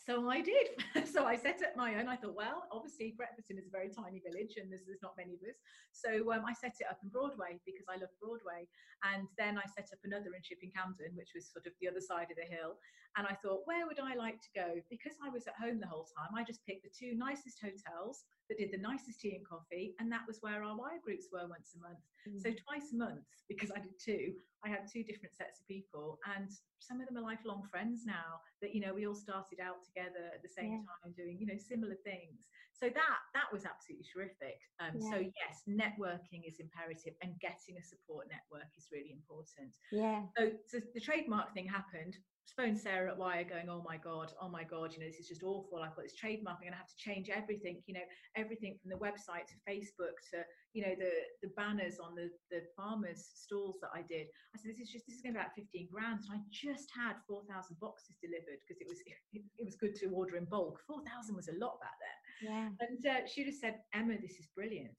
So 0.00 0.28
I 0.32 0.40
did. 0.40 0.80
so 1.12 1.28
I 1.28 1.36
set 1.36 1.60
up 1.60 1.76
my 1.76 2.00
own. 2.00 2.08
I 2.08 2.16
thought, 2.16 2.34
well, 2.34 2.64
obviously 2.72 3.12
Bretforton 3.20 3.60
is 3.60 3.68
a 3.68 3.70
very 3.70 3.92
tiny 3.92 4.24
village 4.24 4.56
and 4.56 4.72
there's, 4.72 4.88
there's 4.88 5.04
not 5.04 5.12
many 5.20 5.36
of 5.36 5.44
us. 5.44 5.60
So 5.92 6.32
um, 6.32 6.48
I 6.48 6.56
set 6.56 6.80
it 6.80 6.88
up 6.88 6.98
in 7.04 7.12
Broadway 7.12 7.60
because 7.68 7.84
I 7.84 8.00
love 8.00 8.08
Broadway. 8.16 8.64
And 9.04 9.28
then 9.36 9.60
I 9.60 9.64
set 9.68 9.92
up 9.92 10.00
another 10.04 10.32
in 10.32 10.40
Chipping 10.40 10.72
Campden, 10.72 11.12
which 11.20 11.36
was 11.36 11.52
sort 11.52 11.68
of 11.68 11.76
the 11.80 11.88
other 11.88 12.00
side 12.00 12.32
of 12.32 12.40
the 12.40 12.48
hill. 12.48 12.80
And 13.16 13.26
I 13.26 13.36
thought, 13.44 13.68
where 13.68 13.84
would 13.84 14.00
I 14.00 14.16
like 14.16 14.40
to 14.40 14.52
go? 14.56 14.80
Because 14.88 15.20
I 15.20 15.28
was 15.28 15.44
at 15.44 15.60
home 15.60 15.80
the 15.80 15.90
whole 15.90 16.08
time, 16.08 16.32
I 16.32 16.48
just 16.48 16.64
picked 16.64 16.84
the 16.86 16.94
two 16.94 17.12
nicest 17.12 17.60
hotels 17.60 18.24
that 18.48 18.56
did 18.56 18.72
the 18.72 18.80
nicest 18.80 19.20
tea 19.20 19.36
and 19.36 19.44
coffee. 19.44 19.92
And 20.00 20.08
that 20.12 20.24
was 20.24 20.40
where 20.40 20.64
our 20.64 20.76
WIRE 20.76 21.04
groups 21.04 21.28
were 21.28 21.44
once 21.44 21.76
a 21.76 21.80
month. 21.82 22.04
Mm. 22.24 22.40
So 22.40 22.48
twice 22.56 22.92
a 22.92 22.96
month, 22.96 23.28
because 23.48 23.72
I 23.74 23.84
did 23.84 23.98
two, 24.00 24.32
I 24.64 24.68
had 24.68 24.86
two 24.90 25.02
different 25.02 25.36
sets 25.36 25.60
of 25.60 25.68
people. 25.68 26.18
And 26.36 26.50
some 26.80 27.00
of 27.00 27.06
them 27.06 27.16
are 27.16 27.22
lifelong 27.22 27.62
friends 27.70 28.02
now 28.04 28.42
that 28.60 28.74
you 28.74 28.80
know 28.80 28.92
we 28.92 29.06
all 29.06 29.14
started 29.14 29.60
out 29.60 29.84
together 29.86 30.32
at 30.34 30.42
the 30.42 30.48
same 30.50 30.82
yeah. 30.82 30.90
time 30.90 31.14
doing 31.14 31.38
you 31.38 31.46
know 31.46 31.56
similar 31.56 31.94
things 32.02 32.48
so 32.74 32.88
that 32.88 33.20
that 33.36 33.46
was 33.52 33.62
absolutely 33.68 34.04
terrific 34.08 34.58
um, 34.80 34.96
yeah. 34.98 35.10
so 35.12 35.16
yes 35.20 35.54
networking 35.68 36.42
is 36.48 36.58
imperative 36.58 37.14
and 37.22 37.38
getting 37.38 37.78
a 37.78 37.84
support 37.84 38.26
network 38.26 38.66
is 38.74 38.88
really 38.90 39.12
important 39.12 39.70
yeah 39.92 40.26
so, 40.36 40.50
so 40.66 40.82
the 40.94 41.00
trademark 41.00 41.54
thing 41.54 41.68
happened 41.68 42.16
phone 42.56 42.76
Sarah 42.76 43.10
at 43.10 43.18
WIRE 43.18 43.44
going, 43.44 43.68
oh 43.68 43.82
my 43.86 43.96
God, 43.96 44.32
oh 44.40 44.48
my 44.48 44.64
God, 44.64 44.92
you 44.92 45.00
know, 45.00 45.06
this 45.06 45.20
is 45.20 45.28
just 45.28 45.42
awful. 45.42 45.80
I've 45.80 45.94
got 45.96 46.04
this 46.04 46.14
trademark. 46.14 46.58
I'm 46.58 46.68
going 46.68 46.76
to 46.76 46.82
have 46.82 46.90
to 46.90 46.98
change 46.98 47.30
everything, 47.30 47.82
you 47.86 47.94
know, 47.94 48.06
everything 48.36 48.76
from 48.80 48.90
the 48.90 49.00
website 49.00 49.46
to 49.48 49.56
Facebook 49.64 50.16
to, 50.32 50.44
you 50.72 50.82
know, 50.82 50.94
the, 50.98 51.12
the 51.42 51.52
banners 51.56 51.98
on 51.98 52.14
the, 52.14 52.28
the 52.50 52.62
farmers' 52.76 53.30
stalls 53.34 53.76
that 53.80 53.90
I 53.94 54.02
did. 54.02 54.26
I 54.54 54.58
said, 54.58 54.72
this 54.72 54.80
is 54.80 54.90
just, 54.90 55.06
this 55.06 55.16
is 55.16 55.22
going 55.22 55.34
to 55.34 55.40
be 55.40 55.44
about 55.44 55.56
15 55.56 55.88
grand. 55.92 56.20
And 56.28 56.36
I 56.36 56.40
just 56.50 56.88
had 56.92 57.16
4,000 57.28 57.80
boxes 57.80 58.16
delivered 58.20 58.60
because 58.66 58.80
it 58.80 58.88
was, 58.88 59.00
it, 59.32 59.42
it, 59.58 59.64
was 59.64 59.76
good 59.76 59.94
to 60.00 60.12
order 60.12 60.36
in 60.36 60.44
bulk. 60.44 60.80
4,000 60.86 61.34
was 61.34 61.48
a 61.48 61.56
lot 61.56 61.80
back 61.80 61.96
then. 62.00 62.18
Yeah. 62.50 62.68
And 62.80 63.02
uh, 63.06 63.26
she 63.28 63.44
just 63.44 63.60
said, 63.60 63.80
Emma, 63.94 64.16
this 64.20 64.36
is 64.36 64.48
brilliant. 64.56 64.92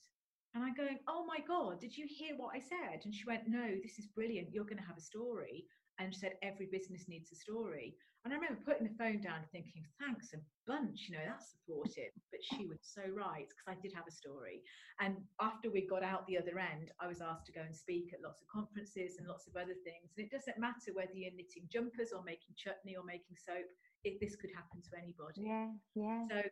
And 0.53 0.63
I'm 0.63 0.75
going, 0.75 0.99
oh 1.07 1.23
my 1.25 1.39
God, 1.47 1.79
did 1.79 1.95
you 1.95 2.05
hear 2.09 2.35
what 2.35 2.51
I 2.55 2.59
said? 2.59 3.05
And 3.05 3.13
she 3.13 3.23
went, 3.25 3.47
no, 3.47 3.71
this 3.81 3.97
is 3.97 4.07
brilliant. 4.07 4.51
You're 4.51 4.67
going 4.67 4.83
to 4.83 4.89
have 4.89 4.97
a 4.97 5.01
story 5.01 5.63
and 6.01 6.13
said 6.13 6.33
every 6.41 6.65
business 6.65 7.05
needs 7.07 7.31
a 7.31 7.35
story. 7.35 7.95
And 8.23 8.33
I 8.33 8.37
remember 8.37 8.61
putting 8.61 8.85
the 8.85 8.97
phone 9.01 9.17
down 9.17 9.41
and 9.41 9.49
thinking, 9.49 9.81
thanks 9.97 10.33
a 10.33 10.39
bunch, 10.69 11.09
you 11.09 11.17
know, 11.17 11.25
that's 11.25 11.57
supportive. 11.57 12.13
But 12.29 12.41
she 12.45 12.69
was 12.69 12.77
so 12.81 13.01
right 13.09 13.49
because 13.49 13.65
I 13.65 13.81
did 13.81 13.97
have 13.97 14.05
a 14.05 14.13
story. 14.13 14.61
And 15.01 15.17
after 15.41 15.73
we 15.73 15.89
got 15.89 16.05
out 16.05 16.29
the 16.29 16.37
other 16.37 16.61
end, 16.61 16.93
I 17.01 17.09
was 17.09 17.21
asked 17.21 17.49
to 17.49 17.51
go 17.57 17.65
and 17.65 17.73
speak 17.73 18.13
at 18.13 18.21
lots 18.21 18.41
of 18.41 18.47
conferences 18.47 19.17
and 19.17 19.25
lots 19.25 19.49
of 19.49 19.57
other 19.57 19.73
things. 19.81 20.13
And 20.13 20.21
it 20.21 20.29
doesn't 20.29 20.61
matter 20.61 20.93
whether 20.93 21.17
you're 21.17 21.33
knitting 21.33 21.65
jumpers 21.65 22.13
or 22.13 22.21
making 22.21 22.53
chutney 22.53 22.93
or 22.93 23.01
making 23.01 23.41
soap, 23.41 23.65
it, 24.05 24.21
this 24.21 24.37
could 24.37 24.53
happen 24.53 24.85
to 24.85 24.93
anybody. 25.01 25.41
Yeah, 25.41 25.73
yeah. 25.97 26.21
So 26.29 26.45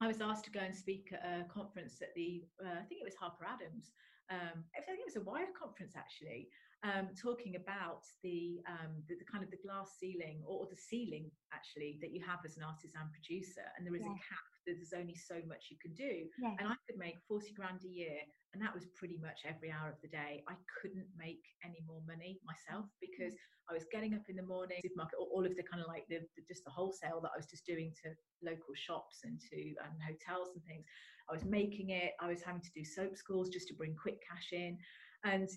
I 0.00 0.06
was 0.06 0.20
asked 0.20 0.44
to 0.44 0.50
go 0.50 0.60
and 0.60 0.74
speak 0.74 1.10
at 1.12 1.22
a 1.26 1.44
conference 1.52 2.00
at 2.02 2.14
the, 2.14 2.44
uh, 2.62 2.78
I 2.78 2.84
think 2.86 3.00
it 3.02 3.04
was 3.04 3.18
Harper 3.18 3.44
Adams. 3.44 3.90
Um, 4.30 4.62
I 4.76 4.84
think 4.84 5.00
it 5.00 5.08
was 5.08 5.16
a 5.16 5.24
wire 5.24 5.50
conference 5.58 5.94
actually 5.96 6.48
um, 6.84 7.08
talking 7.16 7.56
about 7.56 8.04
the, 8.22 8.60
um, 8.68 9.02
the, 9.08 9.16
the 9.16 9.24
kind 9.24 9.42
of 9.42 9.50
the 9.50 9.58
glass 9.58 9.96
ceiling 9.98 10.42
or, 10.46 10.62
or, 10.62 10.66
the 10.70 10.76
ceiling 10.76 11.30
actually 11.52 11.98
that 12.00 12.12
you 12.12 12.22
have 12.22 12.38
as 12.44 12.56
an 12.56 12.62
artisan 12.62 13.10
producer, 13.10 13.66
and 13.76 13.86
there 13.86 13.96
is 13.96 14.04
yeah. 14.04 14.14
a 14.14 14.22
cap. 14.22 14.48
There's 14.76 14.96
only 14.96 15.14
so 15.16 15.40
much 15.48 15.70
you 15.70 15.78
can 15.80 15.94
do, 15.94 16.28
yeah. 16.42 16.56
and 16.58 16.68
I 16.68 16.76
could 16.84 16.98
make 16.98 17.16
forty 17.28 17.52
grand 17.52 17.80
a 17.84 17.88
year, 17.88 18.20
and 18.52 18.62
that 18.62 18.74
was 18.74 18.86
pretty 18.96 19.18
much 19.20 19.46
every 19.48 19.70
hour 19.70 19.88
of 19.88 20.00
the 20.02 20.08
day. 20.08 20.42
I 20.48 20.54
couldn't 20.80 21.08
make 21.16 21.40
any 21.64 21.80
more 21.86 22.02
money 22.06 22.40
myself 22.44 22.86
because 23.00 23.32
I 23.70 23.74
was 23.74 23.84
getting 23.92 24.14
up 24.14 24.28
in 24.28 24.36
the 24.36 24.42
morning, 24.42 24.80
supermarket, 24.82 25.18
all 25.18 25.44
of 25.44 25.54
the 25.56 25.64
kind 25.64 25.82
of 25.82 25.88
like 25.88 26.04
the, 26.08 26.20
the 26.36 26.42
just 26.48 26.64
the 26.64 26.70
wholesale 26.70 27.20
that 27.22 27.32
I 27.34 27.38
was 27.38 27.46
just 27.46 27.66
doing 27.66 27.92
to 28.04 28.12
local 28.42 28.74
shops 28.74 29.24
and 29.24 29.40
to 29.52 29.58
um, 29.84 29.96
hotels 30.00 30.52
and 30.54 30.64
things. 30.64 30.84
I 31.28 31.32
was 31.32 31.44
making 31.44 31.90
it. 31.90 32.12
I 32.20 32.28
was 32.28 32.42
having 32.42 32.62
to 32.62 32.72
do 32.74 32.84
soap 32.84 33.16
schools 33.16 33.48
just 33.48 33.68
to 33.68 33.74
bring 33.74 33.94
quick 33.94 34.20
cash 34.24 34.52
in, 34.52 34.78
and 35.24 35.48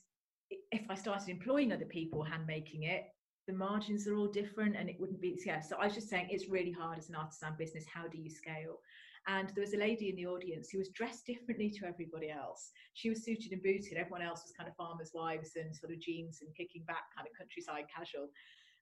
if 0.71 0.89
I 0.89 0.95
started 0.95 1.29
employing 1.29 1.71
other 1.71 1.85
people 1.85 2.23
hand 2.23 2.45
making 2.45 2.83
it, 2.83 3.03
the 3.47 3.53
margins 3.53 4.07
are 4.07 4.15
all 4.15 4.27
different 4.27 4.75
and 4.75 4.89
it 4.89 4.99
wouldn't 4.99 5.21
be 5.21 5.39
yeah. 5.45 5.61
So 5.61 5.75
I 5.77 5.85
was 5.85 5.95
just 5.95 6.09
saying 6.09 6.27
it's 6.29 6.49
really 6.49 6.71
hard 6.71 6.97
as 6.97 7.09
an 7.09 7.15
artisan 7.15 7.53
business. 7.57 7.85
How 7.91 8.07
do 8.07 8.17
you 8.17 8.29
scale? 8.29 8.79
And 9.27 9.49
there 9.53 9.61
was 9.61 9.73
a 9.73 9.77
lady 9.77 10.09
in 10.09 10.15
the 10.15 10.25
audience 10.25 10.69
who 10.69 10.79
was 10.79 10.89
dressed 10.89 11.27
differently 11.27 11.69
to 11.69 11.85
everybody 11.85 12.31
else. 12.31 12.71
She 12.93 13.09
was 13.09 13.23
suited 13.23 13.51
and 13.51 13.61
booted. 13.61 13.97
Everyone 13.97 14.23
else 14.23 14.41
was 14.43 14.53
kind 14.57 14.67
of 14.67 14.75
farmers' 14.75 15.11
wives 15.13 15.51
and 15.55 15.75
sort 15.75 15.93
of 15.93 15.99
jeans 15.99 16.39
and 16.41 16.55
kicking 16.55 16.83
back, 16.87 17.03
kind 17.15 17.27
of 17.27 17.37
countryside 17.37 17.85
casual. 17.95 18.29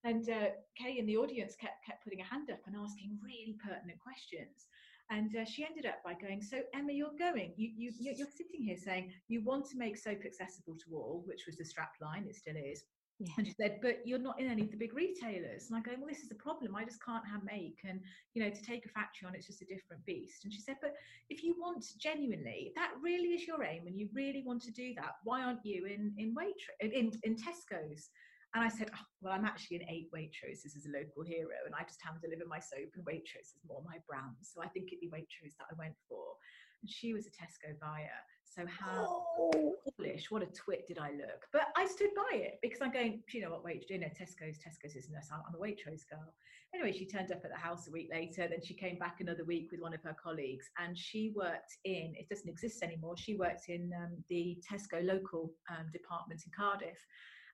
And 0.05 0.29
uh, 0.29 0.55
Kay 0.77 0.97
in 0.97 1.05
the 1.05 1.17
audience 1.17 1.55
kept 1.59 1.83
kept 1.85 2.03
putting 2.03 2.21
a 2.21 2.23
hand 2.23 2.49
up 2.51 2.59
and 2.67 2.75
asking 2.75 3.19
really 3.21 3.57
pertinent 3.59 3.99
questions. 3.99 4.67
And 5.11 5.35
uh, 5.35 5.43
she 5.43 5.65
ended 5.65 5.85
up 5.85 6.03
by 6.05 6.13
going, 6.13 6.41
So, 6.41 6.61
Emma, 6.73 6.93
you're 6.93 7.17
going, 7.17 7.53
you, 7.57 7.71
you, 7.75 7.91
you're 7.99 8.27
sitting 8.27 8.61
here 8.61 8.77
saying 8.77 9.11
you 9.27 9.43
want 9.43 9.65
to 9.69 9.77
make 9.77 9.97
soap 9.97 10.21
accessible 10.23 10.77
to 10.85 10.95
all, 10.95 11.23
which 11.25 11.45
was 11.47 11.57
the 11.57 11.65
strap 11.65 11.93
line, 11.99 12.25
it 12.29 12.35
still 12.35 12.55
is. 12.55 12.83
Yeah. 13.19 13.33
And 13.37 13.47
she 13.47 13.53
said, 13.59 13.79
but 13.81 13.99
you're 14.05 14.17
not 14.17 14.39
in 14.39 14.47
any 14.47 14.61
of 14.61 14.71
the 14.71 14.77
big 14.77 14.93
retailers. 14.93 15.67
And 15.67 15.77
I 15.77 15.81
go, 15.81 15.91
well, 15.97 16.07
this 16.07 16.23
is 16.23 16.31
a 16.31 16.35
problem. 16.35 16.73
I 16.73 16.85
just 16.85 17.03
can't 17.03 17.27
have 17.27 17.43
make. 17.43 17.77
And, 17.83 17.99
you 18.33 18.41
know, 18.41 18.49
to 18.49 18.63
take 18.63 18.85
a 18.85 18.89
factory 18.89 19.27
on, 19.27 19.35
it's 19.35 19.47
just 19.47 19.61
a 19.61 19.65
different 19.65 20.05
beast. 20.05 20.45
And 20.45 20.53
she 20.53 20.61
said, 20.61 20.77
but 20.81 20.95
if 21.29 21.43
you 21.43 21.53
want 21.59 21.83
genuinely, 21.99 22.71
that 22.75 22.91
really 23.03 23.35
is 23.35 23.45
your 23.45 23.61
aim 23.65 23.87
and 23.87 23.99
you 23.99 24.07
really 24.13 24.41
want 24.45 24.61
to 24.63 24.71
do 24.71 24.93
that, 24.95 25.19
why 25.25 25.43
aren't 25.43 25.65
you 25.65 25.85
in, 25.85 26.13
in 26.17 26.33
Waitrose, 26.33 26.93
in, 26.93 27.11
in 27.23 27.35
Tesco's? 27.35 28.09
And 28.55 28.63
I 28.63 28.69
said, 28.69 28.89
oh, 28.95 29.05
well, 29.21 29.33
I'm 29.33 29.45
actually 29.45 29.77
an 29.77 29.89
eight 29.89 30.09
Waitrose. 30.15 30.63
This 30.63 30.75
is 30.79 30.87
a 30.87 30.97
local 30.97 31.21
hero. 31.21 31.59
And 31.65 31.75
I 31.75 31.83
just 31.83 32.01
hand 32.01 32.17
deliver 32.23 32.47
my 32.47 32.59
soap, 32.59 32.89
and 32.95 33.05
Waitrose 33.05 33.53
is 33.53 33.67
more 33.67 33.83
my 33.85 33.97
brand. 34.07 34.39
So 34.41 34.63
I 34.63 34.67
think 34.69 34.89
it'd 34.89 35.03
be 35.03 35.11
Waitrose 35.11 35.53
that 35.59 35.69
I 35.69 35.75
went 35.77 35.93
for. 36.07 36.23
And 36.81 36.89
she 36.89 37.13
was 37.13 37.27
a 37.27 37.35
Tesco 37.35 37.77
buyer. 37.79 38.23
So 38.49 38.63
how 38.65 39.23
oh. 39.39 39.75
foolish, 39.97 40.31
what 40.31 40.41
a 40.41 40.47
twit 40.47 40.87
did 40.87 40.97
I 40.97 41.11
look. 41.11 41.45
But 41.53 41.67
I 41.77 41.85
stood 41.85 42.09
by 42.15 42.37
it 42.37 42.59
because 42.61 42.79
I'm 42.81 42.91
going, 42.91 43.21
you 43.31 43.41
know 43.41 43.51
what, 43.51 43.63
wait, 43.63 43.85
you 43.89 43.99
know, 43.99 44.07
Tesco's, 44.07 44.57
Tesco's 44.57 44.95
isn't 44.95 45.15
us. 45.15 45.29
I'm, 45.31 45.41
I'm 45.47 45.55
a 45.55 45.57
Waitrose 45.57 46.09
girl. 46.09 46.33
Anyway, 46.73 46.91
she 46.91 47.05
turned 47.05 47.31
up 47.31 47.41
at 47.43 47.51
the 47.51 47.57
house 47.57 47.87
a 47.87 47.91
week 47.91 48.09
later. 48.11 48.47
Then 48.47 48.61
she 48.63 48.73
came 48.73 48.97
back 48.97 49.17
another 49.19 49.43
week 49.43 49.69
with 49.71 49.81
one 49.81 49.93
of 49.93 50.01
her 50.03 50.15
colleagues 50.21 50.69
and 50.79 50.97
she 50.97 51.31
worked 51.35 51.77
in, 51.85 52.13
it 52.17 52.27
doesn't 52.29 52.49
exist 52.49 52.83
anymore, 52.83 53.15
she 53.17 53.35
worked 53.35 53.69
in 53.69 53.91
um, 53.95 54.23
the 54.29 54.57
Tesco 54.67 55.05
local 55.05 55.51
um, 55.69 55.87
department 55.91 56.41
in 56.45 56.51
Cardiff 56.55 56.97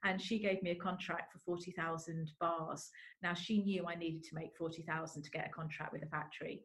and 0.04 0.22
she 0.22 0.40
gave 0.40 0.62
me 0.64 0.72
a 0.72 0.76
contract 0.76 1.34
for 1.34 1.40
40,000 1.40 2.32
bars. 2.40 2.90
Now 3.22 3.34
she 3.34 3.64
knew 3.64 3.86
I 3.88 3.96
needed 3.96 4.24
to 4.26 4.36
make 4.36 4.56
40,000 4.58 5.24
to 5.24 5.30
get 5.32 5.48
a 5.48 5.54
contract 5.54 5.94
with 5.94 6.04
a 6.04 6.08
factory. 6.08 6.62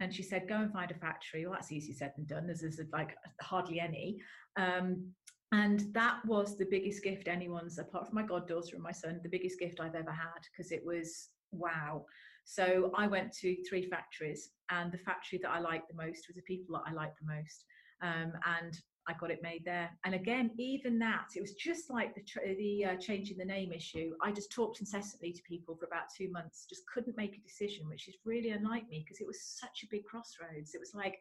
And 0.00 0.12
she 0.12 0.22
said, 0.22 0.48
go 0.48 0.56
and 0.56 0.72
find 0.72 0.90
a 0.90 0.94
factory. 0.94 1.46
Well, 1.46 1.54
that's 1.54 1.72
easy 1.72 1.92
said 1.92 2.12
than 2.16 2.26
done. 2.26 2.46
There's, 2.46 2.60
there's 2.60 2.80
like 2.92 3.16
hardly 3.40 3.80
any. 3.80 4.18
Um, 4.56 5.12
and 5.52 5.84
that 5.92 6.24
was 6.26 6.58
the 6.58 6.66
biggest 6.68 7.04
gift 7.04 7.28
anyone's, 7.28 7.78
apart 7.78 8.06
from 8.06 8.16
my 8.16 8.24
goddaughter 8.24 8.74
and 8.74 8.82
my 8.82 8.92
son, 8.92 9.20
the 9.22 9.28
biggest 9.28 9.58
gift 9.58 9.78
I've 9.80 9.94
ever 9.94 10.10
had 10.10 10.40
because 10.50 10.72
it 10.72 10.84
was 10.84 11.28
wow. 11.52 12.04
So 12.44 12.90
I 12.96 13.06
went 13.06 13.32
to 13.38 13.56
three 13.68 13.88
factories, 13.88 14.50
and 14.70 14.92
the 14.92 14.98
factory 14.98 15.38
that 15.42 15.50
I 15.50 15.60
liked 15.60 15.88
the 15.88 15.94
most 15.94 16.26
was 16.26 16.36
the 16.36 16.42
people 16.42 16.74
that 16.76 16.90
I 16.90 16.92
liked 16.92 17.18
the 17.20 17.32
most. 17.32 17.64
Um, 18.02 18.32
and 18.60 18.76
I 19.08 19.12
got 19.14 19.30
it 19.30 19.42
made 19.42 19.64
there. 19.64 19.90
And 20.04 20.14
again, 20.14 20.50
even 20.58 20.98
that, 21.00 21.26
it 21.36 21.40
was 21.40 21.52
just 21.54 21.90
like 21.90 22.14
the, 22.14 22.22
the 22.56 22.84
uh, 22.84 22.96
changing 22.96 23.36
the 23.36 23.44
name 23.44 23.72
issue. 23.72 24.12
I 24.22 24.32
just 24.32 24.50
talked 24.50 24.80
incessantly 24.80 25.32
to 25.32 25.42
people 25.42 25.76
for 25.76 25.86
about 25.86 26.04
two 26.16 26.30
months, 26.30 26.66
just 26.68 26.86
couldn't 26.92 27.16
make 27.16 27.36
a 27.36 27.46
decision, 27.46 27.88
which 27.88 28.08
is 28.08 28.16
really 28.24 28.50
unlike 28.50 28.88
me 28.88 29.04
because 29.04 29.20
it 29.20 29.26
was 29.26 29.40
such 29.42 29.82
a 29.84 29.88
big 29.90 30.04
crossroads. 30.04 30.74
It 30.74 30.80
was 30.80 30.94
like, 30.94 31.18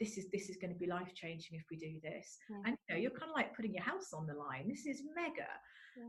this 0.00 0.16
is 0.16 0.26
this 0.32 0.48
is 0.48 0.56
going 0.56 0.72
to 0.72 0.78
be 0.78 0.86
life 0.86 1.12
changing 1.14 1.56
if 1.58 1.64
we 1.70 1.76
do 1.76 1.98
this 2.02 2.38
yeah. 2.48 2.56
and 2.66 2.76
you 2.88 2.94
know 2.94 3.00
you're 3.00 3.10
kind 3.10 3.30
of 3.30 3.36
like 3.36 3.54
putting 3.54 3.74
your 3.74 3.82
house 3.82 4.12
on 4.12 4.26
the 4.26 4.34
line 4.34 4.68
this 4.68 4.86
is 4.86 5.02
mega 5.14 5.48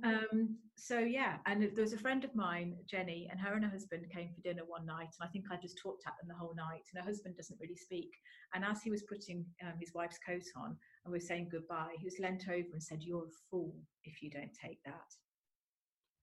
yeah. 0.03 0.19
um 0.31 0.55
so 0.75 0.99
yeah 0.99 1.37
and 1.45 1.63
there 1.63 1.83
was 1.83 1.93
a 1.93 1.97
friend 1.97 2.23
of 2.23 2.33
mine 2.35 2.75
jenny 2.89 3.27
and 3.31 3.39
her 3.39 3.53
and 3.53 3.63
her 3.63 3.71
husband 3.71 4.05
came 4.13 4.29
for 4.33 4.41
dinner 4.41 4.61
one 4.67 4.85
night 4.85 5.09
and 5.19 5.27
i 5.27 5.27
think 5.27 5.45
i 5.51 5.57
just 5.61 5.77
talked 5.81 6.03
at 6.05 6.13
them 6.19 6.27
the 6.27 6.39
whole 6.39 6.53
night 6.55 6.83
and 6.93 7.01
her 7.01 7.07
husband 7.07 7.35
doesn't 7.35 7.59
really 7.59 7.75
speak 7.75 8.11
and 8.53 8.63
as 8.63 8.81
he 8.83 8.91
was 8.91 9.03
putting 9.03 9.45
um, 9.63 9.73
his 9.79 9.91
wife's 9.93 10.19
coat 10.25 10.45
on 10.55 10.77
and 11.05 11.11
we 11.11 11.17
were 11.17 11.25
saying 11.25 11.49
goodbye 11.51 11.95
he 11.97 12.05
was 12.05 12.19
leant 12.19 12.43
over 12.49 12.67
and 12.73 12.83
said 12.83 13.01
you're 13.01 13.25
a 13.25 13.37
fool 13.49 13.73
if 14.03 14.21
you 14.21 14.29
don't 14.29 14.53
take 14.61 14.81
that 14.83 15.09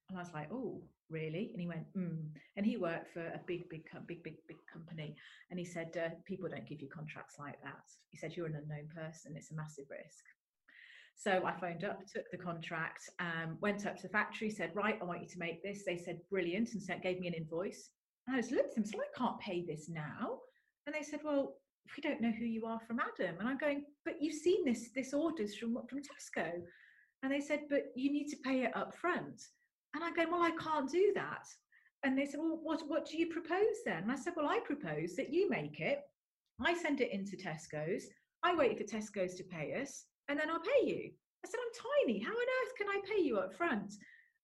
and 0.08 0.18
I 0.18 0.22
was 0.22 0.32
like, 0.32 0.48
oh, 0.52 0.82
really? 1.10 1.50
And 1.52 1.60
he 1.60 1.66
went, 1.66 1.86
mm. 1.96 2.28
And 2.56 2.64
he 2.64 2.76
worked 2.76 3.12
for 3.12 3.26
a 3.26 3.40
big, 3.46 3.68
big, 3.68 3.84
big, 4.06 4.22
big, 4.22 4.36
big 4.46 4.56
company. 4.72 5.16
And 5.50 5.58
he 5.58 5.64
said, 5.64 5.96
uh, 5.96 6.10
people 6.24 6.48
don't 6.48 6.68
give 6.68 6.80
you 6.80 6.88
contracts 6.88 7.36
like 7.38 7.60
that. 7.62 7.82
He 8.10 8.18
said, 8.18 8.36
you're 8.36 8.46
an 8.46 8.54
unknown 8.54 8.88
person. 8.94 9.34
It's 9.36 9.50
a 9.50 9.56
massive 9.56 9.86
risk. 9.90 10.24
So 11.16 11.42
I 11.44 11.52
phoned 11.58 11.82
up, 11.82 12.00
took 12.06 12.30
the 12.30 12.36
contract, 12.36 13.08
um, 13.18 13.56
went 13.60 13.86
up 13.86 13.96
to 13.96 14.02
the 14.02 14.08
factory, 14.10 14.50
said, 14.50 14.70
right, 14.74 14.98
I 15.00 15.04
want 15.04 15.22
you 15.22 15.28
to 15.28 15.38
make 15.38 15.62
this. 15.62 15.82
They 15.84 15.96
said, 15.96 16.20
brilliant, 16.30 16.72
and 16.72 16.82
sent, 16.82 17.02
gave 17.02 17.18
me 17.18 17.26
an 17.26 17.34
invoice. 17.34 17.88
And 18.26 18.36
I 18.36 18.40
just 18.40 18.52
looked 18.52 18.70
at 18.70 18.74
them, 18.74 18.84
so 18.84 18.98
I 18.98 19.18
can't 19.18 19.40
pay 19.40 19.64
this 19.64 19.88
now. 19.88 20.38
And 20.86 20.94
they 20.94 21.02
said, 21.02 21.20
well, 21.24 21.54
we 21.96 22.00
don't 22.02 22.20
know 22.20 22.32
who 22.38 22.44
you 22.44 22.66
are 22.66 22.80
from 22.86 23.00
Adam. 23.00 23.36
And 23.38 23.48
I'm 23.48 23.58
going, 23.58 23.84
but 24.04 24.20
you've 24.20 24.34
seen 24.34 24.64
this, 24.64 24.90
this 24.94 25.12
orders 25.12 25.56
from, 25.56 25.78
from 25.88 25.98
Tesco. 25.98 26.50
And 27.22 27.32
they 27.32 27.40
said, 27.40 27.60
but 27.68 27.92
you 27.94 28.12
need 28.12 28.28
to 28.28 28.36
pay 28.44 28.62
it 28.62 28.76
up 28.76 28.94
front. 28.94 29.42
And 29.94 30.04
I 30.04 30.12
go, 30.12 30.30
well, 30.30 30.42
I 30.42 30.50
can't 30.62 30.90
do 30.90 31.12
that. 31.14 31.46
And 32.04 32.16
they 32.16 32.26
said, 32.26 32.40
well, 32.40 32.60
what, 32.62 32.82
what 32.86 33.06
do 33.06 33.16
you 33.16 33.26
propose 33.28 33.82
then? 33.84 34.02
And 34.04 34.12
I 34.12 34.16
said, 34.16 34.34
well, 34.36 34.48
I 34.48 34.60
propose 34.60 35.16
that 35.16 35.32
you 35.32 35.48
make 35.50 35.80
it. 35.80 36.00
I 36.64 36.74
send 36.74 37.00
it 37.00 37.12
into 37.12 37.36
Tesco's. 37.36 38.06
I 38.42 38.54
wait 38.54 38.78
for 38.78 38.84
Tesco's 38.84 39.34
to 39.34 39.44
pay 39.44 39.74
us, 39.80 40.04
and 40.28 40.38
then 40.38 40.50
I'll 40.50 40.60
pay 40.60 40.86
you. 40.86 41.10
I 41.44 41.48
said, 41.48 41.60
I'm 41.60 42.06
tiny. 42.06 42.20
How 42.20 42.30
on 42.30 42.36
earth 42.36 42.76
can 42.78 42.88
I 42.88 43.00
pay 43.10 43.22
you 43.22 43.38
up 43.38 43.54
front? 43.54 43.94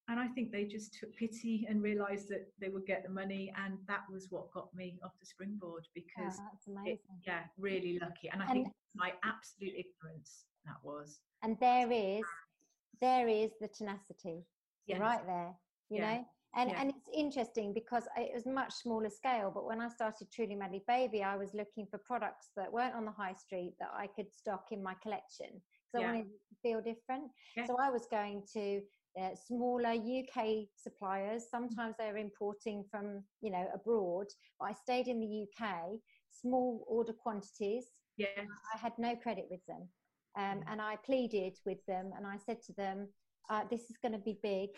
And 0.09 0.19
I 0.19 0.27
think 0.29 0.51
they 0.51 0.65
just 0.65 0.99
took 0.99 1.15
pity 1.17 1.67
and 1.69 1.83
realised 1.83 2.29
that 2.29 2.49
they 2.61 2.69
would 2.69 2.87
get 2.87 3.05
the 3.05 3.09
money, 3.09 3.53
and 3.65 3.79
that 3.87 4.03
was 4.13 4.27
what 4.31 4.51
got 4.53 4.75
me 4.75 4.99
off 5.05 5.13
the 5.21 5.27
springboard 5.27 5.87
because 5.95 6.39
yeah, 6.39 6.47
that's 6.51 6.67
amazing. 6.67 6.99
It, 7.21 7.27
yeah, 7.27 7.41
really 7.57 7.99
lucky. 8.01 8.29
And 8.33 8.43
I 8.43 8.47
and 8.47 8.55
think 8.55 8.69
my 8.97 9.13
absolute 9.23 9.75
ignorance 9.75 10.45
that 10.67 10.77
was. 10.83 11.21
And 11.43 11.57
there 11.61 11.91
is, 11.91 12.25
there 13.01 13.29
is 13.29 13.51
the 13.61 13.69
tenacity 13.69 14.45
yes. 14.87 15.01
right 15.01 15.27
there 15.27 15.53
you 15.91 15.99
yeah. 15.99 16.15
know 16.15 16.25
and 16.55 16.71
yeah. 16.71 16.81
and 16.81 16.91
it's 16.91 17.09
interesting 17.15 17.73
because 17.73 18.05
it 18.17 18.31
was 18.35 18.47
much 18.47 18.73
smaller 18.73 19.11
scale 19.11 19.51
but 19.53 19.67
when 19.67 19.81
i 19.81 19.89
started 19.89 20.27
truly 20.33 20.55
madly 20.55 20.83
baby 20.89 21.23
i 21.23 21.37
was 21.37 21.51
looking 21.55 21.87
for 21.91 21.99
products 21.99 22.51
that 22.57 22.73
weren't 22.73 22.95
on 22.95 23.05
the 23.05 23.11
high 23.11 23.35
street 23.35 23.75
that 23.79 23.91
i 23.97 24.07
could 24.07 24.33
stock 24.33 24.67
in 24.71 24.83
my 24.83 24.95
collection 25.03 25.49
because 25.93 26.03
yeah. 26.03 26.09
i 26.09 26.13
wanted 26.13 26.25
to 26.25 26.57
feel 26.63 26.79
different 26.79 27.25
so 27.67 27.77
i 27.79 27.91
was 27.91 28.07
going 28.11 28.43
to 28.53 28.81
uh, 29.21 29.31
smaller 29.47 29.91
uk 29.91 30.47
suppliers 30.77 31.45
sometimes 31.51 31.95
they 31.99 32.11
were 32.11 32.19
importing 32.19 32.85
from 32.91 33.23
you 33.41 33.51
know 33.51 33.67
abroad 33.75 34.27
but 34.59 34.67
i 34.71 34.73
stayed 34.73 35.09
in 35.09 35.21
the 35.21 35.43
uk 35.43 35.69
small 36.31 36.85
order 36.89 37.13
quantities 37.13 37.87
yeah 38.17 38.27
i 38.75 38.79
had 38.79 38.93
no 38.99 39.15
credit 39.17 39.47
with 39.51 39.61
them 39.67 39.89
um, 40.39 40.63
and 40.71 40.81
i 40.81 40.97
pleaded 41.05 41.59
with 41.67 41.85
them 41.87 42.11
and 42.17 42.27
i 42.27 42.37
said 42.47 42.63
to 42.63 42.73
them 42.75 43.07
uh, 43.51 43.63
this 43.71 43.83
is 43.83 43.97
going 44.03 44.13
to 44.13 44.19
be 44.19 44.39
big. 44.43 44.71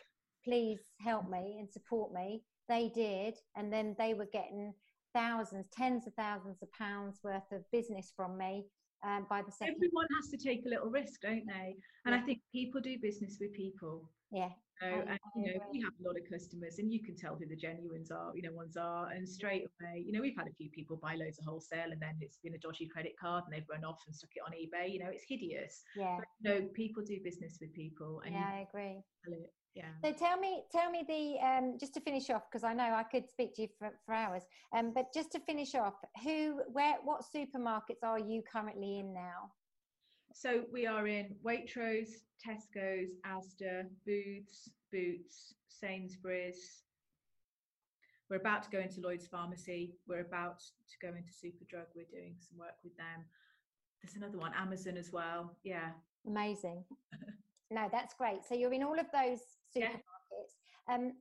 Please 0.45 0.81
help 1.01 1.29
me 1.29 1.57
and 1.59 1.71
support 1.71 2.13
me. 2.13 2.43
They 2.69 2.91
did. 2.95 3.35
And 3.57 3.73
then 3.73 3.95
they 3.99 4.15
were 4.15 4.29
getting 4.33 4.75
thousands, 5.15 5.69
tens 5.73 6.07
of 6.07 6.15
thousands 6.15 6.63
of 6.63 6.73
pounds 6.73 7.21
worth 7.23 7.51
of 7.53 7.71
business 7.71 8.13
from 8.17 8.37
me 8.37 8.65
um, 9.05 9.27
by 9.29 9.43
the 9.43 9.53
second. 9.53 9.77
Everyone 9.77 10.07
has 10.17 10.31
to 10.31 10.37
take 10.37 10.65
a 10.67 10.69
little 10.69 10.91
risk, 10.91 11.21
don't 11.21 11.47
they? 11.47 11.77
And 12.07 12.15
yeah. 12.15 12.21
I 12.21 12.25
think 12.25 12.41
people 12.53 12.81
do 12.81 12.97
business 13.01 13.39
with 13.41 13.53
people. 13.53 14.11
Yeah, 14.33 14.51
So, 14.81 14.87
and 14.89 15.19
you 15.37 15.55
know, 15.55 15.61
we 15.71 15.81
have 15.83 15.93
a 16.01 16.03
lot 16.03 16.17
of 16.17 16.25
customers, 16.29 16.79
and 16.79 16.91
you 16.91 17.01
can 17.05 17.15
tell 17.15 17.37
who 17.37 17.47
the 17.47 17.57
genuines 17.57 18.11
are. 18.11 18.33
You 18.35 18.43
know, 18.43 18.53
ones 18.53 18.77
are, 18.77 19.11
and 19.11 19.29
straight 19.29 19.63
away, 19.63 20.03
you 20.05 20.13
know, 20.13 20.21
we've 20.21 20.37
had 20.37 20.49
a 20.49 20.55
few 20.59 20.71
people 20.71 20.97
buy 20.97 21.15
loads 21.15 21.39
of 21.39 21.45
wholesale, 21.45 21.93
and 21.93 22.03
then 22.03 22.17
it's 22.21 22.39
been 22.43 22.55
a 22.55 22.59
dodgy 22.59 22.89
credit 22.89 23.13
card, 23.21 23.45
and 23.47 23.55
they've 23.55 23.69
run 23.71 23.85
off 23.85 24.01
and 24.07 24.15
stuck 24.15 24.31
it 24.35 24.43
on 24.45 24.53
eBay. 24.53 24.93
You 24.93 25.05
know, 25.05 25.11
it's 25.11 25.25
hideous. 25.29 25.83
Yeah. 25.95 26.17
But, 26.19 26.27
you 26.41 26.45
know, 26.51 26.69
people 26.75 27.05
do 27.07 27.17
business 27.23 27.59
with 27.61 27.73
people, 27.75 28.23
and 28.25 28.35
Yeah, 28.35 28.51
I 28.53 28.67
agree. 28.69 29.05
Yeah. 29.75 29.87
So 30.05 30.13
tell 30.13 30.39
me, 30.39 30.63
tell 30.71 30.91
me 30.91 31.05
the 31.07 31.45
um, 31.45 31.77
just 31.81 31.95
to 31.95 32.01
finish 32.01 32.31
off 32.31 32.43
because 32.51 32.63
I 32.63 32.73
know 32.75 32.95
I 32.95 33.03
could 33.03 33.29
speak 33.29 33.57
to 33.57 33.63
you 33.63 33.69
for, 33.79 33.91
for 34.07 34.15
hours. 34.15 34.45
Um, 34.77 34.93
but 34.95 35.13
just 35.13 35.33
to 35.33 35.41
finish 35.41 35.75
off, 35.75 35.95
who, 36.23 36.61
where, 36.73 36.97
what 37.03 37.25
supermarkets 37.35 38.05
are 38.05 38.21
you 38.21 38.43
currently 38.51 39.01
in 39.01 39.13
now? 39.13 39.51
So 40.33 40.65
we 40.73 40.87
are 40.87 41.07
in 41.09 41.35
Waitrose, 41.45 42.11
Tesco's, 42.45 43.11
Asda, 43.27 43.87
Booths, 44.07 44.71
Boots, 44.93 45.55
Sainsbury's. 45.69 46.83
We're 48.31 48.37
about 48.37 48.63
to 48.65 48.71
go 48.71 48.81
into 48.81 49.01
Lloyd's 49.01 49.27
Pharmacy. 49.27 49.95
We're 50.09 50.21
about 50.21 50.61
to 50.61 51.07
go 51.07 51.09
into 51.15 51.31
Superdrug. 51.31 51.87
We're 51.95 52.07
doing 52.11 52.37
some 52.39 52.59
work 52.59 52.77
with 52.83 52.97
them. 52.97 53.25
There's 54.03 54.17
another 54.17 54.39
one, 54.39 54.53
Amazon 54.57 54.97
as 54.97 55.13
well. 55.13 55.57
Yeah. 55.63 55.91
Amazing. 56.27 56.85
no, 57.71 57.89
that's 57.93 58.15
great. 58.15 58.45
So 58.49 58.55
you're 58.55 58.73
in 58.73 58.83
all 58.83 58.99
of 58.99 59.07
those 59.13 59.41
Yeah. 59.75 59.89
supermarkets. 59.89 60.95
Um, 60.95 61.13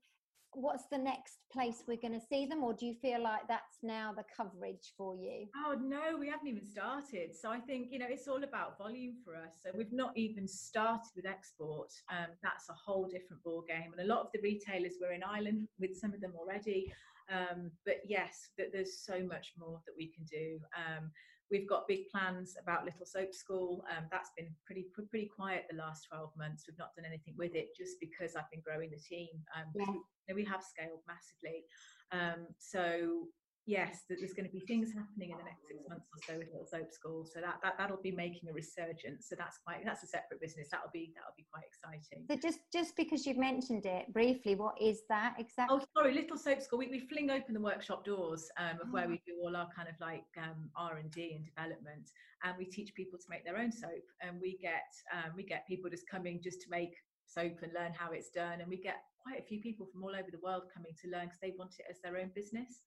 what's 0.55 0.85
the 0.91 0.97
next 0.97 1.39
place 1.51 1.83
we're 1.87 1.97
going 1.97 2.13
to 2.13 2.25
see 2.29 2.45
them, 2.45 2.63
or 2.63 2.73
do 2.73 2.85
you 2.85 2.93
feel 2.93 3.21
like 3.21 3.47
that's 3.47 3.77
now 3.81 4.13
the 4.15 4.23
coverage 4.35 4.93
for 4.97 5.15
you? 5.15 5.47
Oh 5.55 5.75
no, 5.81 6.17
we 6.19 6.29
haven't 6.29 6.47
even 6.47 6.63
started. 6.63 7.35
So 7.35 7.49
I 7.49 7.59
think 7.59 7.87
you 7.91 7.99
know 7.99 8.07
it's 8.09 8.27
all 8.27 8.43
about 8.43 8.77
volume 8.77 9.15
for 9.23 9.35
us. 9.35 9.55
So 9.63 9.71
we've 9.75 9.93
not 9.93 10.15
even 10.15 10.47
started 10.47 11.09
with 11.15 11.25
export. 11.25 11.91
Um, 12.11 12.27
that's 12.41 12.69
a 12.69 12.73
whole 12.73 13.07
different 13.07 13.43
ball 13.43 13.63
game. 13.67 13.91
And 13.97 14.01
a 14.01 14.13
lot 14.13 14.21
of 14.21 14.27
the 14.33 14.41
retailers 14.41 14.93
we're 15.01 15.13
in 15.13 15.23
Ireland 15.23 15.67
with 15.79 15.95
some 15.95 16.13
of 16.13 16.21
them 16.21 16.33
already. 16.37 16.93
Um, 17.31 17.71
but 17.85 18.01
yes, 18.05 18.49
that 18.57 18.67
there's 18.73 18.99
so 18.99 19.23
much 19.23 19.53
more 19.57 19.79
that 19.85 19.93
we 19.97 20.11
can 20.11 20.25
do. 20.25 20.59
Um, 20.75 21.11
we've 21.53 21.69
got 21.69 21.87
big 21.87 22.09
plans 22.09 22.55
about 22.61 22.83
Little 22.83 23.05
Soap 23.05 23.33
School. 23.33 23.85
Um, 23.95 24.05
that's 24.11 24.31
been 24.35 24.49
pretty 24.65 24.87
pretty 24.91 25.29
quiet 25.33 25.65
the 25.69 25.77
last 25.77 26.07
12 26.09 26.31
months. 26.35 26.65
We've 26.67 26.77
not 26.79 26.95
done 26.97 27.05
anything 27.05 27.35
with 27.37 27.53
it 27.55 27.67
just 27.77 27.99
because 28.01 28.35
I've 28.35 28.49
been 28.51 28.63
growing 28.65 28.89
the 28.89 28.97
team. 28.97 29.29
Um, 29.55 29.71
Yeah. 29.75 29.85
we, 29.87 29.93
you 29.93 30.03
know, 30.29 30.35
we 30.35 30.43
have 30.45 30.63
scaled 30.63 31.01
massively. 31.07 31.63
Um, 32.11 32.47
so 32.57 33.27
yes, 33.65 34.03
that 34.09 34.17
there's 34.19 34.33
going 34.33 34.45
to 34.45 34.51
be 34.51 34.59
things 34.65 34.91
happening 34.93 35.31
in 35.31 35.37
the 35.37 35.43
next 35.43 35.67
six 35.67 35.79
months 35.87 36.07
or 36.11 36.19
so 36.27 36.37
with 36.37 36.47
Little 36.51 36.67
Soap 36.67 36.91
School. 36.91 37.25
So 37.25 37.39
that, 37.39 37.59
that 37.63 37.75
that'll 37.77 38.01
be 38.01 38.11
making 38.11 38.49
a 38.49 38.53
resurgence. 38.53 39.27
So 39.29 39.35
that's 39.37 39.57
quite 39.65 39.85
that's 39.85 40.03
a 40.03 40.07
separate 40.07 40.41
business. 40.41 40.67
That'll 40.71 40.91
be 40.93 41.13
that'll 41.15 41.35
be 41.37 41.45
quite 41.51 41.63
exciting. 41.65 42.25
So 42.29 42.35
just 42.35 42.59
just 42.71 42.95
because 42.95 43.25
you've 43.25 43.37
mentioned 43.37 43.85
it 43.85 44.11
briefly, 44.13 44.55
what 44.55 44.75
is 44.81 45.01
that 45.09 45.35
exactly? 45.39 45.79
Oh, 45.79 45.85
sorry, 45.95 46.13
Little 46.13 46.37
Soap 46.37 46.61
School. 46.61 46.79
We, 46.79 46.87
we 46.87 46.99
fling 46.99 47.29
open 47.31 47.53
the 47.53 47.61
workshop 47.61 48.03
doors 48.05 48.49
um, 48.57 48.79
of 48.81 48.91
where 48.91 49.05
Ah. 49.05 49.09
we 49.09 49.21
do 49.25 49.33
all 49.43 49.55
our 49.55 49.69
kind 49.75 49.87
of 49.87 49.95
like 49.99 50.25
um, 50.37 50.69
R 50.75 50.97
and 50.97 51.11
D 51.11 51.33
and 51.35 51.45
development, 51.45 52.11
and 52.43 52.55
we 52.57 52.65
teach 52.65 52.93
people 52.95 53.17
to 53.19 53.25
make 53.29 53.45
their 53.45 53.57
own 53.57 53.71
soap. 53.71 54.03
And 54.21 54.39
we 54.41 54.57
get 54.61 54.91
um, 55.13 55.31
we 55.35 55.43
get 55.43 55.67
people 55.67 55.89
just 55.89 56.09
coming 56.09 56.41
just 56.43 56.61
to 56.63 56.69
make 56.69 56.95
soap 57.25 57.59
and 57.63 57.71
learn 57.73 57.93
how 57.97 58.11
it's 58.11 58.29
done. 58.29 58.59
And 58.61 58.69
we 58.69 58.77
get 58.77 58.97
quite 59.23 59.39
a 59.39 59.43
few 59.43 59.61
people 59.61 59.87
from 59.91 60.03
all 60.03 60.11
over 60.11 60.29
the 60.29 60.43
world 60.43 60.63
coming 60.73 60.91
to 61.01 61.09
learn 61.09 61.25
because 61.25 61.39
they 61.41 61.53
want 61.57 61.71
it 61.79 61.85
as 61.89 61.97
their 62.03 62.17
own 62.19 62.29
business. 62.35 62.81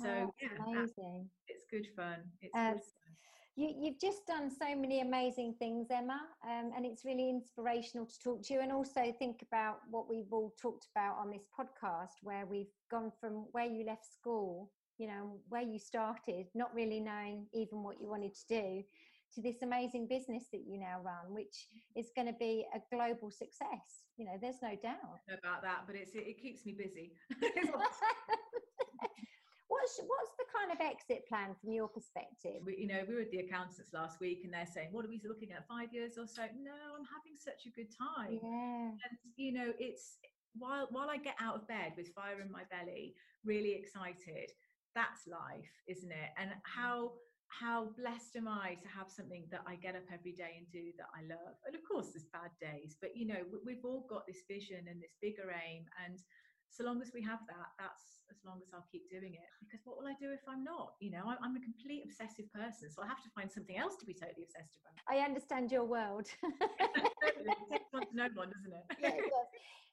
So 0.00 0.08
Oh, 0.08 0.34
yeah, 0.40 0.48
amazing. 0.58 1.30
it's 1.48 1.64
good 1.70 1.86
fun. 1.96 2.30
It's 2.40 2.54
Uh, 2.54 2.72
good 2.72 2.82
fun. 2.82 3.16
You, 3.54 3.74
you've 3.78 4.00
just 4.00 4.26
done 4.26 4.50
so 4.50 4.74
many 4.74 5.00
amazing 5.00 5.54
things, 5.58 5.88
Emma, 5.90 6.20
um, 6.42 6.72
and 6.74 6.86
it's 6.86 7.04
really 7.04 7.28
inspirational 7.28 8.06
to 8.06 8.18
talk 8.24 8.42
to 8.44 8.54
you 8.54 8.60
and 8.60 8.72
also 8.72 9.12
think 9.18 9.42
about 9.42 9.80
what 9.90 10.08
we've 10.08 10.32
all 10.32 10.54
talked 10.60 10.86
about 10.96 11.18
on 11.18 11.30
this 11.30 11.44
podcast, 11.58 12.16
where 12.22 12.46
we've 12.46 12.72
gone 12.90 13.12
from 13.20 13.46
where 13.52 13.66
you 13.66 13.84
left 13.84 14.06
school, 14.06 14.70
you 14.96 15.06
know, 15.06 15.38
where 15.50 15.60
you 15.62 15.78
started, 15.78 16.46
not 16.54 16.74
really 16.74 16.98
knowing 16.98 17.46
even 17.52 17.82
what 17.82 18.00
you 18.00 18.08
wanted 18.08 18.34
to 18.34 18.46
do, 18.48 18.82
to 19.34 19.42
this 19.42 19.60
amazing 19.62 20.06
business 20.08 20.48
that 20.52 20.62
you 20.66 20.78
now 20.78 21.00
run, 21.02 21.34
which 21.34 21.68
is 21.94 22.10
going 22.16 22.28
to 22.28 22.34
be 22.38 22.66
a 22.74 22.80
global 22.94 23.30
success. 23.30 24.04
You 24.16 24.26
know, 24.26 24.38
there's 24.40 24.62
no 24.62 24.76
doubt. 24.82 25.20
I 25.28 25.32
don't 25.32 25.42
know 25.44 25.50
about 25.50 25.62
that, 25.62 25.80
but 25.86 25.94
it's 25.96 26.12
it, 26.14 26.26
it 26.26 26.40
keeps 26.40 26.64
me 26.64 26.72
busy. 26.72 27.12
what's 29.82 29.98
what's 30.06 30.34
the 30.38 30.46
kind 30.54 30.70
of 30.70 30.78
exit 30.78 31.26
plan 31.26 31.54
from 31.60 31.72
your 31.74 31.88
perspective? 31.90 32.62
we, 32.64 32.78
you 32.78 32.86
know, 32.86 33.02
we 33.08 33.14
were 33.14 33.26
at 33.26 33.30
the 33.34 33.42
accountants 33.42 33.82
last 33.92 34.20
week, 34.20 34.42
and 34.44 34.54
they're 34.54 34.66
saying, 34.70 34.88
"What 34.92 35.04
are 35.04 35.08
we 35.10 35.20
looking 35.26 35.50
at? 35.50 35.66
Five 35.66 35.90
years 35.92 36.14
or 36.18 36.26
so?" 36.26 36.42
No, 36.54 36.70
I'm 36.94 37.06
having 37.10 37.34
such 37.34 37.66
a 37.66 37.70
good 37.74 37.90
time. 37.90 38.38
Yeah. 38.38 38.94
and 38.94 39.12
you 39.36 39.52
know 39.52 39.72
it's 39.78 40.18
while 40.54 40.86
while 40.90 41.08
i 41.08 41.16
get 41.16 41.34
out 41.40 41.56
of 41.56 41.66
bed 41.66 41.92
with 41.96 42.12
fire 42.12 42.40
in 42.44 42.50
my 42.52 42.62
belly 42.70 43.14
really 43.44 43.72
excited 43.72 44.52
that's 44.94 45.26
life 45.26 45.72
isn't 45.88 46.12
it 46.12 46.30
and 46.36 46.50
how 46.64 47.12
how 47.48 47.88
blessed 47.96 48.36
am 48.36 48.46
i 48.46 48.76
to 48.82 48.88
have 48.88 49.08
something 49.10 49.44
that 49.50 49.62
i 49.66 49.74
get 49.76 49.96
up 49.96 50.04
every 50.12 50.32
day 50.32 50.52
and 50.60 50.66
do 50.70 50.92
that 50.98 51.08
i 51.16 51.22
love 51.24 51.56
and 51.66 51.74
of 51.74 51.80
course 51.90 52.12
there's 52.12 52.28
bad 52.36 52.52
days 52.60 52.96
but 53.00 53.16
you 53.16 53.26
know 53.26 53.40
we- 53.50 53.64
we've 53.72 53.84
all 53.84 54.04
got 54.10 54.26
this 54.26 54.44
vision 54.46 54.84
and 54.88 55.00
this 55.00 55.16
bigger 55.22 55.48
aim 55.66 55.84
and 56.04 56.20
so 56.68 56.84
long 56.84 57.00
as 57.00 57.10
we 57.14 57.22
have 57.22 57.40
that 57.48 57.68
that's 57.78 58.21
as 58.32 58.40
long 58.48 58.58
as 58.64 58.72
i'll 58.72 58.88
keep 58.90 59.04
doing 59.12 59.36
it 59.36 59.48
because 59.60 59.84
what 59.84 60.00
will 60.00 60.08
i 60.08 60.16
do 60.16 60.32
if 60.32 60.40
i'm 60.48 60.64
not 60.64 60.96
you 61.04 61.12
know 61.12 61.22
i'm, 61.28 61.36
I'm 61.44 61.56
a 61.56 61.62
complete 61.62 62.02
obsessive 62.08 62.48
person 62.56 62.88
so 62.88 63.04
i 63.04 63.06
have 63.06 63.20
to 63.20 63.30
find 63.36 63.52
something 63.52 63.76
else 63.76 64.00
to 64.00 64.06
be 64.08 64.16
totally 64.16 64.48
obsessed 64.48 64.80
about 64.80 64.96
I 65.08 65.18
understand 65.18 65.72
your 65.72 65.84
world. 65.84 66.28
it 66.42 67.46
takes 67.70 67.92
one 67.92 68.06
to 68.06 68.16
know 68.16 68.28
one 68.34 68.50
doesn't 68.54 68.72
it 68.72 68.86
yeah, 69.02 69.08
it 69.08 69.28
does. 69.28 69.50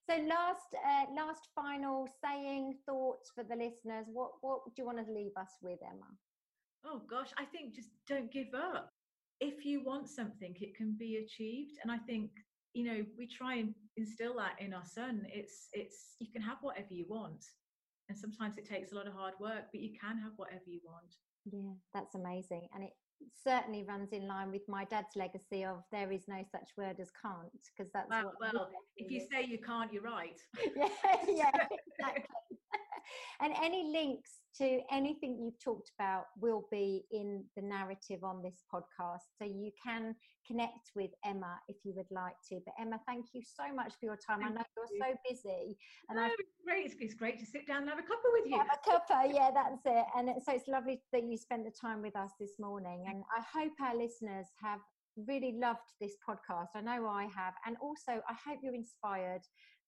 So 0.09 0.15
last, 0.27 0.73
uh, 0.73 1.05
last 1.15 1.49
final 1.53 2.07
saying 2.23 2.73
thoughts 2.85 3.31
for 3.35 3.43
the 3.43 3.55
listeners. 3.55 4.07
What 4.11 4.31
what 4.41 4.65
do 4.65 4.71
you 4.77 4.85
want 4.85 5.05
to 5.05 5.11
leave 5.11 5.33
us 5.37 5.51
with, 5.61 5.77
Emma? 5.83 6.09
Oh 6.83 7.01
gosh, 7.07 7.29
I 7.37 7.45
think 7.45 7.75
just 7.75 7.89
don't 8.07 8.31
give 8.31 8.53
up. 8.55 8.89
If 9.39 9.65
you 9.65 9.83
want 9.83 10.09
something, 10.09 10.55
it 10.59 10.75
can 10.75 10.95
be 10.97 11.17
achieved. 11.17 11.73
And 11.83 11.91
I 11.91 11.97
think, 11.97 12.31
you 12.73 12.85
know, 12.85 13.05
we 13.19 13.27
try 13.27 13.55
and 13.55 13.75
instill 13.97 14.35
that 14.37 14.55
in 14.59 14.73
our 14.73 14.85
son. 14.85 15.27
It's 15.31 15.67
it's 15.73 16.15
you 16.19 16.27
can 16.31 16.41
have 16.41 16.57
whatever 16.61 16.91
you 16.91 17.05
want. 17.07 17.45
And 18.09 18.17
sometimes 18.17 18.57
it 18.57 18.65
takes 18.65 18.91
a 18.91 18.95
lot 18.95 19.07
of 19.07 19.13
hard 19.13 19.35
work, 19.39 19.65
but 19.71 19.81
you 19.81 19.91
can 19.99 20.17
have 20.17 20.33
whatever 20.35 20.63
you 20.65 20.81
want. 20.83 21.15
Yeah, 21.45 21.73
that's 21.93 22.15
amazing, 22.15 22.67
and 22.73 22.83
it 22.83 22.93
certainly 23.33 23.83
runs 23.83 24.11
in 24.11 24.27
line 24.27 24.51
with 24.51 24.67
my 24.67 24.83
dad's 24.85 25.15
legacy 25.15 25.63
of 25.63 25.83
there 25.91 26.11
is 26.11 26.27
no 26.27 26.43
such 26.51 26.69
word 26.77 26.99
as 26.99 27.11
can't, 27.21 27.51
because 27.77 27.91
that's 27.93 28.09
Well, 28.09 28.33
what 28.37 28.53
well, 28.53 28.69
if 28.97 29.11
you 29.11 29.25
say 29.31 29.45
you 29.45 29.59
can't, 29.59 29.93
you're 29.93 30.03
right. 30.03 30.41
yeah, 30.75 30.89
yeah, 31.27 31.67
exactly. 31.99 32.58
And 33.41 33.53
any 33.61 33.91
links 33.91 34.39
to 34.57 34.79
anything 34.91 35.39
you've 35.39 35.59
talked 35.63 35.91
about 35.97 36.25
will 36.39 36.65
be 36.71 37.03
in 37.11 37.43
the 37.55 37.61
narrative 37.61 38.23
on 38.23 38.41
this 38.41 38.63
podcast. 38.73 39.29
So 39.37 39.45
you 39.45 39.71
can 39.81 40.15
connect 40.45 40.91
with 40.95 41.11
Emma 41.25 41.59
if 41.67 41.77
you 41.83 41.93
would 41.95 42.09
like 42.11 42.35
to. 42.49 42.59
But 42.65 42.73
Emma, 42.79 42.99
thank 43.07 43.27
you 43.33 43.41
so 43.41 43.73
much 43.73 43.93
for 43.99 44.05
your 44.05 44.17
time. 44.17 44.39
I 44.43 44.49
know 44.49 44.63
you. 44.75 44.97
you're 44.97 45.07
so 45.07 45.15
busy. 45.29 45.77
And 46.09 46.17
No, 46.17 46.25
it's 46.25 46.57
great. 46.65 46.93
It's, 46.99 47.13
great 47.13 47.39
to 47.39 47.45
sit 47.45 47.67
down 47.67 47.81
and 47.83 47.89
have 47.89 47.99
a 47.99 48.01
cuppa 48.01 48.29
with 48.33 48.49
you. 48.49 48.57
have 48.57 48.67
a 48.67 48.89
cuppa, 48.89 49.33
yeah, 49.33 49.51
that's 49.53 49.81
it. 49.85 50.05
And 50.17 50.29
so 50.43 50.53
it's 50.53 50.67
lovely 50.67 51.01
that 51.13 51.23
you 51.23 51.37
spent 51.37 51.65
the 51.65 51.71
time 51.71 52.01
with 52.01 52.15
us 52.15 52.31
this 52.39 52.59
morning. 52.59 53.05
And 53.07 53.23
I 53.35 53.59
hope 53.59 53.73
our 53.81 53.95
listeners 53.95 54.47
have 54.61 54.79
really 55.27 55.57
loved 55.59 55.93
this 55.99 56.15
podcast. 56.27 56.67
I 56.75 56.81
know 56.81 57.07
I 57.07 57.23
have. 57.35 57.53
And 57.65 57.75
also, 57.81 58.21
I 58.27 58.35
hope 58.45 58.59
you're 58.63 58.75
inspired 58.75 59.41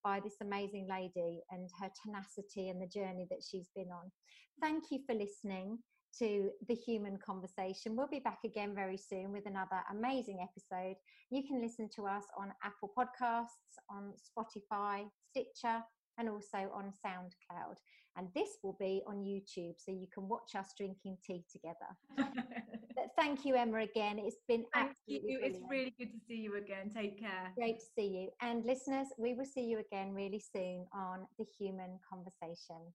by 0.03 0.19
this 0.19 0.35
amazing 0.41 0.87
lady 0.89 1.41
and 1.51 1.69
her 1.79 1.89
tenacity 2.03 2.69
and 2.69 2.81
the 2.81 2.87
journey 2.87 3.27
that 3.29 3.43
she's 3.47 3.69
been 3.75 3.89
on. 3.91 4.11
Thank 4.59 4.85
you 4.91 4.99
for 5.05 5.15
listening 5.15 5.79
to 6.19 6.49
the 6.67 6.75
human 6.75 7.17
conversation. 7.17 7.95
We'll 7.95 8.07
be 8.07 8.19
back 8.19 8.39
again 8.43 8.75
very 8.75 8.97
soon 8.97 9.31
with 9.31 9.45
another 9.45 9.81
amazing 9.91 10.39
episode. 10.41 10.95
You 11.29 11.43
can 11.47 11.61
listen 11.61 11.89
to 11.95 12.05
us 12.05 12.25
on 12.37 12.51
Apple 12.63 12.91
Podcasts, 12.97 13.79
on 13.89 14.13
Spotify, 14.19 15.05
Stitcher, 15.29 15.83
and 16.17 16.29
also 16.29 16.69
on 16.73 16.91
SoundCloud. 17.05 17.75
And 18.17 18.27
this 18.35 18.57
will 18.61 18.75
be 18.79 19.01
on 19.07 19.23
YouTube, 19.23 19.75
so 19.77 19.91
you 19.91 20.07
can 20.13 20.27
watch 20.27 20.55
us 20.57 20.73
drinking 20.77 21.17
tea 21.25 21.45
together. 21.49 22.27
But 23.15 23.23
thank 23.23 23.45
you, 23.45 23.55
Emma, 23.55 23.77
again. 23.79 24.19
It's 24.19 24.35
been 24.47 24.65
Thank 24.73 24.91
absolutely 24.91 25.31
you. 25.31 25.39
It's 25.41 25.59
really 25.69 25.93
good 25.97 26.11
to 26.11 26.19
see 26.27 26.35
you 26.35 26.57
again. 26.57 26.91
Take 26.95 27.19
care. 27.19 27.51
Great 27.55 27.79
to 27.79 27.85
see 27.95 28.07
you. 28.07 28.29
And 28.41 28.63
listeners, 28.65 29.07
we 29.17 29.33
will 29.33 29.45
see 29.45 29.63
you 29.63 29.79
again 29.79 30.13
really 30.13 30.43
soon 30.53 30.85
on 30.93 31.25
The 31.37 31.45
Human 31.59 31.99
Conversation. 32.07 32.93